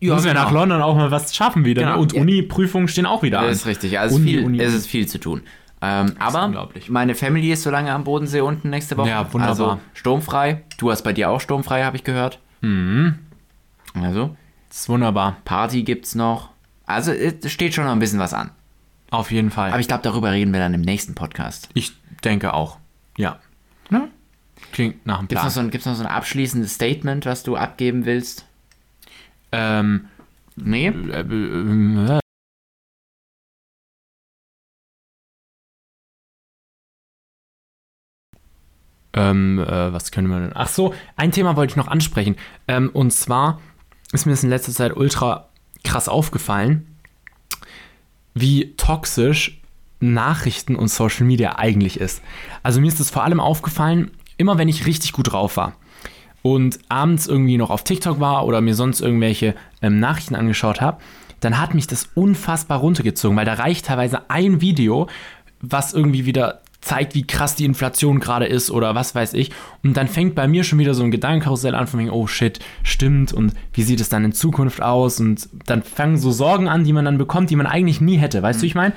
Ja, 0.00 0.14
Müssen 0.14 0.26
wir 0.26 0.32
genau. 0.32 0.44
nach 0.44 0.52
London 0.52 0.80
auch 0.80 0.94
mal 0.94 1.10
was 1.10 1.34
schaffen 1.34 1.64
wieder. 1.64 1.82
Genau. 1.82 1.96
Ne? 1.96 2.00
Und 2.00 2.12
Ja. 2.14 2.22
Uni-Prüfungen 2.22 2.88
stehen 2.88 3.04
auch 3.04 3.22
wieder 3.22 3.40
an. 3.40 3.46
Das 3.48 3.56
ist 3.58 3.66
richtig. 3.66 3.98
Also 3.98 4.16
Uni, 4.16 4.24
viel, 4.30 4.44
Uni, 4.44 4.60
es 4.60 4.72
ist 4.72 4.86
viel 4.86 5.06
zu 5.06 5.18
tun. 5.18 5.42
Ähm, 5.80 6.14
aber 6.18 6.68
meine 6.88 7.14
Family 7.14 7.52
ist 7.52 7.62
so 7.62 7.70
lange 7.70 7.92
am 7.92 8.04
Bodensee 8.04 8.40
unten 8.40 8.70
nächste 8.70 8.96
Woche. 8.96 9.08
Ja, 9.10 9.32
wunderbar. 9.32 9.48
Also 9.70 9.80
sturmfrei. 9.94 10.62
Du 10.78 10.90
hast 10.90 11.02
bei 11.02 11.12
dir 11.12 11.30
auch 11.30 11.40
sturmfrei, 11.40 11.84
habe 11.84 11.96
ich 11.96 12.04
gehört. 12.04 12.40
Mhm. 12.62 13.18
Also 13.94 14.36
Das 14.68 14.80
ist 14.80 14.88
wunderbar. 14.88 15.36
Party 15.44 15.82
gibt's 15.84 16.14
noch. 16.14 16.50
Also 16.86 17.12
es 17.12 17.50
steht 17.52 17.74
schon 17.74 17.84
noch 17.84 17.92
ein 17.92 17.98
bisschen 18.00 18.18
was 18.18 18.34
an. 18.34 18.50
Auf 19.10 19.30
jeden 19.30 19.50
Fall. 19.50 19.70
Aber 19.70 19.80
ich 19.80 19.88
glaube, 19.88 20.02
darüber 20.02 20.32
reden 20.32 20.52
wir 20.52 20.60
dann 20.60 20.74
im 20.74 20.80
nächsten 20.82 21.14
Podcast. 21.14 21.68
ich 21.74 21.92
denke 22.24 22.52
auch. 22.54 22.78
Ja. 23.16 23.38
Ne? 23.90 24.08
Klingt 24.72 25.06
nach 25.06 25.18
einem 25.20 25.28
Gibt 25.28 25.38
es 25.38 25.42
Plan. 25.42 25.46
noch, 25.46 25.52
so 25.54 25.60
ein, 25.60 25.70
gibt's 25.70 25.86
noch 25.86 25.94
so 25.94 26.02
ein 26.02 26.08
abschließendes 26.10 26.74
Statement, 26.74 27.24
was 27.24 27.42
du 27.44 27.56
abgeben 27.56 28.04
willst? 28.04 28.44
ähm, 29.52 30.08
Nee? 30.56 30.88
äh, 30.88 31.20
äh, 31.20 32.18
ähm, 39.18 39.58
äh, 39.58 39.92
was 39.92 40.12
können 40.12 40.28
wir 40.28 40.38
denn? 40.38 40.52
Ach 40.54 40.68
so, 40.68 40.94
ein 41.16 41.32
Thema 41.32 41.56
wollte 41.56 41.72
ich 41.72 41.76
noch 41.76 41.88
ansprechen. 41.88 42.36
Ähm, 42.68 42.88
und 42.92 43.12
zwar 43.12 43.60
ist 44.12 44.26
mir 44.26 44.32
das 44.32 44.44
in 44.44 44.50
letzter 44.50 44.72
Zeit 44.72 44.96
ultra 44.96 45.48
krass 45.82 46.08
aufgefallen, 46.08 46.86
wie 48.32 48.74
toxisch 48.76 49.60
Nachrichten 49.98 50.76
und 50.76 50.88
Social 50.88 51.26
Media 51.26 51.58
eigentlich 51.58 51.98
ist. 51.98 52.22
Also 52.62 52.80
mir 52.80 52.86
ist 52.86 53.00
es 53.00 53.10
vor 53.10 53.24
allem 53.24 53.40
aufgefallen, 53.40 54.12
immer 54.36 54.56
wenn 54.56 54.68
ich 54.68 54.86
richtig 54.86 55.12
gut 55.12 55.32
drauf 55.32 55.56
war 55.56 55.74
und 56.42 56.78
abends 56.88 57.26
irgendwie 57.26 57.58
noch 57.58 57.70
auf 57.70 57.82
TikTok 57.82 58.20
war 58.20 58.46
oder 58.46 58.60
mir 58.60 58.76
sonst 58.76 59.00
irgendwelche 59.00 59.56
ähm, 59.82 59.98
Nachrichten 59.98 60.36
angeschaut 60.36 60.80
habe, 60.80 60.98
dann 61.40 61.58
hat 61.58 61.74
mich 61.74 61.88
das 61.88 62.08
unfassbar 62.14 62.78
runtergezogen, 62.78 63.36
weil 63.36 63.44
da 63.44 63.54
reicht 63.54 63.86
teilweise 63.86 64.30
ein 64.30 64.60
Video, 64.60 65.08
was 65.60 65.92
irgendwie 65.92 66.24
wieder 66.24 66.60
zeigt, 66.80 67.14
wie 67.14 67.26
krass 67.26 67.54
die 67.54 67.64
Inflation 67.64 68.20
gerade 68.20 68.46
ist 68.46 68.70
oder 68.70 68.94
was 68.94 69.14
weiß 69.14 69.34
ich. 69.34 69.50
Und 69.82 69.96
dann 69.96 70.08
fängt 70.08 70.34
bei 70.34 70.46
mir 70.46 70.64
schon 70.64 70.78
wieder 70.78 70.94
so 70.94 71.02
ein 71.02 71.10
Gedankenkarussell 71.10 71.74
an 71.74 71.86
von 71.86 72.00
wegen, 72.00 72.10
oh 72.10 72.26
shit, 72.26 72.60
stimmt 72.82 73.32
und 73.32 73.52
wie 73.72 73.82
sieht 73.82 74.00
es 74.00 74.08
dann 74.08 74.24
in 74.24 74.32
Zukunft 74.32 74.80
aus? 74.80 75.20
Und 75.20 75.48
dann 75.66 75.82
fangen 75.82 76.18
so 76.18 76.30
Sorgen 76.30 76.68
an, 76.68 76.84
die 76.84 76.92
man 76.92 77.04
dann 77.04 77.18
bekommt, 77.18 77.50
die 77.50 77.56
man 77.56 77.66
eigentlich 77.66 78.00
nie 78.00 78.16
hätte. 78.16 78.42
Weißt 78.42 78.60
du, 78.60 78.62
wie 78.62 78.68
ich 78.68 78.74
meine? 78.74 78.94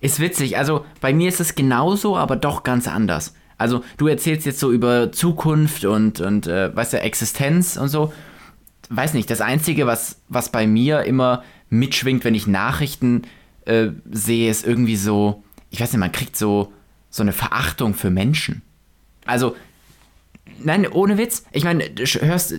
Ist 0.00 0.20
witzig. 0.20 0.56
Also 0.56 0.84
bei 1.00 1.12
mir 1.12 1.28
ist 1.28 1.40
es 1.40 1.54
genauso, 1.54 2.16
aber 2.16 2.36
doch 2.36 2.62
ganz 2.62 2.88
anders. 2.88 3.34
Also 3.58 3.82
du 3.96 4.06
erzählst 4.06 4.46
jetzt 4.46 4.60
so 4.60 4.72
über 4.72 5.12
Zukunft 5.12 5.84
und, 5.84 6.20
und 6.20 6.46
äh, 6.46 6.74
weißt 6.74 6.94
du, 6.94 7.00
Existenz 7.00 7.76
und 7.76 7.88
so. 7.88 8.12
Weiß 8.88 9.12
nicht, 9.12 9.28
das 9.28 9.40
Einzige, 9.40 9.86
was, 9.86 10.20
was 10.28 10.50
bei 10.50 10.66
mir 10.66 11.02
immer 11.02 11.42
mitschwingt, 11.68 12.24
wenn 12.24 12.34
ich 12.34 12.46
Nachrichten 12.46 13.22
äh, 13.66 13.88
sehe, 14.10 14.48
ist 14.48 14.66
irgendwie 14.66 14.96
so, 14.96 15.42
ich 15.70 15.80
weiß 15.80 15.92
nicht, 15.92 16.00
man 16.00 16.12
kriegt 16.12 16.36
so, 16.36 16.72
so 17.10 17.22
eine 17.22 17.32
Verachtung 17.32 17.94
für 17.94 18.10
Menschen. 18.10 18.62
Also, 19.26 19.56
nein, 20.62 20.86
ohne 20.86 21.18
Witz. 21.18 21.44
Ich 21.52 21.64
meine, 21.64 21.90
du 21.90 22.04
hörst, 22.04 22.54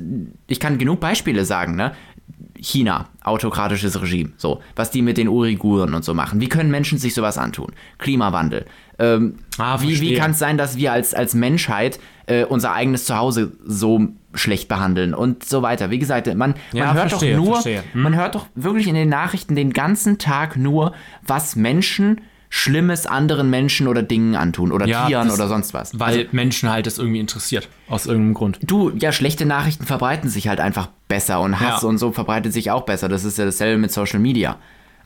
ich 0.47 0.59
kann 0.59 0.77
genug 0.77 0.99
Beispiele 0.99 1.45
sagen, 1.45 1.75
ne? 1.75 1.93
China, 2.61 3.07
autokratisches 3.23 4.01
Regime, 4.01 4.31
so, 4.35 4.61
was 4.75 4.91
die 4.91 5.01
mit 5.01 5.17
den 5.17 5.29
Uiguren 5.29 5.93
und 5.93 6.03
so 6.03 6.13
machen. 6.13 6.41
Wie 6.41 6.49
können 6.49 6.69
Menschen 6.69 6.97
sich 6.97 7.13
sowas 7.13 7.37
antun? 7.37 7.71
Klimawandel. 7.97 8.65
Ähm, 8.99 9.35
Ah, 9.57 9.81
wie 9.81 9.99
wie 10.01 10.13
kann 10.15 10.31
es 10.31 10.39
sein, 10.39 10.57
dass 10.57 10.77
wir 10.77 10.91
als, 10.91 11.13
als 11.13 11.33
Menschheit 11.33 11.99
äh, 12.27 12.43
unser 12.43 12.73
eigenes 12.73 13.05
Zuhause 13.05 13.53
so 13.65 14.09
schlecht 14.33 14.67
behandeln 14.67 15.13
und 15.13 15.45
so 15.45 15.61
weiter? 15.61 15.89
Wie 15.89 15.99
gesagt, 15.99 16.33
man, 16.35 16.55
Ja, 16.73 16.87
man 16.87 16.95
hört 16.95 17.09
verstehe, 17.09 17.35
doch 17.37 17.43
nur. 17.43 17.63
Hm. 17.63 17.81
man 17.93 18.15
hört 18.15 18.35
doch 18.35 18.47
wirklich 18.55 18.87
in 18.87 18.95
den 18.95 19.09
Nachrichten 19.09 19.55
den 19.55 19.71
ganzen 19.71 20.17
Tag 20.17 20.57
nur, 20.57 20.93
was 21.25 21.55
Menschen 21.55 22.19
Schlimmes 22.51 23.05
anderen 23.05 23.49
Menschen 23.51 23.87
oder 23.87 24.01
Dingen 24.01 24.35
antun 24.35 24.71
oder 24.71 24.87
Ja, 24.87 25.05
Tieren 25.05 25.29
oder 25.29 25.47
sonst 25.47 25.73
was. 25.73 25.99
Weil 25.99 26.27
Menschen 26.31 26.69
halt 26.69 26.87
das 26.87 26.97
irgendwie 26.97 27.19
interessiert. 27.19 27.69
Aus 27.87 28.05
irgendeinem 28.07 28.33
Grund. 28.33 28.59
Du, 28.63 28.89
ja, 28.91 29.11
schlechte 29.11 29.45
Nachrichten 29.45 29.85
verbreiten 29.85 30.29
sich 30.29 30.47
halt 30.47 30.59
einfach 30.59 30.89
besser 31.07 31.41
und 31.41 31.59
Hass 31.59 31.83
Ja. 31.83 31.87
und 31.87 31.97
so 31.99 32.11
verbreitet 32.11 32.51
sich 32.53 32.71
auch 32.71 32.83
besser. 32.83 33.07
Das 33.07 33.23
ist 33.23 33.37
ja 33.37 33.45
dasselbe 33.45 33.79
mit 33.79 33.91
Social 33.91 34.19
Media. 34.19 34.57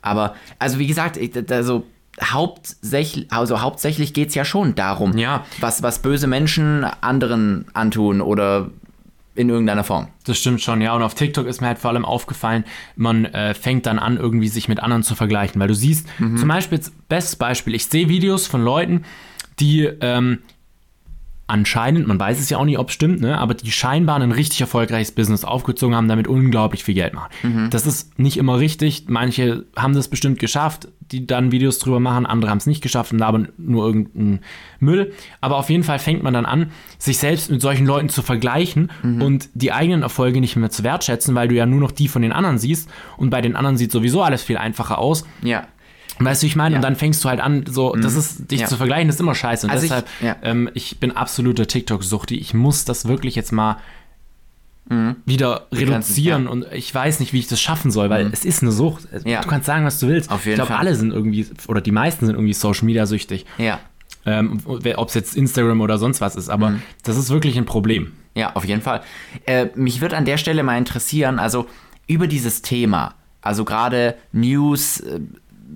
Aber, 0.02 0.36
also 0.60 0.80
wie 0.80 0.88
gesagt, 0.88 1.18
ich, 1.18 1.32
also, 1.52 1.86
hauptsächlich, 2.22 3.32
also 3.32 3.62
hauptsächlich 3.62 4.14
geht 4.14 4.30
es 4.30 4.36
ja 4.36 4.46
schon 4.46 4.76
darum, 4.76 5.18
Ja. 5.18 5.46
was, 5.60 5.84
was 5.84 6.00
böse 6.00 6.28
Menschen 6.28 6.86
anderen 7.02 7.66
antun 7.74 8.22
oder 8.22 8.70
in 9.36 9.50
irgendeiner 9.50 9.84
Form. 9.84 10.10
Das 10.26 10.38
stimmt 10.38 10.62
schon, 10.62 10.82
ja. 10.82 10.96
Und 10.96 11.02
auf 11.02 11.16
TikTok 11.16 11.48
ist 11.48 11.62
mir 11.62 11.68
halt 11.68 11.80
vor 11.80 11.92
allem 11.92 12.06
aufgefallen, 12.06 12.66
man 12.96 13.26
äh, 13.26 13.54
fängt 13.54 13.86
dann 13.86 14.00
an, 14.00 14.18
irgendwie 14.18 14.48
sich 14.48 14.68
mit 14.68 14.80
anderen 14.80 15.04
zu 15.04 15.16
vergleichen. 15.16 15.60
Weil 15.60 15.68
du 15.68 15.76
siehst, 15.76 16.08
zum 16.38 16.48
Beispiel, 16.48 16.80
bestes 17.10 17.36
Beispiel, 17.36 17.76
ich 17.76 17.86
sehe 17.86 18.10
Videos 18.10 18.48
von 18.48 18.64
Leuten, 18.64 19.06
die 19.60 19.84
ähm, 20.02 20.40
anscheinend, 21.48 22.08
man 22.08 22.20
weiß 22.20 22.40
es 22.40 22.50
ja 22.50 22.58
auch 22.58 22.66
nicht, 22.66 22.80
ob 22.80 22.90
es 22.90 22.96
stimmt, 22.96 23.22
ne, 23.22 23.38
aber 23.38 23.54
die 23.54 23.72
scheinbar 23.72 24.20
ein 24.20 24.32
richtig 24.32 24.62
erfolgreiches 24.62 25.12
Business 25.12 25.44
aufgezogen 25.44 25.96
haben, 25.96 26.08
damit 26.08 26.28
unglaublich 26.28 26.84
viel 26.84 26.96
Geld 26.96 27.14
machen. 27.14 27.30
Das 27.70 27.86
ist 27.86 28.18
nicht 28.18 28.38
immer 28.38 28.60
richtig. 28.60 29.06
Manche 29.08 29.66
haben 29.76 29.94
das 29.94 30.08
bestimmt 30.08 30.40
geschafft, 30.40 30.88
die 31.12 31.28
dann 31.28 31.52
Videos 31.52 31.80
drüber 31.80 32.00
machen, 32.00 32.26
andere 32.26 32.50
haben 32.50 32.58
es 32.58 32.66
nicht 32.66 32.82
geschafft 32.82 33.12
und 33.12 33.20
labern 33.20 33.50
nur 33.58 33.86
irgendeinen 33.86 34.40
Müll. 34.80 35.14
Aber 35.42 35.58
auf 35.58 35.70
jeden 35.70 35.84
Fall 35.84 36.00
fängt 36.00 36.24
man 36.24 36.34
dann 36.34 36.46
an, 36.46 36.72
sich 36.98 37.18
selbst 37.18 37.52
mit 37.52 37.62
solchen 37.62 37.86
Leuten 37.86 38.10
zu 38.10 38.22
vergleichen 38.22 38.90
und 39.20 39.50
die 39.54 39.72
eigenen 39.74 40.02
Erfolge 40.02 40.40
nicht 40.40 40.56
mehr 40.56 40.70
zu 40.70 40.84
wertschätzen, 40.84 41.36
weil 41.36 41.50
du 41.50 41.56
ja 41.56 41.66
nur 41.66 41.82
noch 41.82 41.92
die 41.92 42.08
von 42.08 42.22
den 42.22 42.32
anderen 42.32 42.58
siehst 42.58 42.90
und 43.18 43.30
bei 43.30 43.42
den 43.42 43.56
anderen 43.56 43.78
sieht 43.78 43.92
sowieso 43.92 44.24
alles 44.24 44.44
viel 44.44 44.58
einfacher 44.58 44.98
aus. 44.98 45.26
Ja. 45.44 45.68
Weißt 46.20 46.44
du, 46.44 46.48
ich 46.48 46.56
meine? 46.56 46.74
Ja. 46.74 46.78
Und 46.78 46.84
dann 46.84 46.96
fängst 46.96 47.24
du 47.24 47.30
halt 47.30 47.40
an, 47.42 47.66
so, 47.68 47.96
das 47.96 48.16
ist, 48.16 48.52
dich 48.52 48.62
Ja. 48.62 48.68
zu 48.68 48.78
vergleichen, 48.78 49.08
das 49.08 49.16
ist 49.16 49.20
immer 49.22 49.36
scheiße. 49.36 49.66
Und 49.68 49.72
Also 49.72 49.84
ich- 49.86 49.90
deshalb, 49.90 50.08
ja. 50.22 50.36
ähm, 50.44 50.70
ich 50.74 51.00
bin 51.00 51.12
absoluter 51.12 51.66
TikTok-Suchti. 51.68 52.36
Ich 52.38 52.54
muss 52.54 52.86
das 52.86 53.08
wirklich 53.08 53.36
jetzt 53.36 53.52
mal 53.52 53.78
wieder 55.26 55.68
reduzieren 55.72 56.44
ja. 56.44 56.50
und 56.52 56.66
ich 56.74 56.94
weiß 56.94 57.22
nicht, 57.22 57.32
wie 57.32 57.40
ich 57.40 57.48
das 57.48 57.60
schaffen 57.62 57.90
soll, 57.90 58.10
weil 58.10 58.30
es 58.34 58.44
ist 58.44 58.62
eine 58.62 58.72
Sucht. 58.74 59.08
Ja. 59.26 59.42
Du 59.42 59.48
kannst 59.48 59.66
sagen, 59.66 59.86
was 59.86 59.98
du 60.00 60.08
willst. 60.10 60.30
Auf 60.30 60.46
jeden 60.46 60.60
ich 60.60 60.66
glaube, 60.68 60.78
alle 60.78 60.94
sind 60.96 61.12
irgendwie, 61.14 61.48
oder 61.68 61.80
die 61.80 61.92
meisten 61.94 62.26
sind 62.26 62.36
irgendwie 62.36 62.54
Social 62.54 62.86
Media 62.86 63.06
süchtig. 63.06 63.46
Ja. 63.58 63.80
Ähm, 64.26 64.60
Ob 64.66 65.08
es 65.08 65.14
jetzt 65.16 65.36
Instagram 65.38 65.80
oder 65.82 65.98
sonst 65.98 66.20
was 66.22 66.36
ist, 66.36 66.50
aber 66.50 66.72
Mhm. 66.72 66.82
das 67.04 67.18
ist 67.18 67.30
wirklich 67.30 67.58
ein 67.58 67.66
Problem. 67.66 68.12
Ja, 68.36 68.56
auf 68.56 68.66
jeden 68.66 68.82
Fall. 68.82 69.02
Äh, 69.46 69.68
mich 69.76 70.02
würde 70.02 70.18
an 70.18 70.26
der 70.26 70.38
Stelle 70.38 70.64
mal 70.64 70.78
interessieren, 70.78 71.40
also 71.40 71.66
über 72.08 72.28
dieses 72.28 72.62
Thema, 72.62 73.16
also 73.42 73.64
gerade 73.66 74.16
News, 74.34 75.00
äh, 75.00 75.22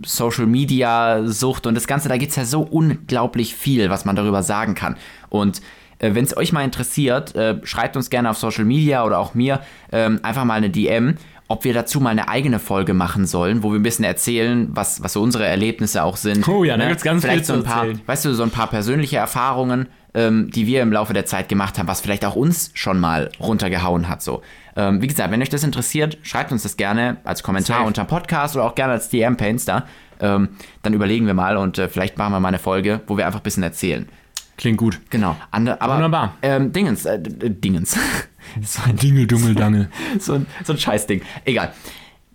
Social 0.06 0.46
Media, 0.46 1.24
Sucht 1.26 1.68
und 1.68 1.76
das 1.76 1.88
Ganze, 1.88 2.10
da 2.10 2.18
gibt 2.18 2.32
es 2.32 2.36
ja 2.36 2.46
so 2.46 2.62
unglaublich 2.62 3.56
viel, 3.56 3.90
was 3.90 4.06
man 4.06 4.16
darüber 4.16 4.44
sagen 4.44 4.76
kann. 4.76 4.98
Und 5.30 5.62
äh, 6.00 6.14
wenn 6.14 6.24
es 6.24 6.36
euch 6.36 6.52
mal 6.52 6.64
interessiert, 6.64 7.36
äh, 7.36 7.60
schreibt 7.64 7.96
uns 7.96 8.10
gerne 8.10 8.30
auf 8.30 8.38
Social 8.38 8.66
Media 8.66 9.06
oder 9.06 9.20
auch 9.20 9.34
mir 9.34 9.62
ähm, 9.92 10.20
einfach 10.24 10.46
mal 10.46 10.56
eine 10.56 10.70
DM, 10.70 11.16
ob 11.48 11.64
wir 11.64 11.74
dazu 11.74 12.00
mal 12.02 12.10
eine 12.10 12.28
eigene 12.28 12.60
Folge 12.60 12.94
machen 12.94 13.26
sollen, 13.26 13.64
wo 13.64 13.72
wir 13.72 13.80
ein 13.80 13.84
bisschen 13.84 14.06
erzählen, 14.06 14.68
was, 14.72 15.02
was 15.02 15.14
so 15.14 15.22
unsere 15.22 15.46
Erlebnisse 15.46 16.04
auch 16.04 16.18
sind. 16.18 16.48
Oh 16.48 16.64
ja, 16.64 16.76
da 16.76 16.88
gibt's 16.90 17.04
ganz 17.04 17.24
Vielleicht 17.24 17.46
viel 17.46 17.46
so 17.46 17.54
ein 17.54 17.64
paar, 17.64 17.86
erzählen. 17.86 18.02
weißt 18.06 18.26
du, 18.26 18.34
so 18.34 18.44
ein 18.44 18.52
paar 18.52 18.68
persönliche 18.68 19.18
Erfahrungen, 19.18 19.88
ähm, 20.14 20.52
die 20.52 20.68
wir 20.68 20.82
im 20.82 20.92
Laufe 20.92 21.14
der 21.14 21.26
Zeit 21.26 21.48
gemacht 21.48 21.80
haben, 21.80 21.88
was 21.88 22.02
vielleicht 22.02 22.26
auch 22.26 22.36
uns 22.36 22.72
schon 22.74 23.00
mal 23.00 23.30
runtergehauen 23.40 24.10
hat. 24.10 24.22
So. 24.22 24.42
Ähm, 24.78 25.02
wie 25.02 25.08
gesagt, 25.08 25.32
wenn 25.32 25.42
euch 25.42 25.50
das 25.50 25.64
interessiert, 25.64 26.18
schreibt 26.22 26.52
uns 26.52 26.64
das 26.64 26.78
gerne 26.78 27.18
als 27.24 27.42
Kommentar 27.44 27.78
Safe. 27.78 27.88
unter 27.88 28.06
Podcast 28.06 28.56
oder 28.56 28.64
auch 28.66 28.76
gerne 28.76 28.94
als 28.94 29.10
DM 29.10 29.36
per 29.36 29.50
Insta. 29.50 29.86
Ähm, 30.20 30.50
dann 30.84 30.94
überlegen 30.94 31.26
wir 31.26 31.34
mal 31.34 31.58
und 31.58 31.78
äh, 31.80 31.90
vielleicht 31.90 32.18
machen 32.18 32.32
wir 32.32 32.40
mal 32.40 32.48
eine 32.50 32.60
Folge, 32.60 33.02
wo 33.08 33.18
wir 33.18 33.26
einfach 33.26 33.40
ein 33.40 33.44
bisschen 33.44 33.64
erzählen. 33.64 34.08
Klingt 34.56 34.78
gut. 34.78 35.00
Genau. 35.10 35.36
Ande, 35.52 35.82
aber 35.82 35.96
Wunderbar. 35.96 36.36
Ähm, 36.42 36.72
Dingens, 36.74 37.06
äh, 37.06 37.20
d- 37.20 37.50
Dingens. 37.50 37.98
so, 38.62 38.82
ein, 38.88 38.96
Dingel, 38.96 39.28
Dungel, 39.28 39.54
Dangel. 39.56 39.90
so, 40.20 40.34
ein, 40.34 40.46
so 40.64 40.74
ein 40.74 40.80
Scheißding. 40.80 41.22
Egal. 41.46 41.74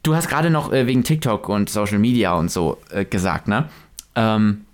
Du 0.02 0.14
hast 0.16 0.28
gerade 0.28 0.50
noch 0.50 0.72
äh, 0.72 0.86
wegen 0.86 1.04
TikTok 1.04 1.48
und 1.48 1.70
Social 1.70 1.98
Media 1.98 2.34
und 2.34 2.50
so 2.50 2.78
äh, 2.90 3.04
gesagt, 3.04 3.46
ne? 3.48 3.68
Ähm, 4.16 4.64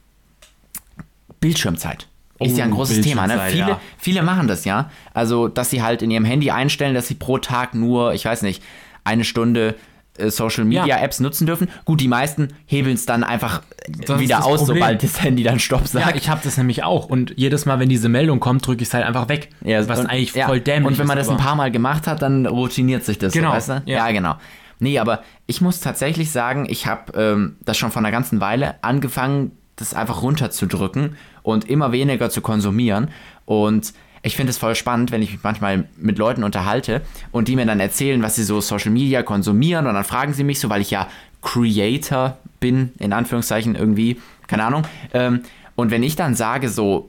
Bildschirmzeit. 1.41 2.09
Ist 2.41 2.57
ja 2.57 2.65
ein 2.65 2.71
großes 2.71 3.01
Thema, 3.01 3.27
ne? 3.27 3.41
Viele, 3.49 3.69
ja. 3.69 3.81
viele 3.99 4.23
machen 4.23 4.47
das, 4.49 4.65
ja. 4.65 4.91
Also, 5.15 5.49
dass 5.49 5.71
sie 5.71 5.83
halt 5.83 6.03
in 6.03 6.11
ihrem 6.11 6.25
Handy 6.25 6.51
einstellen, 6.51 6.95
dass 6.95 7.09
sie 7.09 7.15
pro 7.15 7.39
Tag 7.39 7.75
nur, 7.75 8.15
ich 8.15 8.25
weiß 8.25 8.43
nicht, 8.43 8.63
eine 9.05 9.25
Stunde 9.25 9.75
äh, 10.19 10.31
Social 10.31 10.65
Media 10.65 10.99
Apps 11.01 11.21
nutzen 11.21 11.47
dürfen. 11.47 11.69
Gut, 11.85 12.01
die 12.01 12.09
meisten 12.09 12.49
hebeln 12.67 12.95
es 12.95 13.07
dann 13.07 13.25
einfach 13.25 13.63
Das 14.07 14.21
wieder 14.21 14.45
aus, 14.45 14.61
Problem. 14.61 14.79
sobald 14.79 15.03
das 15.03 15.23
Handy 15.23 15.43
dann 15.43 15.59
Stopp 15.59 15.87
sagt. 15.87 16.11
Ja, 16.11 16.15
ich 16.15 16.29
habe 16.29 16.41
das 16.45 16.57
nämlich 16.57 16.85
auch. 16.85 17.07
Und 17.07 17.35
jedes 17.37 17.67
Mal, 17.67 17.79
wenn 17.81 17.89
diese 17.89 18.09
Meldung 18.09 18.41
kommt, 18.41 18.67
drücke 18.67 18.83
ich 18.83 18.89
es 18.89 18.95
halt 18.95 19.05
einfach 19.07 19.29
weg. 19.29 19.51
was 19.61 20.01
und, 20.01 20.07
eigentlich 20.07 20.35
ja, 20.35 20.47
voll 20.47 20.61
dämlich 20.61 20.87
Und 20.93 20.99
wenn 20.99 21.07
man 21.07 21.19
ist. 21.19 21.29
das 21.29 21.37
ein 21.37 21.43
paar 21.43 21.55
Mal 21.57 21.71
gemacht 21.71 22.07
hat, 22.07 22.23
dann 22.23 22.47
routiniert 22.47 23.05
sich 23.05 23.19
das. 23.19 23.33
Genau, 23.33 23.51
So, 23.51 23.57
weißt 23.57 23.69
du? 23.69 23.83
ja. 23.87 24.07
ja, 24.07 24.13
genau. 24.13 24.37
Nee, 24.81 24.99
aber 24.99 25.23
ich 25.47 25.61
muss 25.61 25.81
tatsächlich 25.81 26.31
sagen, 26.31 26.67
ich 26.69 26.87
habe 26.87 27.13
ähm, 27.21 27.57
das 27.65 27.77
schon 27.77 27.91
vor 27.91 28.01
einer 28.01 28.13
ganzen 28.13 28.41
Weile 28.41 28.83
angefangen, 28.83 29.53
das 29.79 29.95
einfach 29.95 30.23
runterzudrücken 30.23 31.17
und 31.43 31.69
immer 31.69 31.93
weniger 31.93 32.31
zu 32.31 32.41
konsumieren. 32.41 33.09
Und 33.45 33.93
ich 34.23 34.37
finde 34.37 34.51
es 34.51 34.59
voll 34.59 34.75
spannend, 34.75 35.13
wenn 35.13 35.23
ich 35.23 35.31
mich 35.33 35.41
manchmal 35.43 35.89
mit 35.97 36.19
Leuten 36.19 36.43
unterhalte 36.45 37.03
und 37.33 37.49
die 37.49 37.57
mir 37.57 37.65
dann 37.67 37.81
erzählen, 37.81 38.23
was 38.23 38.35
sie 38.35 38.45
so 38.45 38.61
Social 38.61 38.91
Media 38.91 39.23
konsumieren. 39.23 39.87
Und 39.87 39.95
dann 39.95 40.05
fragen 40.05 40.33
sie 40.35 40.45
mich 40.45 40.59
so, 40.61 40.69
weil 40.69 40.81
ich 40.81 40.91
ja 40.91 41.07
Creator 41.41 42.37
bin, 42.61 42.93
in 42.99 43.13
Anführungszeichen 43.13 43.75
irgendwie, 43.77 44.21
keine 44.49 44.65
Ahnung. 44.65 44.83
Ähm, 45.15 45.43
und 45.77 45.91
wenn 45.91 46.03
ich 46.03 46.17
dann 46.17 46.35
sage 46.35 46.69
so, 46.69 47.09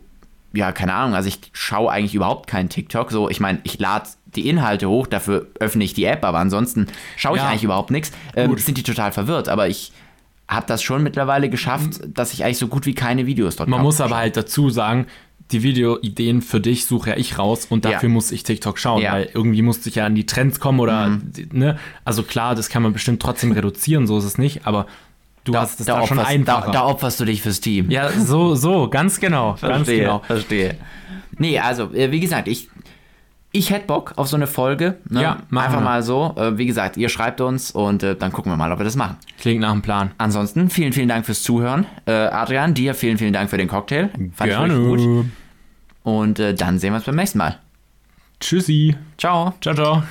ja, 0.53 0.71
keine 0.71 0.93
Ahnung, 0.93 1.15
also 1.15 1.27
ich 1.27 1.39
schaue 1.53 1.91
eigentlich 1.91 2.15
überhaupt 2.15 2.47
keinen 2.47 2.69
TikTok. 2.69 3.11
So, 3.11 3.29
ich 3.29 3.39
meine, 3.39 3.59
ich 3.63 3.79
lade 3.79 4.09
die 4.35 4.47
Inhalte 4.47 4.87
hoch, 4.89 5.07
dafür 5.07 5.47
öffne 5.59 5.83
ich 5.83 5.93
die 5.93 6.05
App, 6.05 6.23
aber 6.23 6.37
ansonsten 6.37 6.87
schaue 7.17 7.37
ich 7.37 7.43
Ja. 7.43 7.49
eigentlich 7.49 7.63
überhaupt 7.63 7.91
nichts. 7.91 8.11
Ähm, 8.35 8.55
sind 8.57 8.77
die 8.77 8.83
total 8.83 9.11
verwirrt, 9.11 9.49
aber 9.49 9.67
ich 9.67 9.91
habe 10.49 10.65
das 10.67 10.81
schon 10.81 11.03
mittlerweile 11.03 11.49
geschafft, 11.49 12.01
dass 12.07 12.33
ich 12.33 12.43
eigentlich 12.43 12.57
so 12.57 12.67
gut 12.67 12.85
wie 12.87 12.95
keine 12.95 13.25
Videos 13.27 13.55
dort 13.55 13.69
Man 13.69 13.81
muss 13.83 14.01
aber 14.01 14.17
halt 14.17 14.35
dazu 14.35 14.69
sagen, 14.69 15.05
die 15.51 15.63
Videoideen 15.63 16.41
für 16.41 16.59
dich 16.59 16.85
suche 16.85 17.11
ja 17.11 17.17
ich 17.17 17.37
raus 17.37 17.67
und 17.69 17.85
dafür 17.85 18.09
Ja. 18.09 18.13
muss 18.13 18.31
ich 18.31 18.43
TikTok 18.43 18.77
schauen, 18.79 19.01
Ja. 19.01 19.11
Mhm. 19.11 19.13
weil 19.15 19.29
irgendwie 19.33 19.61
musste 19.61 19.89
ich 19.89 19.95
ja 19.95 20.05
an 20.05 20.15
die 20.15 20.25
Trends 20.25 20.59
kommen 20.59 20.79
oder, 20.79 21.19
ne? 21.51 21.77
Also 22.03 22.23
klar, 22.23 22.55
das 22.55 22.69
kann 22.69 22.83
man 22.83 22.93
bestimmt 22.93 23.21
trotzdem 23.21 23.51
reduzieren, 23.51 24.05
so 24.07 24.17
ist 24.17 24.25
es 24.25 24.37
nicht, 24.39 24.65
aber 24.67 24.85
du 25.43 25.51
da, 25.51 25.61
hast 25.61 25.79
es 25.79 25.85
da, 25.85 25.99
da, 26.01 26.07
schon 26.07 26.19
opferst, 26.19 26.47
da, 26.47 26.55
einfacher. 26.55 26.71
da 26.71 26.85
opferst 26.85 27.19
du 27.19 27.25
dich 27.25 27.41
fürs 27.43 27.61
Team. 27.61 27.89
ja, 27.91 28.11
so, 28.11 28.55
so, 28.55 28.89
ganz 28.89 29.19
genau, 29.19 29.51
ganz 29.51 29.61
verstehe, 29.61 29.99
genau. 29.99 30.19
verstehe. 30.19 30.77
Nee, 31.37 31.57
also, 31.59 31.93
äh, 31.93 32.11
wie 32.11 32.19
gesagt, 32.19 32.47
ich, 32.47 32.69
ich 33.51 33.71
hätte 33.71 33.87
Bock 33.87 34.13
auf 34.15 34.27
so 34.27 34.35
eine 34.35 34.47
Folge. 34.47 34.97
Ne? 35.09 35.21
Ja, 35.21 35.37
machen 35.49 35.65
Einfach 35.65 35.79
wir. 35.79 35.85
mal 35.85 36.03
so. 36.03 36.35
Äh, 36.37 36.57
wie 36.57 36.65
gesagt, 36.65 36.97
ihr 36.97 37.09
schreibt 37.09 37.41
uns 37.41 37.71
und 37.71 38.03
äh, 38.03 38.15
dann 38.15 38.31
gucken 38.31 38.51
wir 38.51 38.57
mal, 38.57 38.71
ob 38.71 38.79
wir 38.79 38.83
das 38.83 38.95
machen. 38.95 39.17
Klingt 39.39 39.61
nach 39.61 39.71
einem 39.71 39.81
Plan. 39.81 40.11
Ansonsten 40.17 40.69
vielen, 40.69 40.93
vielen 40.93 41.09
Dank 41.09 41.25
fürs 41.25 41.41
Zuhören. 41.41 41.85
Äh, 42.05 42.11
Adrian, 42.11 42.73
dir 42.73 42.93
vielen, 42.93 43.17
vielen 43.17 43.33
Dank 43.33 43.49
für 43.49 43.57
den 43.57 43.67
Cocktail. 43.67 44.09
Fand 44.33 44.51
ich 44.51 44.59
wirklich 44.59 45.05
gut. 45.05 45.25
Und 46.03 46.39
dann 46.39 46.79
sehen 46.79 46.93
wir 46.93 46.97
uns 46.97 47.05
beim 47.05 47.15
nächsten 47.15 47.37
Mal. 47.37 47.59
Tschüssi. 48.39 48.95
Ciao. 49.17 49.53
Ciao, 49.61 49.75
ciao. 49.75 50.03